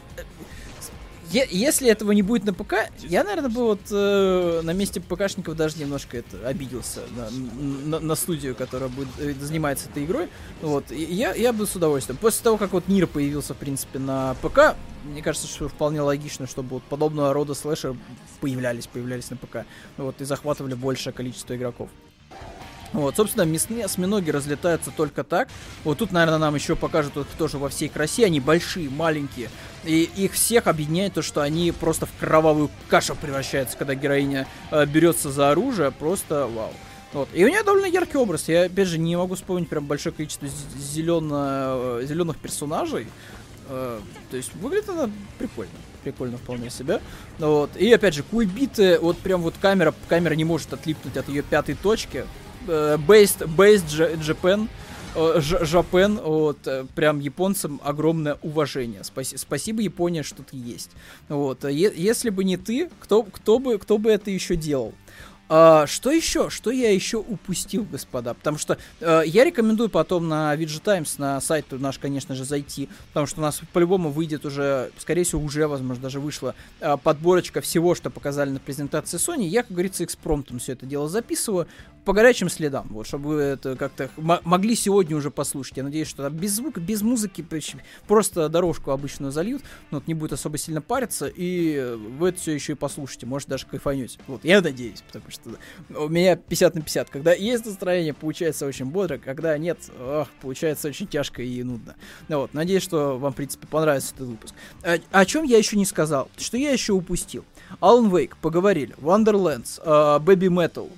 Е- 1.30 1.48
если 1.50 1.90
этого 1.90 2.12
не 2.12 2.22
будет 2.22 2.44
на 2.44 2.54
ПК, 2.54 2.90
я, 3.00 3.22
наверное, 3.22 3.50
бы 3.50 3.62
вот 3.64 3.80
э, 3.90 4.60
на 4.62 4.72
месте 4.72 4.98
ПКшников 4.98 5.56
даже 5.56 5.78
немножко 5.78 6.16
это 6.16 6.48
обиделся 6.48 7.00
на, 7.14 7.28
на, 7.30 8.00
на 8.00 8.14
студию, 8.14 8.54
которая 8.54 8.88
будет, 8.88 9.08
э, 9.18 9.34
занимается 9.34 9.90
этой 9.90 10.06
игрой. 10.06 10.30
Вот, 10.62 10.90
и 10.90 11.02
я, 11.02 11.34
я 11.34 11.52
бы 11.52 11.66
с 11.66 11.76
удовольствием. 11.76 12.18
После 12.18 12.42
того, 12.42 12.56
как 12.56 12.72
вот 12.72 12.88
Нир 12.88 13.06
появился, 13.06 13.52
в 13.52 13.58
принципе, 13.58 13.98
на 13.98 14.36
ПК, 14.40 14.74
мне 15.04 15.20
кажется, 15.20 15.46
что 15.46 15.68
вполне 15.68 16.00
логично, 16.00 16.46
чтобы 16.46 16.76
вот 16.76 16.82
подобного 16.84 17.34
рода 17.34 17.52
слэшер 17.52 17.94
появлялись, 18.40 18.86
появлялись 18.86 19.28
на 19.28 19.36
ПК. 19.36 19.66
Вот, 19.98 20.18
и 20.22 20.24
захватывали 20.24 20.74
большее 20.74 21.12
количество 21.12 21.54
игроков. 21.54 21.90
Вот, 22.92 23.16
собственно, 23.16 23.42
мясные 23.42 23.84
осьминоги 23.84 24.30
разлетаются 24.30 24.90
только 24.90 25.24
так. 25.24 25.48
Вот 25.84 25.98
тут, 25.98 26.10
наверное, 26.10 26.38
нам 26.38 26.54
еще 26.54 26.74
покажут 26.74 27.16
вот 27.16 27.28
тоже 27.36 27.58
во 27.58 27.68
всей 27.68 27.88
красе. 27.88 28.24
Они 28.26 28.40
большие, 28.40 28.88
маленькие. 28.88 29.50
И 29.84 30.10
их 30.16 30.32
всех 30.32 30.66
объединяет 30.66 31.14
то, 31.14 31.22
что 31.22 31.42
они 31.42 31.72
просто 31.72 32.06
в 32.06 32.10
кровавую 32.18 32.70
кашу 32.88 33.14
превращаются, 33.14 33.76
когда 33.76 33.94
героиня 33.94 34.46
э, 34.70 34.86
берется 34.86 35.30
за 35.30 35.50
оружие. 35.50 35.90
Просто 35.90 36.46
вау. 36.46 36.72
Вот. 37.12 37.28
И 37.32 37.44
у 37.44 37.48
нее 37.48 37.62
довольно 37.62 37.86
яркий 37.86 38.16
образ. 38.16 38.48
Я, 38.48 38.64
опять 38.64 38.88
же, 38.88 38.98
не 38.98 39.16
могу 39.16 39.34
вспомнить 39.34 39.68
прям 39.68 39.86
большое 39.86 40.14
количество 40.14 40.48
зелено... 40.76 42.00
зеленых 42.02 42.38
персонажей. 42.38 43.06
Э, 43.68 44.00
то 44.30 44.36
есть 44.36 44.54
выглядит 44.54 44.88
она 44.88 45.10
прикольно. 45.38 45.72
Прикольно 46.04 46.38
вполне 46.38 46.70
себе. 46.70 47.00
Вот. 47.38 47.76
И 47.76 47.92
опять 47.92 48.14
же, 48.14 48.22
кульбиты, 48.22 48.98
вот 48.98 49.18
прям 49.18 49.42
вот 49.42 49.54
камера, 49.60 49.94
камера 50.08 50.34
не 50.34 50.44
может 50.44 50.72
отлипнуть 50.72 51.16
от 51.16 51.28
ее 51.28 51.42
пятой 51.42 51.74
точки. 51.74 52.24
Э, 52.66 52.98
based, 52.98 53.46
based 53.56 54.20
Japan, 54.20 54.68
э, 55.14 55.40
Жапен, 55.40 56.18
вот, 56.18 56.58
э, 56.66 56.84
прям 56.94 57.20
японцам 57.20 57.80
огромное 57.84 58.38
уважение. 58.42 59.04
Спаси, 59.04 59.36
спасибо, 59.36 59.80
Япония, 59.80 60.22
что 60.22 60.42
ты 60.42 60.56
есть. 60.56 60.90
Вот, 61.28 61.64
если 61.64 62.30
бы 62.30 62.44
не 62.44 62.56
ты, 62.56 62.90
кто, 63.00 63.22
кто, 63.22 63.58
бы, 63.58 63.78
кто 63.78 63.98
бы 63.98 64.10
это 64.10 64.30
еще 64.30 64.56
делал? 64.56 64.92
А, 65.48 65.86
что 65.86 66.10
еще? 66.10 66.50
Что 66.50 66.70
я 66.70 66.92
еще 66.92 67.18
упустил, 67.18 67.86
господа? 67.90 68.34
Потому 68.34 68.58
что 68.58 68.76
э, 69.00 69.22
я 69.24 69.44
рекомендую 69.44 69.88
потом 69.88 70.28
на 70.28 70.54
VG 70.54 70.82
Times, 70.82 71.18
на 71.18 71.40
сайт 71.40 71.66
наш, 71.70 71.98
конечно 71.98 72.34
же, 72.34 72.44
зайти, 72.44 72.88
потому 73.08 73.26
что 73.26 73.40
у 73.40 73.42
нас 73.42 73.60
по-любому 73.72 74.10
выйдет 74.10 74.44
уже, 74.44 74.90
скорее 74.98 75.24
всего, 75.24 75.42
уже, 75.42 75.66
возможно, 75.66 76.02
даже 76.02 76.20
вышла 76.20 76.54
э, 76.80 76.96
подборочка 77.02 77.60
всего, 77.62 77.94
что 77.94 78.10
показали 78.10 78.50
на 78.50 78.60
презентации 78.60 79.16
Sony. 79.16 79.44
Я, 79.44 79.62
как 79.62 79.72
говорится, 79.72 80.04
экспромтом 80.04 80.58
все 80.58 80.72
это 80.72 80.84
дело 80.84 81.08
записываю 81.08 81.66
по 82.04 82.14
горячим 82.14 82.48
следам, 82.48 82.88
вот, 82.90 83.06
чтобы 83.06 83.28
вы 83.28 83.40
это 83.42 83.76
как-то 83.76 84.08
могли 84.16 84.74
сегодня 84.74 85.14
уже 85.14 85.30
послушать. 85.30 85.76
Я 85.76 85.82
надеюсь, 85.82 86.08
что 86.08 86.28
без 86.30 86.52
звука, 86.52 86.80
без 86.80 87.02
музыки 87.02 87.46
просто 88.06 88.48
дорожку 88.48 88.92
обычную 88.92 89.30
зальют, 89.30 89.62
но 89.90 90.02
не 90.06 90.14
будет 90.14 90.32
особо 90.32 90.56
сильно 90.56 90.80
париться, 90.80 91.26
и 91.26 91.96
вы 92.18 92.30
это 92.30 92.40
все 92.40 92.52
еще 92.52 92.72
и 92.72 92.76
послушаете, 92.76 93.26
может 93.26 93.48
даже 93.48 93.66
кайфанете. 93.66 94.18
Вот, 94.26 94.42
я 94.42 94.62
надеюсь, 94.62 95.02
потому 95.06 95.30
что 95.30 95.37
у 95.94 96.08
меня 96.08 96.36
50 96.36 96.74
на 96.74 96.80
50. 96.80 97.10
Когда 97.10 97.32
есть 97.32 97.66
настроение, 97.66 98.14
получается 98.14 98.66
очень 98.66 98.86
бодро, 98.86 99.18
когда 99.18 99.56
нет, 99.58 99.78
ох, 100.00 100.28
получается 100.40 100.88
очень 100.88 101.06
тяжко 101.06 101.42
и 101.42 101.62
нудно. 101.62 101.96
Ну, 102.28 102.40
вот, 102.40 102.54
надеюсь, 102.54 102.82
что 102.82 103.18
вам, 103.18 103.32
в 103.32 103.36
принципе, 103.36 103.66
понравится 103.66 104.14
этот 104.14 104.28
выпуск. 104.28 104.54
О, 104.82 104.94
а, 104.94 105.20
о 105.20 105.24
чем 105.26 105.44
я 105.44 105.58
еще 105.58 105.76
не 105.76 105.84
сказал? 105.84 106.28
Что 106.36 106.56
я 106.56 106.70
еще 106.70 106.92
упустил? 106.92 107.44
Alan 107.80 108.10
Wake, 108.10 108.34
поговорили. 108.40 108.94
Wonderlands, 108.98 109.82
uh, 109.84 110.20
Baby 110.20 110.48
Metal, 110.48 110.90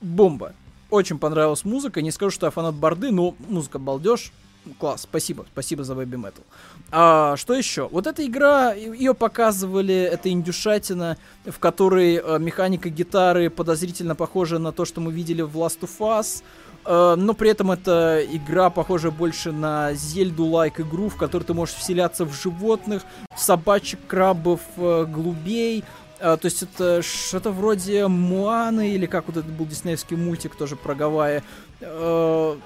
бомба. 0.00 0.54
Очень 0.90 1.18
понравилась 1.18 1.64
музыка. 1.64 2.02
Не 2.02 2.10
скажу, 2.10 2.30
что 2.30 2.46
я 2.46 2.50
фанат 2.50 2.74
Борды, 2.74 3.10
но 3.10 3.34
музыка 3.48 3.78
балдеж. 3.78 4.32
Класс, 4.78 5.02
спасибо, 5.02 5.44
спасибо 5.52 5.82
за 5.82 5.94
Baby 5.94 6.14
Metal. 6.14 6.42
А, 6.90 7.36
что 7.36 7.54
еще? 7.54 7.88
Вот 7.88 8.06
эта 8.06 8.24
игра, 8.24 8.72
ее 8.74 9.12
показывали, 9.12 9.94
это 9.94 10.30
индюшатина, 10.30 11.16
в 11.44 11.58
которой 11.58 12.18
а, 12.18 12.38
механика 12.38 12.88
гитары 12.88 13.50
подозрительно 13.50 14.14
похожа 14.14 14.58
на 14.58 14.70
то, 14.70 14.84
что 14.84 15.00
мы 15.00 15.12
видели 15.12 15.42
в 15.42 15.56
Last 15.56 15.80
of 15.80 15.98
Us. 15.98 16.44
А, 16.84 17.16
но 17.16 17.34
при 17.34 17.50
этом 17.50 17.72
это 17.72 18.24
игра 18.30 18.70
похожа 18.70 19.10
больше 19.10 19.50
на 19.50 19.94
Зельду-лайк 19.94 20.80
игру, 20.80 21.08
в 21.08 21.16
которой 21.16 21.42
ты 21.42 21.54
можешь 21.54 21.74
вселяться 21.74 22.24
в 22.24 22.32
животных, 22.32 23.02
в 23.34 23.40
собачек, 23.40 23.98
крабов, 24.06 24.60
а, 24.76 25.04
голубей, 25.04 25.82
а, 26.20 26.36
то 26.36 26.46
есть 26.46 26.62
это 26.62 27.02
что-то 27.02 27.50
вроде 27.50 28.06
Муаны, 28.06 28.90
или 28.90 29.06
как 29.06 29.26
вот 29.26 29.38
этот 29.38 29.50
был 29.50 29.66
диснеевский 29.66 30.16
мультик 30.16 30.54
тоже 30.54 30.76
про 30.76 30.94
Гавайи. 30.94 31.42
А, 31.80 32.56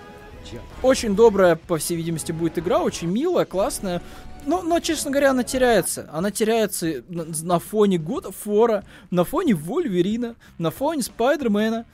очень 0.83 1.15
добрая, 1.15 1.57
по 1.57 1.79
всей 1.79 1.97
видимости, 1.97 2.33
будет 2.33 2.59
игра, 2.59 2.81
очень 2.81 3.09
милая, 3.09 3.45
классная. 3.45 4.03
Но, 4.47 4.63
но, 4.63 4.79
честно 4.81 5.11
говоря, 5.11 5.31
она 5.31 5.43
теряется. 5.43 6.09
Она 6.13 6.31
теряется 6.31 7.03
на, 7.09 7.25
на 7.25 7.59
фоне 7.59 7.99
Года 7.99 8.31
Фора, 8.31 8.85
на 9.11 9.25
фоне 9.25 9.55
Вольверина, 9.55 10.37
на 10.59 10.71
фоне 10.71 11.03
Спайдермена. 11.03 11.85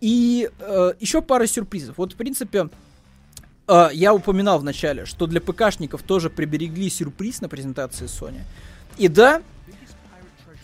И 0.00 0.50
э, 0.58 0.92
еще 1.00 1.20
пара 1.22 1.46
сюрпризов. 1.46 1.98
Вот, 1.98 2.14
в 2.14 2.16
принципе, 2.16 2.68
э, 3.68 3.88
я 3.92 4.14
упоминал 4.14 4.58
в 4.58 4.64
начале, 4.64 5.04
что 5.04 5.26
для 5.26 5.40
ПКшников 5.40 6.02
тоже 6.02 6.30
приберегли 6.30 6.88
сюрприз 6.88 7.42
на 7.42 7.48
презентации 7.48 8.06
Sony. 8.06 8.40
И 8.96 9.08
да, 9.08 9.42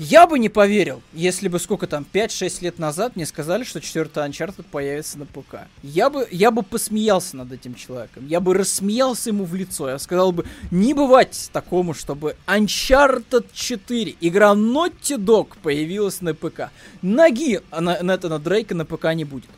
Я 0.03 0.27
бы 0.27 0.39
не 0.39 0.49
поверил, 0.49 1.03
если 1.13 1.49
бы 1.49 1.59
сколько 1.59 1.87
там, 1.87 2.07
5-6 2.11 2.65
лет 2.65 2.79
назад 2.79 3.17
мне 3.17 3.27
сказали, 3.27 3.65
что 3.65 3.83
четвертый 3.83 4.27
Uncharted 4.27 4.65
появится 4.71 5.19
на 5.19 5.27
ПК. 5.27 5.69
Я 5.83 6.09
бы, 6.09 6.27
я 6.31 6.51
бы 6.51 6.63
посмеялся 6.63 7.37
над 7.37 7.53
этим 7.53 7.75
человеком. 7.75 8.27
Я 8.27 8.41
бы 8.41 8.55
рассмеялся 8.55 9.29
ему 9.29 9.45
в 9.45 9.55
лицо. 9.55 9.91
Я 9.91 9.99
сказал 9.99 10.33
бы, 10.33 10.47
не 10.71 10.95
бывать 10.95 11.51
такому, 11.53 11.93
чтобы 11.93 12.35
Uncharted 12.47 13.45
4, 13.53 14.17
игра 14.23 14.55
Naughty 14.55 15.19
Dog, 15.19 15.49
появилась 15.63 16.23
на 16.23 16.33
ПК. 16.33 16.71
Ноги 17.03 17.61
Нэтана 17.71 18.39
Дрейка 18.39 18.75
на 18.75 18.87
ПК 18.87 19.13
не 19.13 19.27
будет. 19.27 19.51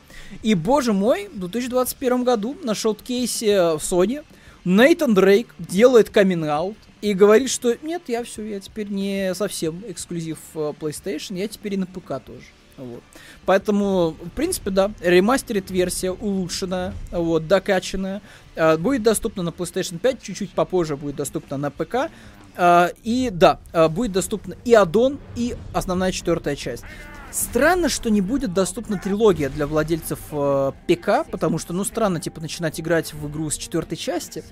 И, 0.42 0.54
боже 0.54 0.92
мой, 0.92 1.28
в 1.28 1.38
2021 1.38 2.24
году 2.24 2.56
на 2.64 2.74
шоу-кейсе 2.74 3.76
в 3.76 3.80
Sony 3.80 4.24
Нейтан 4.64 5.14
Дрейк 5.14 5.54
делает 5.60 6.10
каминг-аут 6.10 6.76
и 7.02 7.14
говорит, 7.14 7.50
что 7.50 7.76
нет, 7.82 8.02
я 8.06 8.22
все, 8.22 8.42
я 8.44 8.60
теперь 8.60 8.88
не 8.88 9.34
совсем 9.34 9.82
эксклюзив 9.86 10.38
э, 10.54 10.72
PlayStation, 10.80 11.36
я 11.36 11.48
теперь 11.48 11.74
и 11.74 11.76
на 11.76 11.86
ПК 11.86 12.24
тоже. 12.24 12.44
Вот. 12.76 13.02
Поэтому, 13.44 14.10
в 14.10 14.30
принципе, 14.30 14.70
да, 14.70 14.92
ремастерит 15.00 15.70
версия 15.70 16.12
улучшенная, 16.12 16.94
вот, 17.10 17.48
докачанная, 17.48 18.22
э, 18.54 18.76
будет 18.78 19.02
доступна 19.02 19.42
на 19.42 19.50
PlayStation 19.50 19.98
5, 19.98 20.22
чуть-чуть 20.22 20.50
попозже 20.52 20.96
будет 20.96 21.16
доступна 21.16 21.56
на 21.56 21.70
ПК. 21.70 22.10
Э, 22.56 22.90
и 23.02 23.30
да, 23.30 23.58
э, 23.72 23.88
будет 23.88 24.12
доступна 24.12 24.56
и 24.64 24.72
аддон, 24.72 25.18
и 25.34 25.56
основная 25.72 26.12
четвертая 26.12 26.56
часть. 26.56 26.84
Странно, 27.32 27.88
что 27.88 28.10
не 28.10 28.20
будет 28.20 28.52
доступна 28.52 28.98
трилогия 28.98 29.48
для 29.48 29.66
владельцев 29.66 30.20
э, 30.30 30.72
ПК, 30.86 31.28
потому 31.30 31.58
что, 31.58 31.72
ну, 31.72 31.82
странно, 31.82 32.20
типа, 32.20 32.40
начинать 32.40 32.78
играть 32.78 33.14
в 33.14 33.28
игру 33.28 33.48
с 33.50 33.56
четвертой 33.56 33.96
части. 33.96 34.44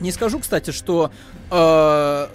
Не 0.00 0.12
скажу, 0.12 0.38
кстати, 0.38 0.70
что 0.70 1.10
э, 1.50 2.28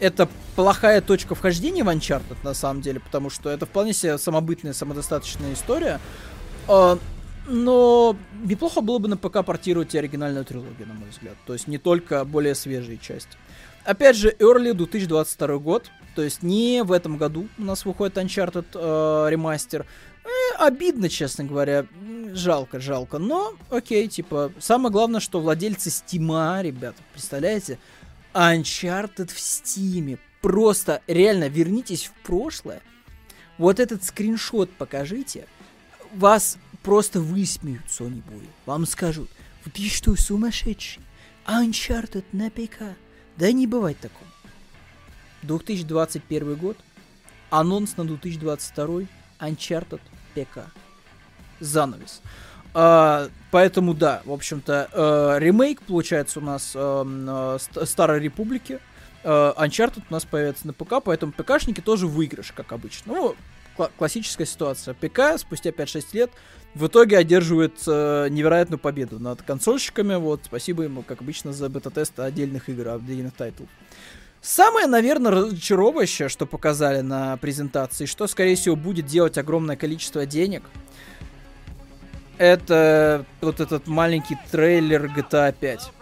это 0.00 0.28
плохая 0.56 1.00
точка 1.00 1.34
вхождения 1.34 1.84
в 1.84 1.88
Uncharted, 1.88 2.36
на 2.42 2.54
самом 2.54 2.82
деле, 2.82 3.00
потому 3.00 3.30
что 3.30 3.50
это 3.50 3.66
вполне 3.66 3.92
себе 3.92 4.18
самобытная, 4.18 4.72
самодостаточная 4.72 5.54
история. 5.54 6.00
Э, 6.68 6.96
но 7.46 8.16
неплохо 8.44 8.80
было 8.80 8.98
бы 8.98 9.08
на 9.08 9.16
ПК 9.16 9.44
портировать 9.44 9.94
оригинальную 9.94 10.44
трилогию, 10.44 10.86
на 10.86 10.94
мой 10.94 11.08
взгляд. 11.10 11.34
То 11.46 11.52
есть 11.52 11.66
не 11.66 11.78
только 11.78 12.24
более 12.24 12.54
свежие 12.54 12.98
части. 12.98 13.36
Опять 13.84 14.16
же, 14.16 14.30
Early 14.38 14.74
2022 14.74 15.58
год, 15.58 15.90
то 16.14 16.22
есть 16.22 16.42
не 16.42 16.82
в 16.82 16.92
этом 16.92 17.16
году 17.16 17.48
у 17.58 17.62
нас 17.62 17.84
выходит 17.84 18.18
Uncharted 18.18 18.66
э, 18.74 19.30
ремастер. 19.30 19.86
Э, 20.24 20.28
обидно, 20.58 21.08
честно 21.08 21.44
говоря. 21.44 21.86
Жалко, 22.34 22.80
жалко. 22.80 23.18
Но, 23.18 23.54
окей, 23.70 24.08
типа, 24.08 24.52
самое 24.58 24.92
главное, 24.92 25.20
что 25.20 25.40
владельцы 25.40 25.90
Стима, 25.90 26.60
ребята, 26.62 27.02
представляете? 27.12 27.78
Uncharted 28.34 29.32
в 29.32 29.38
Стиме. 29.38 30.18
Просто, 30.40 31.02
реально, 31.06 31.48
вернитесь 31.48 32.06
в 32.06 32.12
прошлое. 32.26 32.80
Вот 33.58 33.80
этот 33.80 34.04
скриншот 34.04 34.70
покажите. 34.70 35.46
Вас 36.14 36.56
просто 36.82 37.20
высмеют 37.20 37.84
Sony 37.86 38.22
Boy. 38.22 38.46
Вам 38.66 38.86
скажут, 38.86 39.28
ты 39.74 39.88
что, 39.88 40.16
сумасшедший? 40.16 41.02
Uncharted 41.46 42.24
на 42.32 42.50
ПК. 42.50 42.96
Да 43.36 43.52
не 43.52 43.66
бывает 43.66 43.98
такого. 43.98 44.26
2021 45.42 46.54
год. 46.56 46.76
Анонс 47.50 47.96
на 47.96 48.04
2022. 48.04 49.02
Uncharted 49.40 50.00
ПК. 50.34 50.72
Занавес. 51.60 52.20
А, 52.72 53.28
поэтому 53.50 53.94
да, 53.94 54.22
в 54.24 54.32
общем-то, 54.32 54.88
э, 54.92 55.38
ремейк 55.40 55.82
получается 55.82 56.38
у 56.38 56.42
нас 56.42 56.72
э, 56.74 57.58
э, 57.76 57.84
Старой 57.86 58.20
Республики. 58.20 58.80
Э, 59.24 59.52
Uncharted 59.56 60.02
у 60.08 60.12
нас 60.12 60.24
появится 60.24 60.66
на 60.66 60.72
ПК, 60.72 61.02
поэтому 61.04 61.32
ПКшники 61.32 61.80
тоже 61.80 62.06
выигрыш, 62.06 62.52
как 62.52 62.72
обычно. 62.72 63.12
Ну, 63.12 63.36
кл- 63.76 63.90
классическая 63.98 64.46
ситуация. 64.46 64.94
ПК 64.94 65.38
спустя 65.38 65.70
5-6 65.70 66.04
лет 66.12 66.30
в 66.74 66.86
итоге 66.86 67.18
одерживает 67.18 67.74
э, 67.86 68.28
невероятную 68.30 68.78
победу 68.78 69.18
над 69.18 69.42
консольщиками. 69.42 70.14
Вот, 70.14 70.42
спасибо 70.44 70.84
ему, 70.84 71.02
как 71.02 71.20
обычно, 71.20 71.52
за 71.52 71.68
бета-тест 71.68 72.18
отдельных 72.20 72.68
игр, 72.68 72.88
отдельных 72.88 73.34
тайтлов. 73.34 73.68
Самое, 74.40 74.86
наверное, 74.86 75.32
разочаровывающее, 75.32 76.28
что 76.30 76.46
показали 76.46 77.00
на 77.00 77.36
презентации, 77.36 78.06
что, 78.06 78.26
скорее 78.26 78.56
всего, 78.56 78.74
будет 78.74 79.04
делать 79.06 79.36
огромное 79.36 79.76
количество 79.76 80.24
денег, 80.24 80.62
это 82.40 83.26
вот 83.42 83.60
этот 83.60 83.86
маленький 83.86 84.38
трейлер 84.50 85.04
GTA 85.14 85.54
5. 85.60 85.92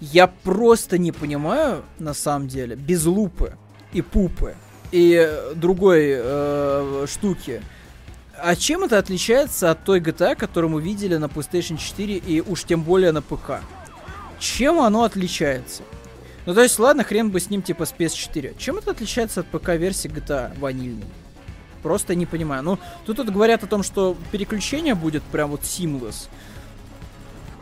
Я 0.00 0.28
просто 0.28 0.98
не 0.98 1.10
понимаю, 1.10 1.82
на 1.98 2.14
самом 2.14 2.46
деле, 2.46 2.76
без 2.76 3.04
лупы 3.04 3.56
и 3.92 4.00
пупы 4.00 4.54
и 4.92 5.28
другой 5.56 6.12
э, 6.12 7.06
штуки, 7.08 7.60
а 8.38 8.54
чем 8.54 8.84
это 8.84 8.98
отличается 8.98 9.72
от 9.72 9.84
той 9.84 10.00
GTA, 10.00 10.36
которую 10.36 10.70
мы 10.70 10.80
видели 10.80 11.16
на 11.16 11.24
PlayStation 11.24 11.76
4 11.76 12.16
и 12.18 12.40
уж 12.40 12.64
тем 12.64 12.82
более 12.82 13.10
на 13.10 13.20
ПК? 13.20 13.60
Чем 14.38 14.80
оно 14.80 15.02
отличается? 15.02 15.82
Ну, 16.46 16.54
то 16.54 16.62
есть, 16.62 16.78
ладно, 16.78 17.02
хрен 17.02 17.30
бы 17.30 17.40
с 17.40 17.50
ним, 17.50 17.62
типа, 17.62 17.84
с 17.84 17.92
PS4. 17.92 18.56
Чем 18.56 18.78
это 18.78 18.92
отличается 18.92 19.40
от 19.40 19.46
ПК-версии 19.48 20.08
GTA 20.08 20.58
ванильной? 20.58 21.04
Просто 21.82 22.14
не 22.14 22.26
понимаю. 22.26 22.62
Ну, 22.62 22.78
тут, 23.06 23.16
тут 23.16 23.30
говорят 23.30 23.64
о 23.64 23.66
том, 23.66 23.82
что 23.82 24.16
переключение 24.32 24.94
будет 24.94 25.22
прям 25.24 25.50
вот 25.50 25.62
seamless. 25.62 26.28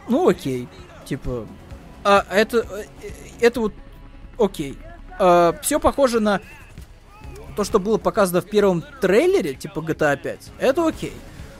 Ну, 0.08 0.28
окей. 0.28 0.68
Типа, 1.04 1.46
а 2.04 2.24
это, 2.30 2.58
э, 2.58 3.10
это 3.40 3.60
вот 3.60 3.74
окей. 4.38 4.78
А, 5.18 5.58
все 5.62 5.78
похоже 5.78 6.20
на 6.20 6.40
то, 7.56 7.64
что 7.64 7.78
было 7.78 7.98
показано 7.98 8.40
в 8.40 8.46
первом 8.46 8.84
трейлере, 9.00 9.54
типа 9.54 9.80
GTA 9.80 10.16
5. 10.16 10.52
Это 10.58 10.86
окей. 10.86 11.12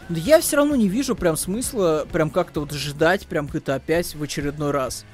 Но 0.09 0.17
я 0.17 0.41
все 0.41 0.57
равно 0.57 0.75
не 0.77 0.89
вижу 0.89 1.15
прям 1.15 1.37
смысла 1.37 2.07
прям 2.11 2.31
как-то 2.31 2.61
вот 2.61 2.73
ждать 2.73 3.27
прям 3.27 3.47
GTA 3.47 3.81
5 3.85 4.15
в 4.15 4.23
очередной 4.23 4.71
раз. 4.71 5.05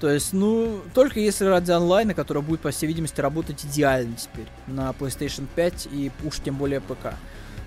То 0.00 0.10
есть, 0.10 0.32
ну, 0.32 0.80
только 0.94 1.18
если 1.18 1.44
ради 1.46 1.72
онлайна, 1.72 2.14
который 2.14 2.42
будет, 2.42 2.60
по 2.60 2.70
всей 2.70 2.86
видимости, 2.86 3.20
работать 3.20 3.64
идеально 3.64 4.14
теперь 4.16 4.46
на 4.66 4.90
PlayStation 4.90 5.46
5 5.54 5.88
и 5.90 6.12
уж 6.24 6.38
тем 6.38 6.56
более 6.56 6.80
ПК. 6.80 7.14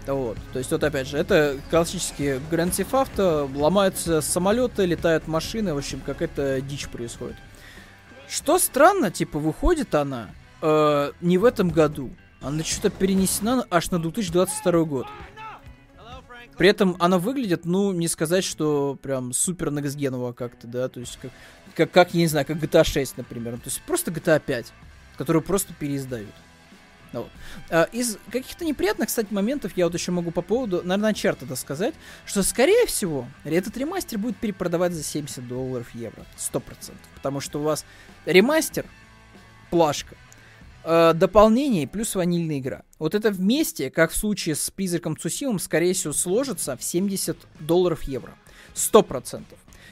Вот. 0.07 0.37
То 0.53 0.59
есть, 0.59 0.71
вот 0.71 0.83
опять 0.83 1.07
же, 1.07 1.17
это 1.17 1.57
классические 1.69 2.39
Grand 2.49 2.71
Theft 2.71 2.91
Auto, 2.91 3.57
ломаются 3.57 4.21
самолеты, 4.21 4.85
летают 4.85 5.27
машины, 5.27 5.73
в 5.73 5.77
общем, 5.77 5.99
какая-то 5.99 6.61
дичь 6.61 6.87
происходит. 6.87 7.35
Что 8.29 8.57
странно, 8.59 9.11
типа, 9.11 9.37
выходит 9.39 9.93
она 9.93 10.29
э, 10.61 11.11
не 11.19 11.37
в 11.37 11.43
этом 11.43 11.69
году, 11.69 12.11
она 12.41 12.63
что-то 12.63 12.89
перенесена 12.89 13.67
аж 13.69 13.91
на 13.91 13.99
2022 13.99 14.83
год. 14.85 15.05
При 16.61 16.69
этом 16.69 16.95
она 16.99 17.17
выглядит, 17.17 17.65
ну, 17.65 17.91
не 17.91 18.07
сказать, 18.07 18.43
что 18.43 18.95
прям 19.01 19.33
супер 19.33 19.71
некстгеново 19.71 20.31
как-то, 20.31 20.67
да, 20.67 20.89
то 20.89 20.99
есть 20.99 21.17
как, 21.19 21.31
как, 21.73 21.89
как, 21.89 22.13
я 22.13 22.19
не 22.19 22.27
знаю, 22.27 22.45
как 22.45 22.57
GTA 22.57 22.83
6, 22.83 23.17
например. 23.17 23.55
То 23.55 23.63
есть 23.65 23.81
просто 23.81 24.11
GTA 24.11 24.39
5, 24.39 24.71
которую 25.17 25.41
просто 25.41 25.73
переиздают. 25.73 26.29
Вот. 27.13 27.31
а, 27.71 27.89
из 27.91 28.19
каких-то 28.31 28.63
неприятных, 28.63 29.07
кстати, 29.07 29.33
моментов 29.33 29.71
я 29.75 29.85
вот 29.85 29.95
еще 29.95 30.11
могу 30.11 30.29
по 30.29 30.43
поводу, 30.43 30.83
наверное, 30.83 31.13
Uncharted 31.13 31.55
сказать, 31.55 31.95
что, 32.27 32.43
скорее 32.43 32.85
всего, 32.85 33.25
этот 33.43 33.75
ремастер 33.75 34.19
будет 34.19 34.37
перепродавать 34.37 34.93
за 34.93 35.01
70 35.01 35.47
долларов 35.47 35.87
евро. 35.95 36.27
100%. 36.37 36.61
Потому 37.15 37.39
что 37.39 37.59
у 37.59 37.63
вас 37.63 37.85
ремастер, 38.27 38.85
плашка, 39.71 40.15
э, 40.83 41.13
дополнение 41.13 41.87
плюс 41.87 42.15
ванильная 42.15 42.59
игра. 42.59 42.83
Вот 42.99 43.15
это 43.15 43.31
вместе, 43.31 43.89
как 43.89 44.11
в 44.11 44.17
случае 44.17 44.55
с 44.55 44.69
призраком 44.69 45.17
Цусимом, 45.17 45.59
скорее 45.59 45.93
всего, 45.93 46.13
сложится 46.13 46.77
в 46.77 46.83
70 46.83 47.37
долларов 47.59 48.03
евро. 48.03 48.35
100%. 48.75 49.43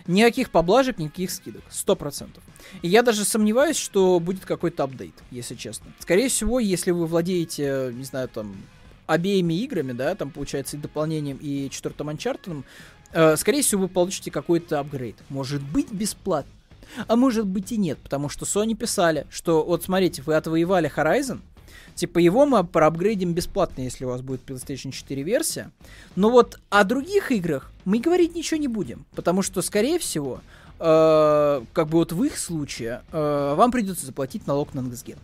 Никаких 0.08 0.50
поблажек, 0.50 0.98
никаких 0.98 1.32
скидок. 1.32 1.64
100%. 1.70 2.40
И 2.82 2.88
я 2.88 3.04
даже 3.04 3.26
сомневаюсь, 3.26 3.78
что 3.78 4.20
будет 4.20 4.46
какой-то 4.46 4.84
апдейт, 4.84 5.14
если 5.32 5.56
честно. 5.56 5.92
Скорее 6.00 6.30
всего, 6.30 6.60
если 6.60 6.92
вы 6.92 7.06
владеете, 7.06 7.92
не 7.94 8.04
знаю, 8.04 8.28
там, 8.28 8.56
обеими 9.06 9.54
играми, 9.56 9.92
да, 9.92 10.16
там, 10.16 10.32
получается, 10.32 10.78
и 10.78 10.80
дополнением, 10.80 11.38
и 11.42 11.70
четвертым 11.70 12.10
Uncharted, 12.10 12.64
э, 13.12 13.36
скорее 13.38 13.62
всего, 13.62 13.84
вы 13.84 13.88
получите 13.88 14.32
какой-то 14.32 14.80
апгрейд. 14.80 15.16
Может 15.30 15.62
быть, 15.62 15.92
бесплатно. 15.92 16.52
А 17.08 17.16
может 17.16 17.46
быть 17.46 17.72
и 17.72 17.78
нет, 17.78 17.98
потому 18.00 18.30
что 18.30 18.46
Sony 18.46 18.74
писали, 18.76 19.26
что 19.30 19.64
вот 19.64 19.84
смотрите, 19.84 20.22
вы 20.22 20.36
отвоевали 20.36 20.92
Horizon, 20.94 21.40
Типа 22.00 22.20
его 22.20 22.46
мы 22.46 22.64
проапгрейдим 22.64 23.34
бесплатно, 23.34 23.82
если 23.82 24.06
у 24.06 24.08
вас 24.08 24.22
будет 24.22 24.50
PlayStation 24.50 24.92
4 24.92 25.22
версия. 25.22 25.70
Но 26.16 26.30
вот 26.30 26.58
о 26.70 26.86
других 26.86 27.30
играх 27.34 27.74
мы 27.84 28.00
говорить 28.00 28.36
ничего 28.36 28.58
не 28.58 28.70
будем. 28.70 29.06
Потому 29.16 29.42
что, 29.42 29.62
скорее 29.62 30.00
всего, 30.00 30.40
э, 30.80 31.62
как 31.74 31.88
бы 31.90 31.98
вот 31.98 32.14
в 32.14 32.24
их 32.24 32.38
случае, 32.38 33.04
э, 33.12 33.54
вам 33.54 33.72
придется 33.72 34.06
заплатить 34.06 34.48
налог 34.48 34.74
на 34.74 34.80
NXGen. 34.80 35.18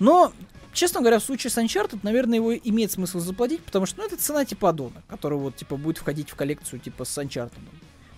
Но, 0.00 0.34
честно 0.74 1.00
говоря, 1.00 1.18
в 1.18 1.24
случае 1.24 1.50
с 1.50 1.56
Uncharted, 1.56 2.00
наверное, 2.02 2.36
его 2.36 2.54
имеет 2.54 2.92
смысл 2.92 3.18
заплатить, 3.18 3.62
потому 3.62 3.86
что, 3.86 4.00
ну, 4.00 4.06
это 4.06 4.18
цена 4.18 4.44
типа 4.44 4.68
аддона, 4.68 5.02
который 5.08 5.38
вот, 5.38 5.56
типа, 5.56 5.76
будет 5.76 5.96
входить 5.96 6.28
в 6.28 6.34
коллекцию, 6.34 6.80
типа, 6.80 7.06
с 7.06 7.16
Uncharted. 7.16 7.52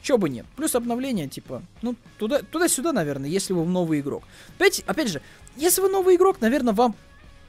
Чего 0.04 0.18
бы 0.18 0.28
нет. 0.28 0.44
Плюс 0.54 0.74
обновление, 0.74 1.28
типа, 1.28 1.62
ну, 1.80 1.96
туда, 2.18 2.42
туда-сюда, 2.42 2.92
наверное, 2.92 3.30
если 3.30 3.54
вы 3.54 3.64
новый 3.64 4.00
игрок. 4.00 4.22
Опять, 4.58 4.80
опять 4.86 5.08
же, 5.08 5.22
если 5.56 5.80
вы 5.80 5.88
новый 5.88 6.16
игрок, 6.16 6.42
наверное, 6.42 6.74
вам 6.74 6.94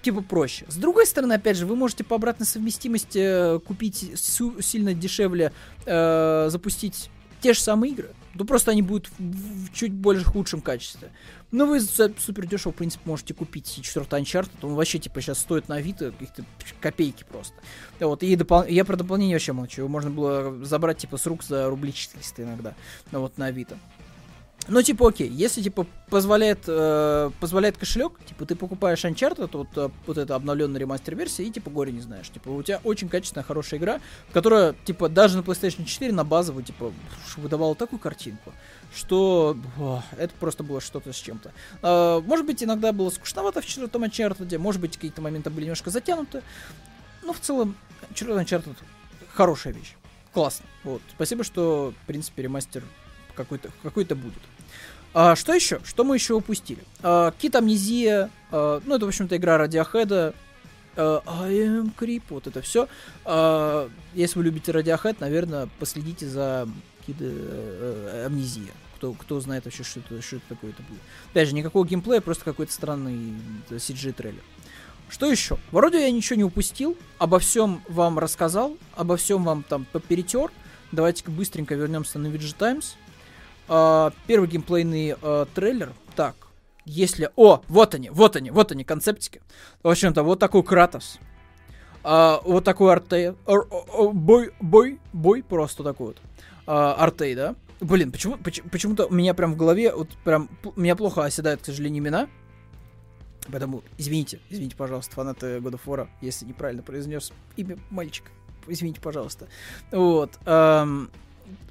типа 0.01 0.21
проще. 0.21 0.65
С 0.69 0.77
другой 0.77 1.05
стороны, 1.05 1.33
опять 1.33 1.57
же, 1.57 1.65
вы 1.65 1.75
можете 1.75 2.05
по 2.05 2.15
обратной 2.15 2.45
совместимости 2.45 3.59
купить 3.59 4.13
сильно 4.17 4.93
дешевле, 4.93 5.51
э, 5.85 6.47
запустить 6.49 7.09
те 7.41 7.51
же 7.51 7.59
самые 7.59 7.91
игры. 7.91 8.11
Ну, 8.35 8.45
просто 8.45 8.71
они 8.71 8.81
будут 8.81 9.09
в, 9.19 9.65
в 9.65 9.73
чуть 9.73 9.91
больше 9.91 10.23
худшем 10.23 10.61
качестве. 10.61 11.11
Но 11.51 11.65
вы 11.65 11.79
супер 11.79 12.45
дешево, 12.47 12.73
в 12.73 12.75
принципе, 12.75 13.03
можете 13.05 13.33
купить 13.33 13.79
четвертый 13.81 14.21
Uncharted. 14.21 14.49
Он 14.63 14.75
вообще, 14.75 14.99
типа, 14.99 15.21
сейчас 15.21 15.39
стоит 15.39 15.69
на 15.69 15.75
Авито 15.75 16.11
каких-то 16.11 16.43
копейки 16.81 17.23
просто. 17.23 17.55
Вот, 17.99 18.23
и 18.23 18.35
допол... 18.35 18.65
я 18.65 18.83
про 18.83 18.97
дополнение 18.97 19.35
вообще 19.35 19.53
молчу. 19.53 19.81
Его 19.81 19.89
можно 19.89 20.09
было 20.11 20.65
забрать, 20.65 20.97
типа, 20.97 21.17
с 21.17 21.25
рук 21.25 21.43
за 21.43 21.69
рубли 21.69 21.93
400 21.93 22.43
иногда. 22.43 22.75
Ну, 23.11 23.21
вот, 23.21 23.37
на 23.37 23.47
Авито. 23.47 23.77
Ну, 24.67 24.81
типа, 24.81 25.09
окей, 25.09 25.29
если, 25.29 25.61
типа, 25.61 25.85
позволяет, 26.09 26.63
э, 26.67 27.29
позволяет 27.39 27.77
кошелек, 27.77 28.13
типа, 28.25 28.45
ты 28.45 28.55
покупаешь 28.55 29.05
Uncharted, 29.05 29.49
вот, 29.53 29.67
э, 29.75 29.89
вот 30.07 30.17
эта 30.17 30.33
обновленная 30.33 30.79
ремастер-версия, 30.79 31.43
и, 31.43 31.51
типа, 31.51 31.69
горе 31.69 31.91
не 31.91 32.01
знаешь. 32.01 32.29
Типа, 32.29 32.49
у 32.49 32.63
тебя 32.63 32.81
очень 32.83 33.07
качественная, 33.07 33.43
хорошая 33.43 33.79
игра, 33.79 34.01
которая, 34.33 34.73
типа, 34.85 35.07
даже 35.07 35.37
на 35.37 35.41
PlayStation 35.41 35.85
4 35.85 36.11
на 36.11 36.23
базовую, 36.23 36.63
типа, 36.63 36.91
выдавала 37.37 37.75
такую 37.75 37.99
картинку, 37.99 38.53
что 38.95 39.55
о, 39.77 40.01
это 40.17 40.33
просто 40.39 40.63
было 40.63 40.81
что-то 40.81 41.13
с 41.13 41.17
чем-то. 41.17 41.51
Э, 41.83 42.21
может 42.25 42.47
быть, 42.47 42.63
иногда 42.63 42.91
было 42.91 43.11
скучновато 43.11 43.61
в 43.61 43.65
четвертом 43.67 44.03
Uncharted, 44.03 44.57
может 44.57 44.81
быть, 44.81 44.95
какие-то 44.95 45.21
моменты 45.21 45.51
были 45.51 45.65
немножко 45.65 45.91
затянуты, 45.91 46.41
но 47.23 47.33
в 47.33 47.39
целом, 47.39 47.75
четвертый 48.15 48.43
Uncharted 48.45 48.75
хорошая 49.31 49.73
вещь. 49.73 49.93
Классно. 50.33 50.65
Вот. 50.83 51.01
Спасибо, 51.13 51.43
что, 51.43 51.93
в 52.03 52.07
принципе, 52.07 52.41
ремастер 52.41 52.83
какой-то 53.35 53.69
какой 53.83 54.05
будет. 54.05 54.41
А, 55.17 55.37
что 55.37 55.53
еще? 55.53 55.79
Что 55.85 56.03
мы 56.03 56.17
еще 56.17 56.33
упустили? 56.33 56.83
А, 57.01 57.33
Амнезия, 57.53 58.29
а, 58.51 58.81
ну 58.85 58.95
это, 58.95 59.05
в 59.05 59.07
общем-то, 59.07 59.37
игра 59.37 59.57
Радиохэд. 59.57 60.35
Uh, 60.97 61.21
I 61.25 61.51
am 61.55 61.91
Creep, 61.93 62.23
вот 62.29 62.47
это 62.47 62.61
все. 62.61 62.87
Uh, 63.25 63.91
если 64.13 64.39
вы 64.39 64.45
любите 64.45 64.71
Radiohead, 64.71 65.17
наверное, 65.19 65.67
последите 65.77 66.25
за 66.25 66.69
Kid 67.05 67.17
uh, 67.19 68.25
Амнезия. 68.25 68.71
Кто, 68.95 69.11
кто 69.11 69.41
знает 69.41 69.65
вообще, 69.65 69.83
что 69.83 69.99
это, 69.99 70.21
что 70.21 70.37
это 70.37 70.45
такое 70.47 70.71
это 70.71 70.83
будет. 70.83 71.01
Опять 71.31 71.49
же, 71.49 71.53
никакого 71.55 71.85
геймплея, 71.85 72.21
просто 72.21 72.45
какой-то 72.45 72.71
странный 72.71 73.33
CG-трейлер. 73.69 74.41
Что 75.09 75.29
еще? 75.29 75.57
Вроде 75.71 75.99
я 75.99 76.09
ничего 76.11 76.37
не 76.37 76.45
упустил, 76.45 76.97
обо 77.17 77.39
всем 77.39 77.81
вам 77.89 78.17
рассказал, 78.17 78.77
обо 78.95 79.17
всем 79.17 79.43
вам 79.43 79.63
там 79.63 79.85
поперетер. 79.91 80.49
Давайте-ка 80.93 81.29
быстренько 81.29 81.75
вернемся 81.75 82.19
на 82.19 82.27
VG 82.27 82.55
Times. 82.57 82.95
Uh, 83.67 84.13
первый 84.27 84.47
геймплейный 84.47 85.09
uh, 85.09 85.47
трейлер. 85.55 85.93
Так, 86.15 86.35
если... 86.85 87.31
О, 87.35 87.61
вот 87.67 87.95
они, 87.95 88.09
вот 88.11 88.35
они, 88.35 88.51
вот 88.51 88.71
они, 88.71 88.83
концептики. 88.83 89.41
В 89.81 89.87
общем-то, 89.87 90.21
вот 90.21 90.39
такой 90.39 90.63
Кратос. 90.63 91.17
Uh, 92.03 92.41
вот 92.43 92.63
такой 92.63 92.93
Артей. 92.93 93.33
Бой, 94.13 94.53
бой, 94.61 94.99
бой, 95.13 95.43
просто 95.43 95.83
такой 95.83 96.07
вот. 96.07 96.21
Артей, 96.67 97.33
да? 97.35 97.55
Блин, 97.79 98.11
почему, 98.11 98.37
почему, 98.37 98.69
почему-то 98.69 99.07
у 99.07 99.13
меня 99.13 99.33
прям 99.33 99.53
в 99.53 99.57
голове, 99.57 99.93
вот 99.93 100.09
прям, 100.23 100.49
меня 100.75 100.95
плохо 100.95 101.23
оседают, 101.23 101.61
к 101.61 101.65
сожалению, 101.65 102.03
имена. 102.03 102.27
Поэтому, 103.51 103.83
извините, 103.97 104.39
извините, 104.49 104.75
пожалуйста, 104.75 105.13
фанаты 105.13 105.57
God 105.57 105.73
of 105.73 105.81
War, 105.85 106.07
если 106.21 106.45
неправильно 106.45 106.83
произнес 106.83 107.33
имя 107.57 107.77
мальчика. 107.89 108.31
Извините, 108.67 109.01
пожалуйста. 109.01 109.47
Вот. 109.91 110.39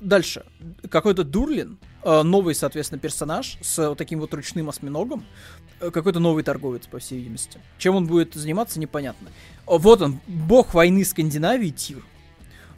Дальше. 0.04 0.44
Какой-то 0.90 1.24
Дурлин, 1.24 1.78
э, 2.02 2.22
новый, 2.22 2.54
соответственно, 2.54 2.98
персонаж 2.98 3.58
с 3.60 3.88
вот 3.88 3.98
таким 3.98 4.20
вот 4.20 4.32
ручным 4.34 4.68
осьминогом. 4.68 5.24
Э, 5.80 5.90
какой-то 5.90 6.20
новый 6.20 6.44
торговец, 6.44 6.86
по 6.86 6.98
всей 6.98 7.18
видимости. 7.18 7.58
Чем 7.78 7.96
он 7.96 8.06
будет 8.06 8.34
заниматься, 8.34 8.78
непонятно. 8.78 9.30
Вот 9.66 10.02
он, 10.02 10.20
бог 10.26 10.74
войны 10.74 11.04
Скандинавии, 11.04 11.70
Тир. 11.70 12.02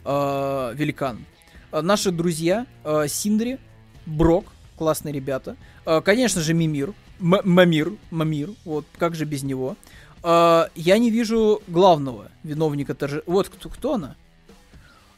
Э, 0.05 0.73
великан. 0.73 1.25
Наши 1.71 2.11
друзья 2.11 2.65
Синдри, 3.09 3.59
Брок, 4.05 4.45
классные 4.77 5.13
ребята. 5.13 5.57
Конечно 6.05 6.39
же, 6.41 6.53
Мимир. 6.53 6.93
М 7.19 7.41
Мамир, 7.43 7.91
Мамир, 8.09 8.51
вот, 8.63 8.85
как 8.97 9.15
же 9.15 9.25
без 9.25 9.43
него. 9.43 9.75
Я 10.23 10.67
не 10.75 11.11
вижу 11.11 11.61
главного 11.67 12.31
виновника 12.43 12.95
торжества. 12.95 13.31
Вот 13.31 13.49
кто, 13.49 13.67
кто 13.69 13.95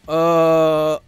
она? 0.07 0.99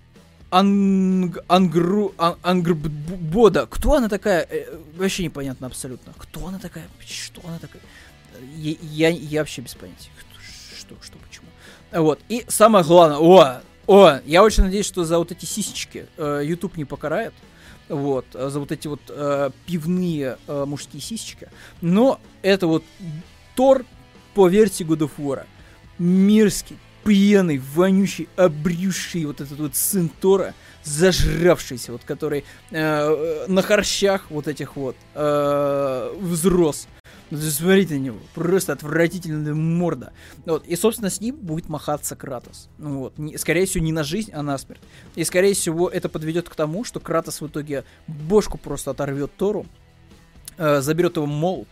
Анг... 0.51 1.39
Ангру... 1.47 2.13
Ангрбода. 2.17 3.65
Кто 3.65 3.95
она 3.95 4.09
такая? 4.09 4.45
Э, 4.49 4.77
вообще 4.97 5.23
непонятно 5.23 5.67
абсолютно. 5.67 6.13
Кто 6.17 6.45
она 6.45 6.59
такая? 6.59 6.87
Что 7.07 7.41
она 7.45 7.57
такая? 7.57 7.81
Я, 8.55 8.75
я, 8.81 9.09
я 9.09 9.39
вообще 9.39 9.61
без 9.61 9.73
понятия. 9.75 10.09
Что, 10.77 10.95
что, 11.01 11.17
почему? 11.17 11.47
Вот. 11.91 12.19
И 12.27 12.45
самое 12.49 12.83
главное. 12.83 13.17
О, 13.17 13.61
о, 13.87 14.19
я 14.25 14.43
очень 14.43 14.63
надеюсь, 14.63 14.85
что 14.85 15.05
за 15.05 15.17
вот 15.17 15.31
эти 15.31 15.45
сисечки 15.45 16.05
э, 16.17 16.41
YouTube 16.43 16.77
не 16.77 16.85
покарает. 16.85 17.33
Вот, 17.87 18.25
за 18.31 18.59
вот 18.59 18.71
эти 18.71 18.87
вот 18.87 19.01
э, 19.09 19.49
пивные 19.65 20.37
э, 20.47 20.65
мужские 20.65 21.01
сисечки. 21.01 21.49
Но 21.81 22.19
это 22.41 22.67
вот 22.67 22.83
Тор 23.55 23.85
по 24.33 24.47
версии 24.47 24.85
God 24.85 24.99
of 24.99 25.11
War. 25.17 25.45
Мирский, 25.97 26.77
пьяный, 27.03 27.57
вонючий, 27.57 28.27
обрюший 28.35 29.25
вот 29.25 29.41
этот 29.41 29.59
вот 29.59 29.75
сын 29.75 30.09
Тора, 30.09 30.53
зажравшийся, 30.83 31.91
вот 31.91 32.03
который 32.03 32.43
э, 32.71 33.45
на 33.47 33.61
харщах 33.61 34.29
вот 34.29 34.47
этих 34.47 34.75
вот 34.75 34.95
э, 35.13 36.15
взрос. 36.19 36.87
Ну, 37.29 37.37
смотрите 37.37 37.93
на 37.95 37.99
него, 37.99 38.17
просто 38.33 38.73
отвратительная 38.73 39.53
морда. 39.53 40.11
Вот, 40.45 40.65
и, 40.65 40.75
собственно, 40.75 41.09
с 41.09 41.21
ним 41.21 41.37
будет 41.37 41.69
махаться 41.69 42.15
Кратос. 42.15 42.67
Ну, 42.77 42.99
вот, 42.99 43.17
не, 43.17 43.37
скорее 43.37 43.65
всего, 43.65 43.83
не 43.83 43.93
на 43.93 44.03
жизнь, 44.03 44.31
а 44.33 44.41
на 44.41 44.57
смерть. 44.57 44.81
И, 45.15 45.23
скорее 45.23 45.53
всего, 45.53 45.87
это 45.87 46.09
подведет 46.09 46.49
к 46.49 46.55
тому, 46.55 46.83
что 46.83 46.99
Кратос 46.99 47.39
в 47.41 47.47
итоге 47.47 47.85
бошку 48.07 48.57
просто 48.57 48.91
оторвет 48.91 49.31
Тору, 49.37 49.65
э, 50.57 50.81
заберет 50.81 51.15
его 51.15 51.25
молот, 51.25 51.69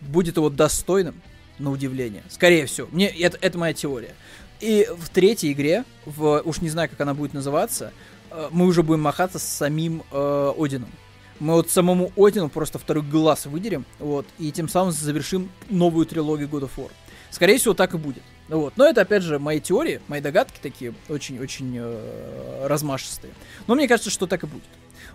будет 0.00 0.36
его 0.36 0.48
достойным, 0.48 1.20
на 1.60 1.70
удивление. 1.70 2.22
Скорее 2.28 2.66
всего. 2.66 2.88
Мне, 2.90 3.08
это, 3.08 3.38
это 3.40 3.58
моя 3.58 3.72
теория. 3.72 4.14
И 4.60 4.86
в 4.96 5.08
третьей 5.08 5.52
игре, 5.52 5.84
в, 6.04 6.42
уж 6.44 6.60
не 6.60 6.68
знаю, 6.68 6.88
как 6.88 7.00
она 7.00 7.14
будет 7.14 7.32
называться, 7.32 7.92
э, 8.30 8.48
мы 8.50 8.66
уже 8.66 8.82
будем 8.82 9.00
махаться 9.00 9.38
с 9.38 9.42
самим 9.42 10.02
э, 10.12 10.52
Одином. 10.58 10.90
Мы 11.38 11.54
вот 11.54 11.70
самому 11.70 12.12
Одину 12.16 12.50
просто 12.50 12.78
второй 12.78 13.02
глаз 13.02 13.46
выдерем, 13.46 13.86
вот, 13.98 14.26
и 14.38 14.52
тем 14.52 14.68
самым 14.68 14.92
завершим 14.92 15.50
новую 15.70 16.04
трилогию 16.04 16.48
God 16.48 16.62
of 16.62 16.70
War. 16.76 16.90
Скорее 17.30 17.58
всего, 17.58 17.72
так 17.74 17.94
и 17.94 17.96
будет. 17.96 18.22
Вот. 18.48 18.74
Но 18.76 18.84
это, 18.84 19.02
опять 19.02 19.22
же, 19.22 19.38
мои 19.38 19.60
теории, 19.60 20.00
мои 20.08 20.20
догадки 20.20 20.58
такие 20.60 20.92
очень-очень 21.08 21.76
э, 21.78 22.66
размашистые. 22.66 23.32
Но 23.66 23.74
мне 23.74 23.88
кажется, 23.88 24.10
что 24.10 24.26
так 24.26 24.42
и 24.42 24.46
будет. 24.46 24.64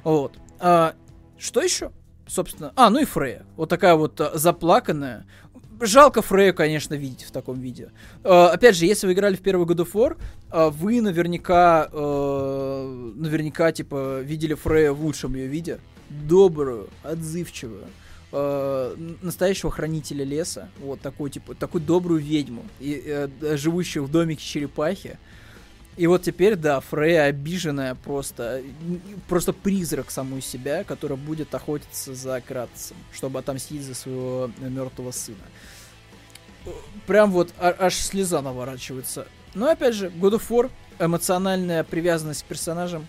Вот. 0.04 0.34
А, 0.60 0.96
что 1.38 1.62
еще? 1.62 1.91
Собственно, 2.28 2.72
а, 2.76 2.89
ну 2.89 3.02
и 3.02 3.06
Фрея. 3.06 3.46
Вот 3.58 3.70
такая 3.70 3.96
вот 3.96 4.20
э, 4.22 4.32
заплаканная, 4.34 5.26
Жалко 5.82 6.22
Фрею, 6.22 6.54
конечно, 6.54 6.94
видеть 6.94 7.24
в 7.24 7.32
таком 7.32 7.60
виде. 7.60 7.92
Uh, 8.24 8.48
опять 8.48 8.76
же, 8.76 8.86
если 8.86 9.08
вы 9.08 9.14
играли 9.14 9.36
в 9.36 9.42
первый 9.42 9.68
God 9.68 9.86
of 9.86 9.92
War, 9.94 10.18
uh, 10.52 10.72
вы 10.72 11.02
наверняка, 11.02 11.90
uh, 11.92 13.14
наверняка, 13.16 13.72
типа, 13.72 14.22
видели 14.22 14.54
Фрея 14.54 14.92
в 14.92 15.04
лучшем 15.04 15.36
ее 15.36 15.48
виде. 15.48 15.80
Добрую, 16.10 16.90
отзывчивую, 17.04 17.86
настоящего 19.22 19.72
хранителя 19.72 20.24
леса. 20.24 20.70
Вот 20.80 21.02
такой, 21.02 21.32
типа, 21.32 21.56
такую 21.56 21.84
добрую 21.84 22.22
ведьму, 22.22 22.64
и, 22.80 23.28
живущую 23.54 24.06
в 24.06 24.12
домике 24.12 24.44
черепахи. 24.44 25.18
И 25.98 26.08
вот 26.08 26.24
теперь, 26.24 26.56
да, 26.56 26.82
Фрея 26.82 27.24
обиженная 27.24 27.96
просто, 27.96 28.62
просто 29.30 29.54
призрак 29.54 30.12
самой 30.12 30.41
себя, 30.41 30.84
которая 30.84 31.18
будет 31.18 31.56
охотиться 31.56 32.14
за 32.14 32.41
Кратосом, 32.41 32.98
чтобы 33.14 33.39
отомстить 33.39 33.84
за 33.84 33.96
своего 33.96 34.52
мертвого 34.60 35.12
сына. 35.12 35.38
Прям 37.08 37.32
вот 37.32 37.54
а- 37.58 37.76
аж 37.80 37.96
слеза 37.96 38.41
наворачивается. 38.41 39.28
Но 39.54 39.70
опять 39.70 39.93
же, 39.93 40.08
God 40.10 40.34
of 40.34 40.50
War, 40.50 40.70
эмоциональная 41.00 41.84
привязанность 41.84 42.43
к 42.43 42.46
персонажам 42.46 43.08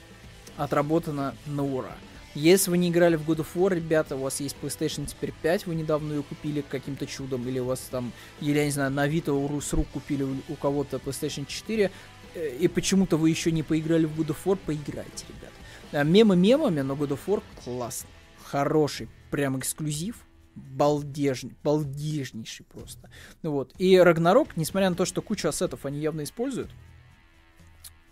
отработана 0.57 1.35
на 1.47 1.65
ура. 1.65 1.97
Если 2.35 2.71
вы 2.71 2.77
не 2.77 2.91
играли 2.91 3.17
в 3.17 3.29
God 3.29 3.39
of 3.39 3.47
War, 3.55 3.75
ребята, 3.75 4.15
у 4.15 4.21
вас 4.21 4.41
есть 4.41 4.57
PlayStation 4.61 5.07
теперь 5.07 5.33
5, 5.41 5.67
вы 5.67 5.75
недавно 5.75 6.13
ее 6.13 6.23
купили 6.23 6.61
каким-то 6.61 7.07
чудом, 7.07 7.49
или 7.49 7.59
у 7.59 7.65
вас 7.65 7.81
там, 7.91 8.13
или, 8.43 8.59
я 8.59 8.67
не 8.67 8.71
знаю, 8.71 8.91
на 8.91 9.03
Авито 9.05 9.33
с 9.61 9.73
рук 9.73 9.87
купили 9.89 10.23
у 10.23 10.55
кого-то 10.55 10.99
PlayStation 10.99 11.47
4, 11.47 11.85
Э, 11.85 11.91
и 12.37 12.69
почему-то 12.69 13.17
вы 13.17 13.31
еще 13.31 13.51
не 13.51 13.63
поиграли 13.63 14.05
в 14.05 14.19
God 14.19 14.29
of 14.29 14.37
War, 14.45 14.59
поиграйте, 14.65 15.25
ребят. 15.29 15.53
А, 15.93 16.03
мемы 16.05 16.37
мемами, 16.37 16.81
но 16.81 16.95
God 16.95 17.11
of 17.11 17.21
War 17.27 17.43
классный, 17.65 18.11
хороший, 18.45 19.09
прям 19.31 19.59
эксклюзив, 19.59 20.17
балдежный, 20.55 21.55
балдежнейший 21.63 22.67
просто. 22.67 23.11
Ну 23.43 23.53
вот. 23.53 23.75
И 23.79 23.97
Рагнарок, 23.99 24.57
несмотря 24.57 24.91
на 24.91 24.97
то, 24.97 25.05
что 25.05 25.23
кучу 25.23 25.49
ассетов 25.49 25.87
они 25.87 26.01
явно 26.01 26.25
используют, 26.25 26.71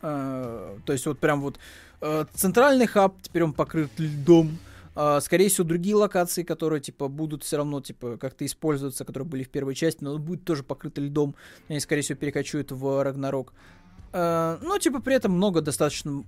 э, 0.02 0.78
то 0.84 0.92
есть 0.92 1.06
вот 1.06 1.18
прям 1.18 1.40
вот 1.40 1.58
э, 2.00 2.24
центральный 2.32 2.86
хаб, 2.86 3.20
теперь 3.22 3.44
он 3.44 3.52
покрыт 3.52 3.90
льдом, 3.98 4.58
скорее 5.22 5.48
всего, 5.48 5.66
другие 5.66 5.96
локации, 5.96 6.44
которые, 6.44 6.80
типа, 6.80 7.08
будут 7.08 7.42
все 7.42 7.56
равно, 7.56 7.80
типа, 7.80 8.16
как-то 8.16 8.46
использоваться, 8.46 9.04
которые 9.04 9.28
были 9.28 9.42
в 9.42 9.50
первой 9.50 9.74
части, 9.74 10.04
но 10.04 10.16
будут 10.18 10.44
тоже 10.44 10.62
покрыты 10.62 11.00
льдом. 11.00 11.34
Они, 11.68 11.80
скорее 11.80 12.02
всего, 12.02 12.16
перекочуют 12.16 12.70
в 12.70 13.02
Рагнарок. 13.02 13.52
А, 14.16 14.58
но, 14.62 14.78
типа, 14.78 15.00
при 15.00 15.16
этом 15.16 15.32
много 15.32 15.60
достаточно 15.60 16.22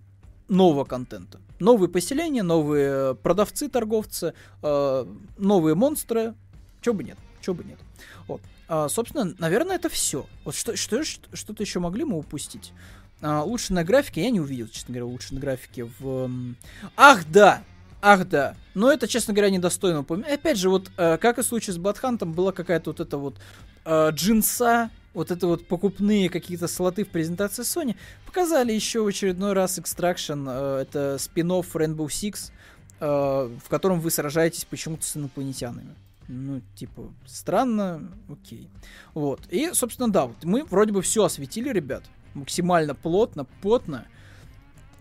нового 0.49 0.85
контента. 0.85 1.41
Новые 1.61 1.89
поселения, 1.89 2.43
новые 2.43 3.15
продавцы, 3.15 3.69
торговцы, 3.69 4.35
э, 4.63 5.07
новые 5.39 5.75
монстры. 5.77 6.35
Чего 6.81 6.97
бы 6.97 7.05
нет, 7.05 7.17
чего 7.41 7.55
бы 7.55 7.65
нет. 7.65 7.79
Вот. 8.27 8.41
А, 8.69 8.89
собственно, 8.89 9.33
наверное, 9.39 9.77
это 9.77 9.89
все. 9.89 10.27
Вот 10.45 10.57
что, 10.57 10.77
что, 10.77 11.05
что-то 11.05 11.63
еще 11.63 11.79
могли 11.79 12.05
мы 12.05 12.19
упустить? 12.19 12.73
А, 13.23 13.43
лучше 13.43 13.73
на 13.73 13.85
графике 13.85 14.23
я 14.23 14.31
не 14.31 14.41
увидел, 14.41 14.67
честно 14.67 14.93
говоря, 14.93 15.07
лучше 15.07 15.35
на 15.35 15.41
графике 15.41 15.89
в... 15.99 16.31
Ах, 16.97 17.25
да! 17.31 17.63
Ах, 18.03 18.29
да. 18.29 18.57
Но 18.75 18.93
это, 18.93 19.09
честно 19.09 19.33
говоря, 19.33 19.51
недостойно 19.51 20.01
упоминать. 20.01 20.33
Опять 20.33 20.59
же, 20.59 20.71
вот, 20.71 20.91
э, 20.97 21.19
как 21.19 21.39
и 21.39 21.43
в 21.43 21.47
случае 21.47 21.75
с 21.75 21.79
Бладхантом, 21.79 22.33
была 22.33 22.51
какая-то 22.51 22.91
вот 22.91 23.01
эта 23.01 23.17
вот 23.17 23.37
э, 23.85 24.11
джинса, 24.11 24.91
вот 25.17 25.31
это 25.31 25.47
вот 25.47 25.67
покупные 25.67 26.29
какие-то 26.29 26.69
слоты 26.69 27.05
в 27.05 27.09
презентации 27.09 27.63
Sony, 27.63 27.97
показали 28.27 28.73
еще 28.73 29.03
в 29.03 29.07
очередной 29.07 29.55
раз 29.55 29.79
Extraction, 29.79 30.47
э, 30.47 30.83
это 30.83 31.17
спин 31.19 31.51
Rainbow 31.51 32.07
Six, 32.07 32.53
э, 33.01 33.07
в 33.65 33.69
котором 33.71 34.01
вы 34.01 34.11
сражаетесь 34.11 34.67
почему-то 34.67 35.07
с 35.07 35.17
инопланетянами. 35.17 35.95
Ну, 36.29 36.61
типа, 36.75 37.11
странно, 37.25 38.13
окей. 38.29 38.69
Вот. 39.15 39.41
И, 39.49 39.71
собственно, 39.73 40.11
да, 40.11 40.27
вот 40.27 40.45
мы 40.45 40.65
вроде 40.65 40.93
бы 40.93 41.01
все 41.01 41.25
осветили, 41.25 41.71
ребят. 41.71 42.03
Максимально 42.35 42.95
плотно, 42.95 43.47
плотно. 43.63 44.07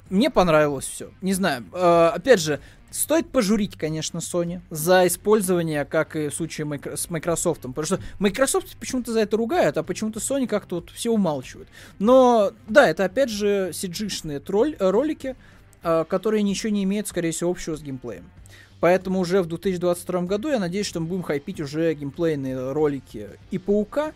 Мне 0.09 0.29
понравилось 0.29 0.85
все. 0.85 1.11
Не 1.21 1.33
знаю. 1.33 1.65
Э, 1.73 2.11
опять 2.13 2.39
же, 2.39 2.61
Стоит 2.95 3.29
пожурить, 3.29 3.77
конечно, 3.77 4.19
Sony 4.19 4.61
за 4.69 5.05
использование, 5.05 5.83
как 5.83 6.15
и 6.15 6.29
в 6.29 6.33
случае 6.33 6.79
с 6.95 7.09
Microsoft. 7.09 7.63
Потому 7.63 7.85
что 7.85 7.99
Microsoft 8.19 8.77
почему-то 8.77 9.11
за 9.11 9.19
это 9.19 9.35
ругают, 9.35 9.75
а 9.75 9.83
почему-то 9.83 10.19
Sony 10.19 10.47
как-то 10.47 10.75
вот 10.75 10.91
все 10.91 11.11
умалчивают. 11.11 11.67
Но 11.99 12.53
да, 12.69 12.87
это 12.87 13.03
опять 13.03 13.29
же 13.29 13.71
CG-шные 13.73 14.39
тролль, 14.39 14.77
э, 14.79 14.89
ролики, 14.89 15.35
э, 15.83 16.05
которые 16.07 16.41
ничего 16.41 16.71
не 16.71 16.85
имеют, 16.85 17.09
скорее 17.09 17.31
всего, 17.31 17.51
общего 17.51 17.75
с 17.75 17.81
геймплеем. 17.81 18.31
Поэтому 18.79 19.19
уже 19.19 19.41
в 19.41 19.47
2022 19.47 20.21
году 20.21 20.47
я 20.47 20.59
надеюсь, 20.59 20.87
что 20.87 21.01
мы 21.01 21.07
будем 21.07 21.23
хайпить 21.23 21.59
уже 21.59 21.93
геймплейные 21.93 22.71
ролики 22.71 23.27
и 23.51 23.57
Паука, 23.57 24.13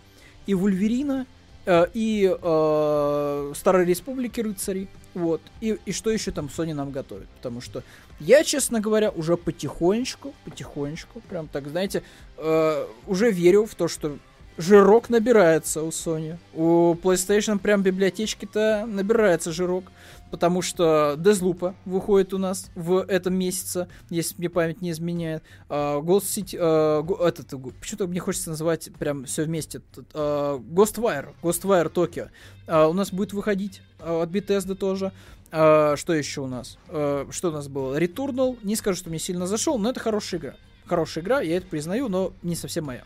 и 0.47 0.53
Вульверина, 0.53 1.25
э, 1.65 1.85
и 1.93 2.33
э, 2.33 3.53
Старой 3.55 3.85
Республики 3.85 4.39
Рыцарей. 4.39 4.87
Вот. 5.13 5.41
И, 5.61 5.77
и 5.85 5.91
что 5.91 6.09
еще 6.09 6.31
там 6.31 6.49
Sony 6.55 6.73
нам 6.73 6.91
готовит? 6.91 7.27
Потому 7.29 7.61
что 7.61 7.83
я, 8.19 8.43
честно 8.43 8.79
говоря, 8.79 9.09
уже 9.09 9.37
потихонечку, 9.37 10.33
потихонечку, 10.45 11.21
прям 11.21 11.47
так, 11.47 11.67
знаете, 11.67 12.03
э, 12.37 12.87
уже 13.07 13.31
верю 13.31 13.65
в 13.65 13.75
то, 13.75 13.87
что 13.87 14.17
жирок 14.57 15.09
набирается 15.09 15.81
у 15.81 15.89
Sony. 15.89 16.37
У 16.53 16.93
PlayStation 16.93 17.59
прям 17.59 17.81
библиотечки-то 17.81 18.85
набирается 18.87 19.51
жирок. 19.51 19.85
Потому 20.31 20.61
что 20.61 21.15
Дезлупа 21.17 21.75
выходит 21.85 22.33
у 22.33 22.37
нас 22.37 22.69
в 22.75 23.03
этом 23.07 23.33
месяце, 23.33 23.87
если 24.09 24.35
мне 24.37 24.49
память 24.49 24.81
не 24.81 24.91
изменяет. 24.91 25.43
Uh, 25.69 26.01
Ghost 26.01 26.25
City, 26.25 26.59
uh, 26.59 27.25
этот, 27.25 27.49
почему-то 27.79 28.07
мне 28.07 28.19
хочется 28.19 28.51
называть 28.51 28.89
прям 28.99 29.25
все 29.25 29.43
вместе. 29.43 29.81
Uh, 29.95 30.59
Ghostwire, 30.59 31.33
Ghostwire 31.41 31.91
Tokyo. 31.91 32.29
Uh, 32.67 32.89
у 32.89 32.93
нас 32.93 33.11
будет 33.11 33.33
выходить 33.33 33.81
uh, 33.99 34.21
от 34.21 34.29
Bethesda 34.29 34.75
тоже. 34.75 35.11
Uh, 35.51 35.95
что 35.95 36.13
еще 36.13 36.41
у 36.41 36.47
нас? 36.47 36.77
Uh, 36.89 37.31
что 37.31 37.49
у 37.49 37.51
нас 37.51 37.67
было? 37.67 37.99
Returnal. 37.99 38.59
Не 38.61 38.75
скажу, 38.75 38.97
что 38.97 39.09
мне 39.09 39.17
сильно 39.17 39.47
зашел, 39.47 39.79
но 39.79 39.89
это 39.89 39.99
хорошая 39.99 40.39
игра. 40.39 40.55
Хорошая 40.85 41.23
игра, 41.23 41.41
я 41.41 41.57
это 41.57 41.65
признаю, 41.65 42.07
но 42.07 42.33
не 42.43 42.55
совсем 42.55 42.85
моя. 42.85 43.03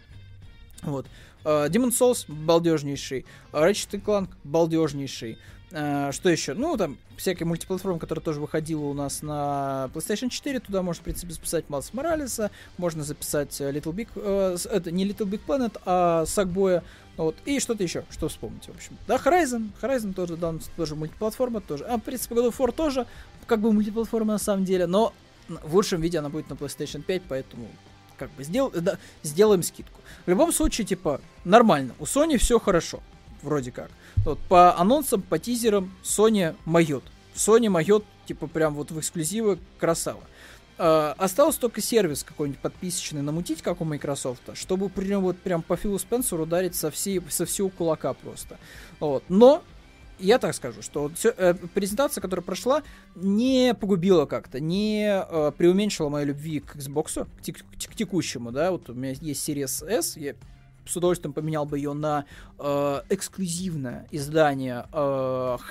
Вот. 0.82 1.06
Uh, 1.44 1.70
Demon 1.70 1.90
Souls 1.90 2.26
балдежнейший. 2.28 3.26
Ratchet 3.52 4.02
Clank 4.04 4.30
балдежнейший. 4.44 5.38
Uh, 5.72 6.12
что 6.12 6.30
еще? 6.30 6.54
Ну, 6.54 6.78
там, 6.78 6.98
всякие 7.18 7.48
мультиплатформы, 7.48 8.00
которые 8.00 8.24
тоже 8.24 8.40
выходила 8.40 8.84
у 8.86 8.94
нас 8.94 9.24
на 9.24 9.90
PlayStation 9.94 10.30
4, 10.30 10.60
туда 10.60 10.84
можно, 10.84 11.02
в 11.02 11.04
принципе, 11.04 11.34
записать 11.34 11.70
Малс 11.70 11.94
Моралеса, 11.94 12.52
можно 12.78 13.04
записать 13.04 13.60
Little 13.60 13.92
Big... 13.94 14.08
Это 14.70 14.92
не 14.92 15.06
Little 15.08 15.28
Big 15.28 15.42
Planet, 15.46 15.82
а 15.86 16.26
Сагбоя. 16.26 16.84
Вот. 17.18 17.36
И 17.46 17.60
что-то 17.60 17.84
еще, 17.84 18.06
что 18.10 18.28
вспомнить, 18.28 18.66
в 18.66 18.70
общем. 18.70 18.98
Да, 19.08 19.16
Horizon. 19.16 19.70
Horizon 19.82 20.14
тоже, 20.14 20.38
да, 20.38 20.54
тоже 20.76 20.96
мультиплатформа, 20.96 21.62
тоже. 21.62 21.86
А, 21.86 21.98
в 21.98 22.02
принципе, 22.02 22.36
God 22.36 22.50
of 22.50 22.58
War 22.58 22.72
тоже, 22.72 23.08
как 23.48 23.60
бы 23.60 23.72
мультиплатформа 23.72 24.34
на 24.34 24.40
самом 24.40 24.66
деле, 24.66 24.88
но 24.88 25.14
в 25.48 25.76
лучшем 25.76 26.02
виде 26.02 26.20
она 26.20 26.30
будет 26.30 26.50
на 26.50 26.54
PlayStation 26.54 27.02
5, 27.02 27.24
поэтому 27.28 27.68
как 28.18 28.32
бы 28.32 28.44
сдел, 28.44 28.72
да, 28.72 28.98
сделаем 29.24 29.64
скидку. 29.64 30.00
В 30.26 30.30
любом 30.30 30.52
случае, 30.52 30.86
типа, 30.86 31.22
нормально. 31.44 31.94
У 32.00 32.04
Sony 32.04 32.38
все 32.38 32.60
хорошо. 32.60 33.02
Вроде 33.42 33.72
как. 33.72 33.90
Вот, 34.18 34.40
по 34.40 34.78
анонсам, 34.78 35.22
по 35.22 35.38
тизерам 35.38 35.94
Sony 36.04 36.56
моет. 36.66 37.04
Sony 37.36 37.70
моет, 37.70 38.06
типа, 38.26 38.48
прям 38.48 38.76
вот 38.76 38.92
в 38.92 39.00
эксклюзивы 39.00 39.60
красава. 39.80 40.22
Uh, 40.76 41.14
осталось 41.20 41.58
только 41.58 41.82
сервис 41.82 42.24
какой-нибудь 42.24 42.60
подписочный 42.60 43.22
намутить, 43.22 43.62
как 43.62 43.80
у 43.82 43.86
Microsoft, 43.86 44.42
чтобы 44.56 44.90
прям 44.90 45.22
вот 45.22 45.38
прям 45.38 45.62
по 45.62 45.78
Филу 45.78 46.00
Спенсеру 46.00 46.44
ударить 46.44 46.76
со, 46.76 46.90
всей, 46.90 47.22
со 47.30 47.46
всего 47.46 47.70
кулака 47.70 48.14
просто. 48.14 48.58
Вот. 49.00 49.24
Но 49.30 49.62
я 50.24 50.40
так 50.40 50.56
скажу, 50.56 50.82
что 50.82 51.12
все, 51.16 51.34
э, 51.38 51.54
презентация, 51.74 52.22
которая 52.22 52.44
прошла, 52.44 52.84
не 53.16 53.74
погубила 53.74 54.26
как-то, 54.26 54.60
не 54.60 55.06
э, 55.06 55.52
преуменьшила 55.58 56.10
моей 56.10 56.28
любви 56.28 56.60
к 56.60 56.76
Xbox, 56.76 57.26
к, 57.26 57.42
тек- 57.42 57.64
к 57.64 57.96
текущему, 57.96 58.52
да, 58.52 58.72
вот 58.72 58.90
у 58.90 58.94
меня 58.94 59.14
есть 59.20 59.48
Series 59.48 59.86
S, 59.88 60.18
я 60.18 60.34
с 60.86 60.98
удовольствием 60.98 61.34
поменял 61.34 61.66
бы 61.66 61.78
ее 61.78 61.94
на 61.94 62.26
э, 62.60 63.02
эксклюзивное 63.10 64.08
издание 64.12 64.86
э, 64.92 64.96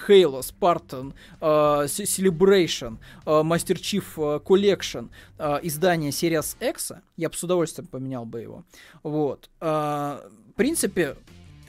Halo, 0.07 0.41
Spartan, 0.41 1.15
э, 1.41 1.45
Celebration, 1.87 2.99
э, 3.27 3.31
Master 3.31 3.77
Chief 3.77 4.05
э, 4.17 4.41
Collection, 4.41 5.11
э, 5.39 5.59
издание 5.63 6.11
Series 6.11 6.57
X, 6.61 6.93
я 7.17 7.29
бы 7.29 7.35
с 7.37 7.43
удовольствием 7.43 7.87
поменял 7.87 8.25
бы 8.25 8.41
его. 8.41 8.65
Вот. 9.03 9.51
Э, 9.61 10.21
в 10.49 10.55
принципе, 10.55 11.17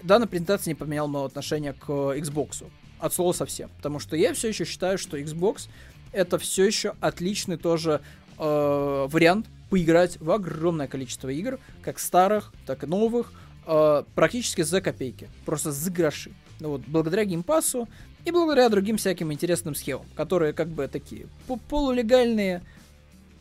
данная 0.04 0.28
презентация 0.28 0.72
не 0.72 0.76
поменяла 0.76 1.08
мое 1.08 1.26
отношение 1.26 1.74
к 1.74 1.90
Xbox. 1.90 2.66
От 3.00 3.14
слова 3.14 3.34
совсем. 3.34 3.70
Потому 3.78 4.00
что 4.00 4.16
я 4.16 4.34
все 4.34 4.50
еще 4.50 4.66
считаю, 4.66 4.98
что 4.98 5.18
Xbox 5.18 5.68
это 6.14 6.38
все 6.38 6.66
еще 6.66 6.96
отличный 7.02 7.58
тоже 7.58 8.02
э, 8.38 9.08
вариант 9.10 9.48
поиграть 9.70 10.22
в 10.22 10.30
огромное 10.32 10.88
количество 10.88 11.30
игр, 11.30 11.60
как 11.82 12.00
старых, 12.00 12.54
так 12.66 12.84
и 12.84 12.86
новых, 12.88 13.34
э, 13.66 14.04
практически 14.16 14.62
за 14.62 14.82
копейки. 14.82 15.30
Просто 15.46 15.72
за 15.72 15.92
гроши. 15.92 16.32
Ну 16.60 16.70
вот, 16.70 16.82
благодаря 16.86 17.26
Game 17.26 17.54
Pass 17.54 17.82
у 17.82 17.90
и 18.24 18.32
благодаря 18.32 18.70
другим 18.70 18.98
всяким 18.98 19.34
интересным 19.34 19.76
схемам, 19.76 20.06
которые 20.16 20.54
как 20.54 20.70
бы 20.70 20.88
такие 20.88 21.28
полулегальные. 21.70 22.62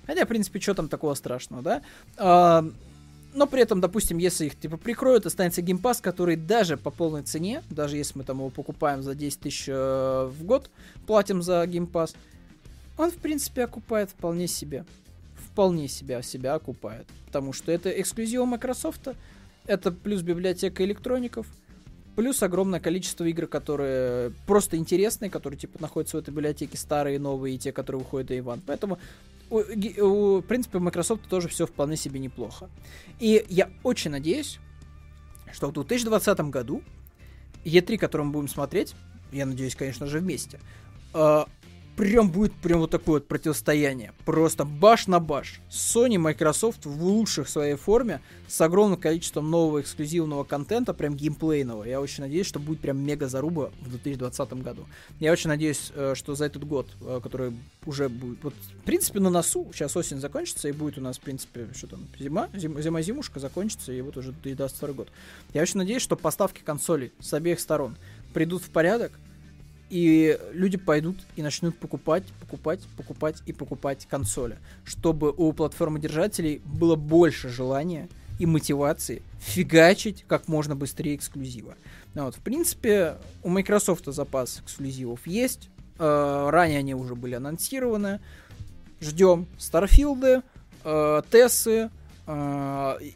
Хотя, 0.06 0.24
в 0.24 0.28
принципе, 0.28 0.58
что 0.58 0.74
там 0.74 0.88
такого 0.88 1.14
страшного, 1.14 1.62
да? 1.62 1.82
Э, 2.16 2.68
но 3.34 3.46
при 3.46 3.62
этом, 3.62 3.80
допустим, 3.80 4.18
если 4.18 4.46
их 4.46 4.58
типа 4.58 4.76
прикроют, 4.76 5.26
останется 5.26 5.62
Game 5.62 5.79
Pass, 5.79 6.00
который 6.00 6.36
даже 6.36 6.76
по 6.76 6.90
полной 6.90 7.22
цене, 7.22 7.62
даже 7.70 7.96
если 7.96 8.18
мы 8.18 8.24
там 8.24 8.38
его 8.38 8.50
покупаем 8.50 9.02
за 9.02 9.14
10 9.14 9.40
тысяч 9.40 9.64
э, 9.68 9.72
в 10.30 10.44
год, 10.44 10.70
платим 11.06 11.42
за 11.42 11.66
Game 11.66 11.88
Pass, 11.88 12.14
он, 12.98 13.10
в 13.10 13.16
принципе, 13.16 13.64
окупает 13.64 14.10
вполне 14.10 14.46
себе. 14.46 14.84
Вполне 15.50 15.88
себя 15.88 16.22
себя 16.22 16.54
окупает. 16.54 17.06
Потому 17.26 17.52
что 17.52 17.72
это 17.72 17.88
эксклюзив 17.90 18.44
Microsoft, 18.44 19.08
это 19.66 19.92
плюс 19.92 20.22
библиотека 20.22 20.84
электроников, 20.84 21.46
плюс 22.16 22.42
огромное 22.42 22.80
количество 22.80 23.24
игр, 23.24 23.46
которые 23.46 24.32
просто 24.46 24.76
интересные, 24.76 25.30
которые 25.30 25.58
типа 25.58 25.80
находятся 25.80 26.16
в 26.16 26.20
этой 26.20 26.30
библиотеке, 26.30 26.76
старые, 26.76 27.18
новые, 27.18 27.56
и 27.56 27.58
те, 27.58 27.72
которые 27.72 28.00
выходят 28.00 28.28
до 28.28 28.38
Иван. 28.38 28.60
Поэтому 28.66 28.98
у, 29.52 30.40
в 30.40 30.42
принципе, 30.42 30.78
у 30.78 30.80
Microsoft 30.80 31.28
тоже 31.28 31.48
все 31.48 31.66
вполне 31.66 31.96
себе 31.96 32.18
неплохо. 32.20 32.70
И 33.20 33.44
я 33.48 33.70
очень 33.82 34.10
надеюсь, 34.10 34.58
что 35.52 35.68
в 35.68 35.72
2020 35.72 36.40
году 36.40 36.82
E3, 37.64 37.98
который 37.98 38.22
мы 38.22 38.32
будем 38.32 38.48
смотреть, 38.48 38.94
я 39.30 39.46
надеюсь, 39.46 39.76
конечно 39.76 40.06
же, 40.06 40.18
вместе, 40.18 40.60
э, 41.14 41.44
прям 41.96 42.30
будет 42.30 42.52
прям 42.54 42.80
вот 42.80 42.90
такое 42.90 43.14
вот 43.14 43.28
противостояние. 43.28 44.12
Просто 44.24 44.64
баш 44.64 45.06
на 45.06 45.20
баш. 45.20 45.60
Sony, 45.70 46.18
Microsoft 46.18 46.86
в 46.86 47.04
лучших 47.04 47.48
своей 47.48 47.76
форме, 47.76 48.20
с 48.48 48.60
огромным 48.60 48.98
количеством 48.98 49.50
нового 49.50 49.80
эксклюзивного 49.80 50.44
контента, 50.44 50.94
прям 50.94 51.14
геймплейного. 51.14 51.84
Я 51.84 52.00
очень 52.00 52.22
надеюсь, 52.22 52.46
что 52.46 52.58
будет 52.58 52.80
прям 52.80 52.98
мега 52.98 53.28
заруба 53.28 53.70
в 53.80 53.90
2020 53.90 54.52
году. 54.54 54.86
Я 55.20 55.32
очень 55.32 55.48
надеюсь, 55.48 55.92
э, 55.94 56.14
что 56.14 56.34
за 56.34 56.46
этот 56.46 56.64
год, 56.64 56.88
э, 57.00 57.20
который 57.22 57.52
уже 57.86 58.08
будет, 58.08 58.42
вот, 58.42 58.54
в 58.54 58.84
принципе, 58.84 59.20
на 59.20 59.30
носу, 59.30 59.70
сейчас 59.72 59.96
осень 59.96 60.20
закончится, 60.20 60.68
и 60.68 60.72
будет 60.72 60.98
у 60.98 61.00
нас, 61.00 61.18
в 61.18 61.20
принципе, 61.20 61.68
что 61.74 61.86
там, 61.86 62.06
зима, 62.18 62.48
зим, 62.54 62.80
зима-зимушка 62.80 63.40
закончится, 63.40 63.92
и 63.92 64.00
вот 64.00 64.16
уже 64.16 64.32
2022 64.32 64.92
год. 64.92 65.08
Я 65.52 65.62
очень 65.62 65.78
надеюсь, 65.78 66.02
что 66.02 66.16
поставки 66.16 66.62
консолей 66.62 67.12
с 67.20 67.32
обеих 67.34 67.60
сторон 67.60 67.96
придут 68.32 68.62
в 68.62 68.70
порядок, 68.70 69.12
и 69.92 70.38
люди 70.54 70.78
пойдут 70.78 71.18
и 71.36 71.42
начнут 71.42 71.76
покупать, 71.76 72.24
покупать, 72.40 72.80
покупать 72.96 73.42
и 73.44 73.52
покупать 73.52 74.06
консоли, 74.08 74.56
чтобы 74.86 75.30
у 75.36 75.52
платформодержателей 75.52 76.62
было 76.64 76.96
больше 76.96 77.50
желания 77.50 78.08
и 78.38 78.46
мотивации 78.46 79.20
фигачить 79.38 80.24
как 80.26 80.48
можно 80.48 80.74
быстрее 80.74 81.14
эксклюзива. 81.14 81.74
Ну, 82.14 82.24
вот, 82.24 82.36
в 82.36 82.38
принципе, 82.38 83.18
у 83.42 83.50
Microsoft 83.50 84.06
запас 84.06 84.60
эксклюзивов 84.60 85.26
есть, 85.26 85.68
э, 85.98 86.48
ранее 86.50 86.78
они 86.78 86.94
уже 86.94 87.14
были 87.14 87.34
анонсированы. 87.34 88.20
Ждем 89.02 89.46
Старфилды, 89.58 90.40
э, 90.84 91.22
Тессы, 91.30 91.90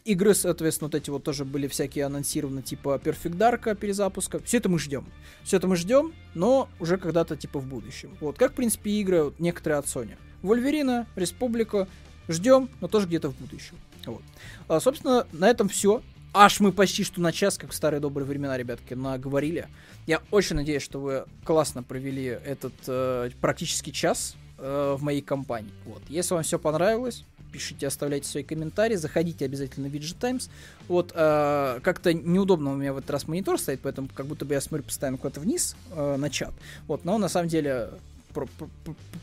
игры, 0.04 0.34
соответственно, 0.34 0.88
вот 0.88 0.94
эти 0.96 1.10
вот 1.10 1.22
тоже 1.22 1.44
были 1.44 1.68
всякие 1.68 2.06
анонсированы, 2.06 2.62
типа 2.62 3.00
Perfect 3.02 3.36
Dark 3.36 3.74
перезапуска. 3.76 4.40
Все 4.40 4.56
это 4.58 4.68
мы 4.68 4.78
ждем. 4.80 5.06
Все 5.44 5.58
это 5.58 5.68
мы 5.68 5.76
ждем, 5.76 6.12
но 6.34 6.68
уже 6.80 6.98
когда-то 6.98 7.36
типа 7.36 7.60
в 7.60 7.66
будущем. 7.66 8.16
Вот, 8.20 8.36
как, 8.36 8.52
в 8.52 8.54
принципе, 8.54 8.90
игры 8.90 9.24
вот, 9.24 9.38
некоторые 9.38 9.78
от 9.78 9.86
Sony. 9.86 10.16
Вольверина, 10.42 11.06
Республика, 11.14 11.86
ждем, 12.28 12.68
но 12.80 12.88
тоже 12.88 13.06
где-то 13.06 13.30
в 13.30 13.36
будущем. 13.36 13.76
Вот. 14.06 14.22
А, 14.68 14.80
собственно, 14.80 15.26
на 15.32 15.48
этом 15.48 15.68
все. 15.68 16.02
Аж 16.32 16.60
мы 16.60 16.72
почти 16.72 17.02
что 17.02 17.20
на 17.20 17.32
час, 17.32 17.56
как 17.56 17.70
в 17.70 17.74
старые 17.74 18.00
добрые 18.00 18.26
времена, 18.26 18.58
ребятки, 18.58 18.94
наговорили. 18.94 19.68
Я 20.06 20.20
очень 20.30 20.56
надеюсь, 20.56 20.82
что 20.82 21.00
вы 21.00 21.24
классно 21.44 21.82
провели 21.82 22.24
этот 22.24 22.74
э, 22.88 23.30
практически 23.40 23.90
час 23.90 24.36
э, 24.58 24.96
в 24.98 25.02
моей 25.02 25.22
компании. 25.22 25.72
Вот. 25.86 26.02
Если 26.08 26.34
вам 26.34 26.42
все 26.42 26.58
понравилось, 26.58 27.24
пишите, 27.56 27.86
оставляйте 27.86 28.28
свои 28.28 28.42
комментарии, 28.42 28.96
заходите 28.96 29.46
обязательно 29.46 29.88
в 29.88 29.94
VG 29.94 30.16
Times. 30.20 30.50
Вот, 30.88 31.12
э, 31.14 31.80
как-то 31.82 32.12
неудобно 32.12 32.72
у 32.72 32.76
меня 32.76 32.92
в 32.92 32.98
этот 32.98 33.10
раз 33.10 33.26
монитор 33.26 33.58
стоит, 33.58 33.80
поэтому 33.82 34.08
как 34.14 34.26
будто 34.26 34.44
бы 34.44 34.52
я 34.52 34.60
смотрю 34.60 34.84
постоянно 34.84 35.16
куда-то 35.16 35.40
вниз 35.40 35.74
э, 35.92 36.16
на 36.16 36.28
чат. 36.28 36.52
Вот, 36.86 37.06
но 37.06 37.16
на 37.16 37.28
самом 37.28 37.48
деле 37.48 37.88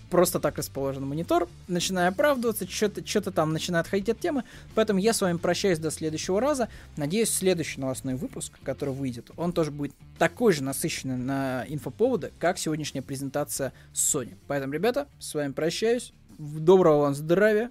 просто 0.09 0.39
так 0.39 0.57
расположен 0.57 1.05
монитор, 1.05 1.47
начинаю 1.67 2.09
оправдываться, 2.09 2.67
что-то 2.67 3.05
что 3.05 3.29
там 3.29 3.53
начинает 3.53 3.85
ходить 3.85 4.09
от 4.09 4.19
темы, 4.19 4.43
поэтому 4.73 4.99
я 4.99 5.13
с 5.13 5.21
вами 5.21 5.37
прощаюсь 5.37 5.77
до 5.77 5.91
следующего 5.91 6.41
раза. 6.41 6.69
Надеюсь, 6.97 7.29
следующий 7.29 7.79
новостной 7.79 8.15
выпуск, 8.15 8.53
который 8.63 8.95
выйдет, 8.95 9.29
он 9.37 9.53
тоже 9.53 9.69
будет 9.69 9.93
такой 10.17 10.53
же 10.53 10.63
насыщенный 10.63 11.17
на 11.17 11.65
инфоповоды, 11.67 12.31
как 12.39 12.57
сегодняшняя 12.57 13.03
презентация 13.03 13.73
Sony. 13.93 14.33
Поэтому, 14.47 14.73
ребята, 14.73 15.07
с 15.19 15.35
вами 15.35 15.51
прощаюсь. 15.51 16.13
Доброго 16.39 17.01
вам 17.01 17.13
здравия. 17.13 17.69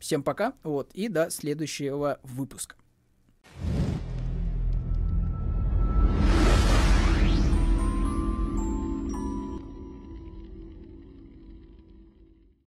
Всем 0.00 0.22
пока, 0.22 0.54
вот, 0.62 0.90
и 0.94 1.08
до 1.08 1.30
следующего 1.30 2.18
выпуска. 2.22 2.74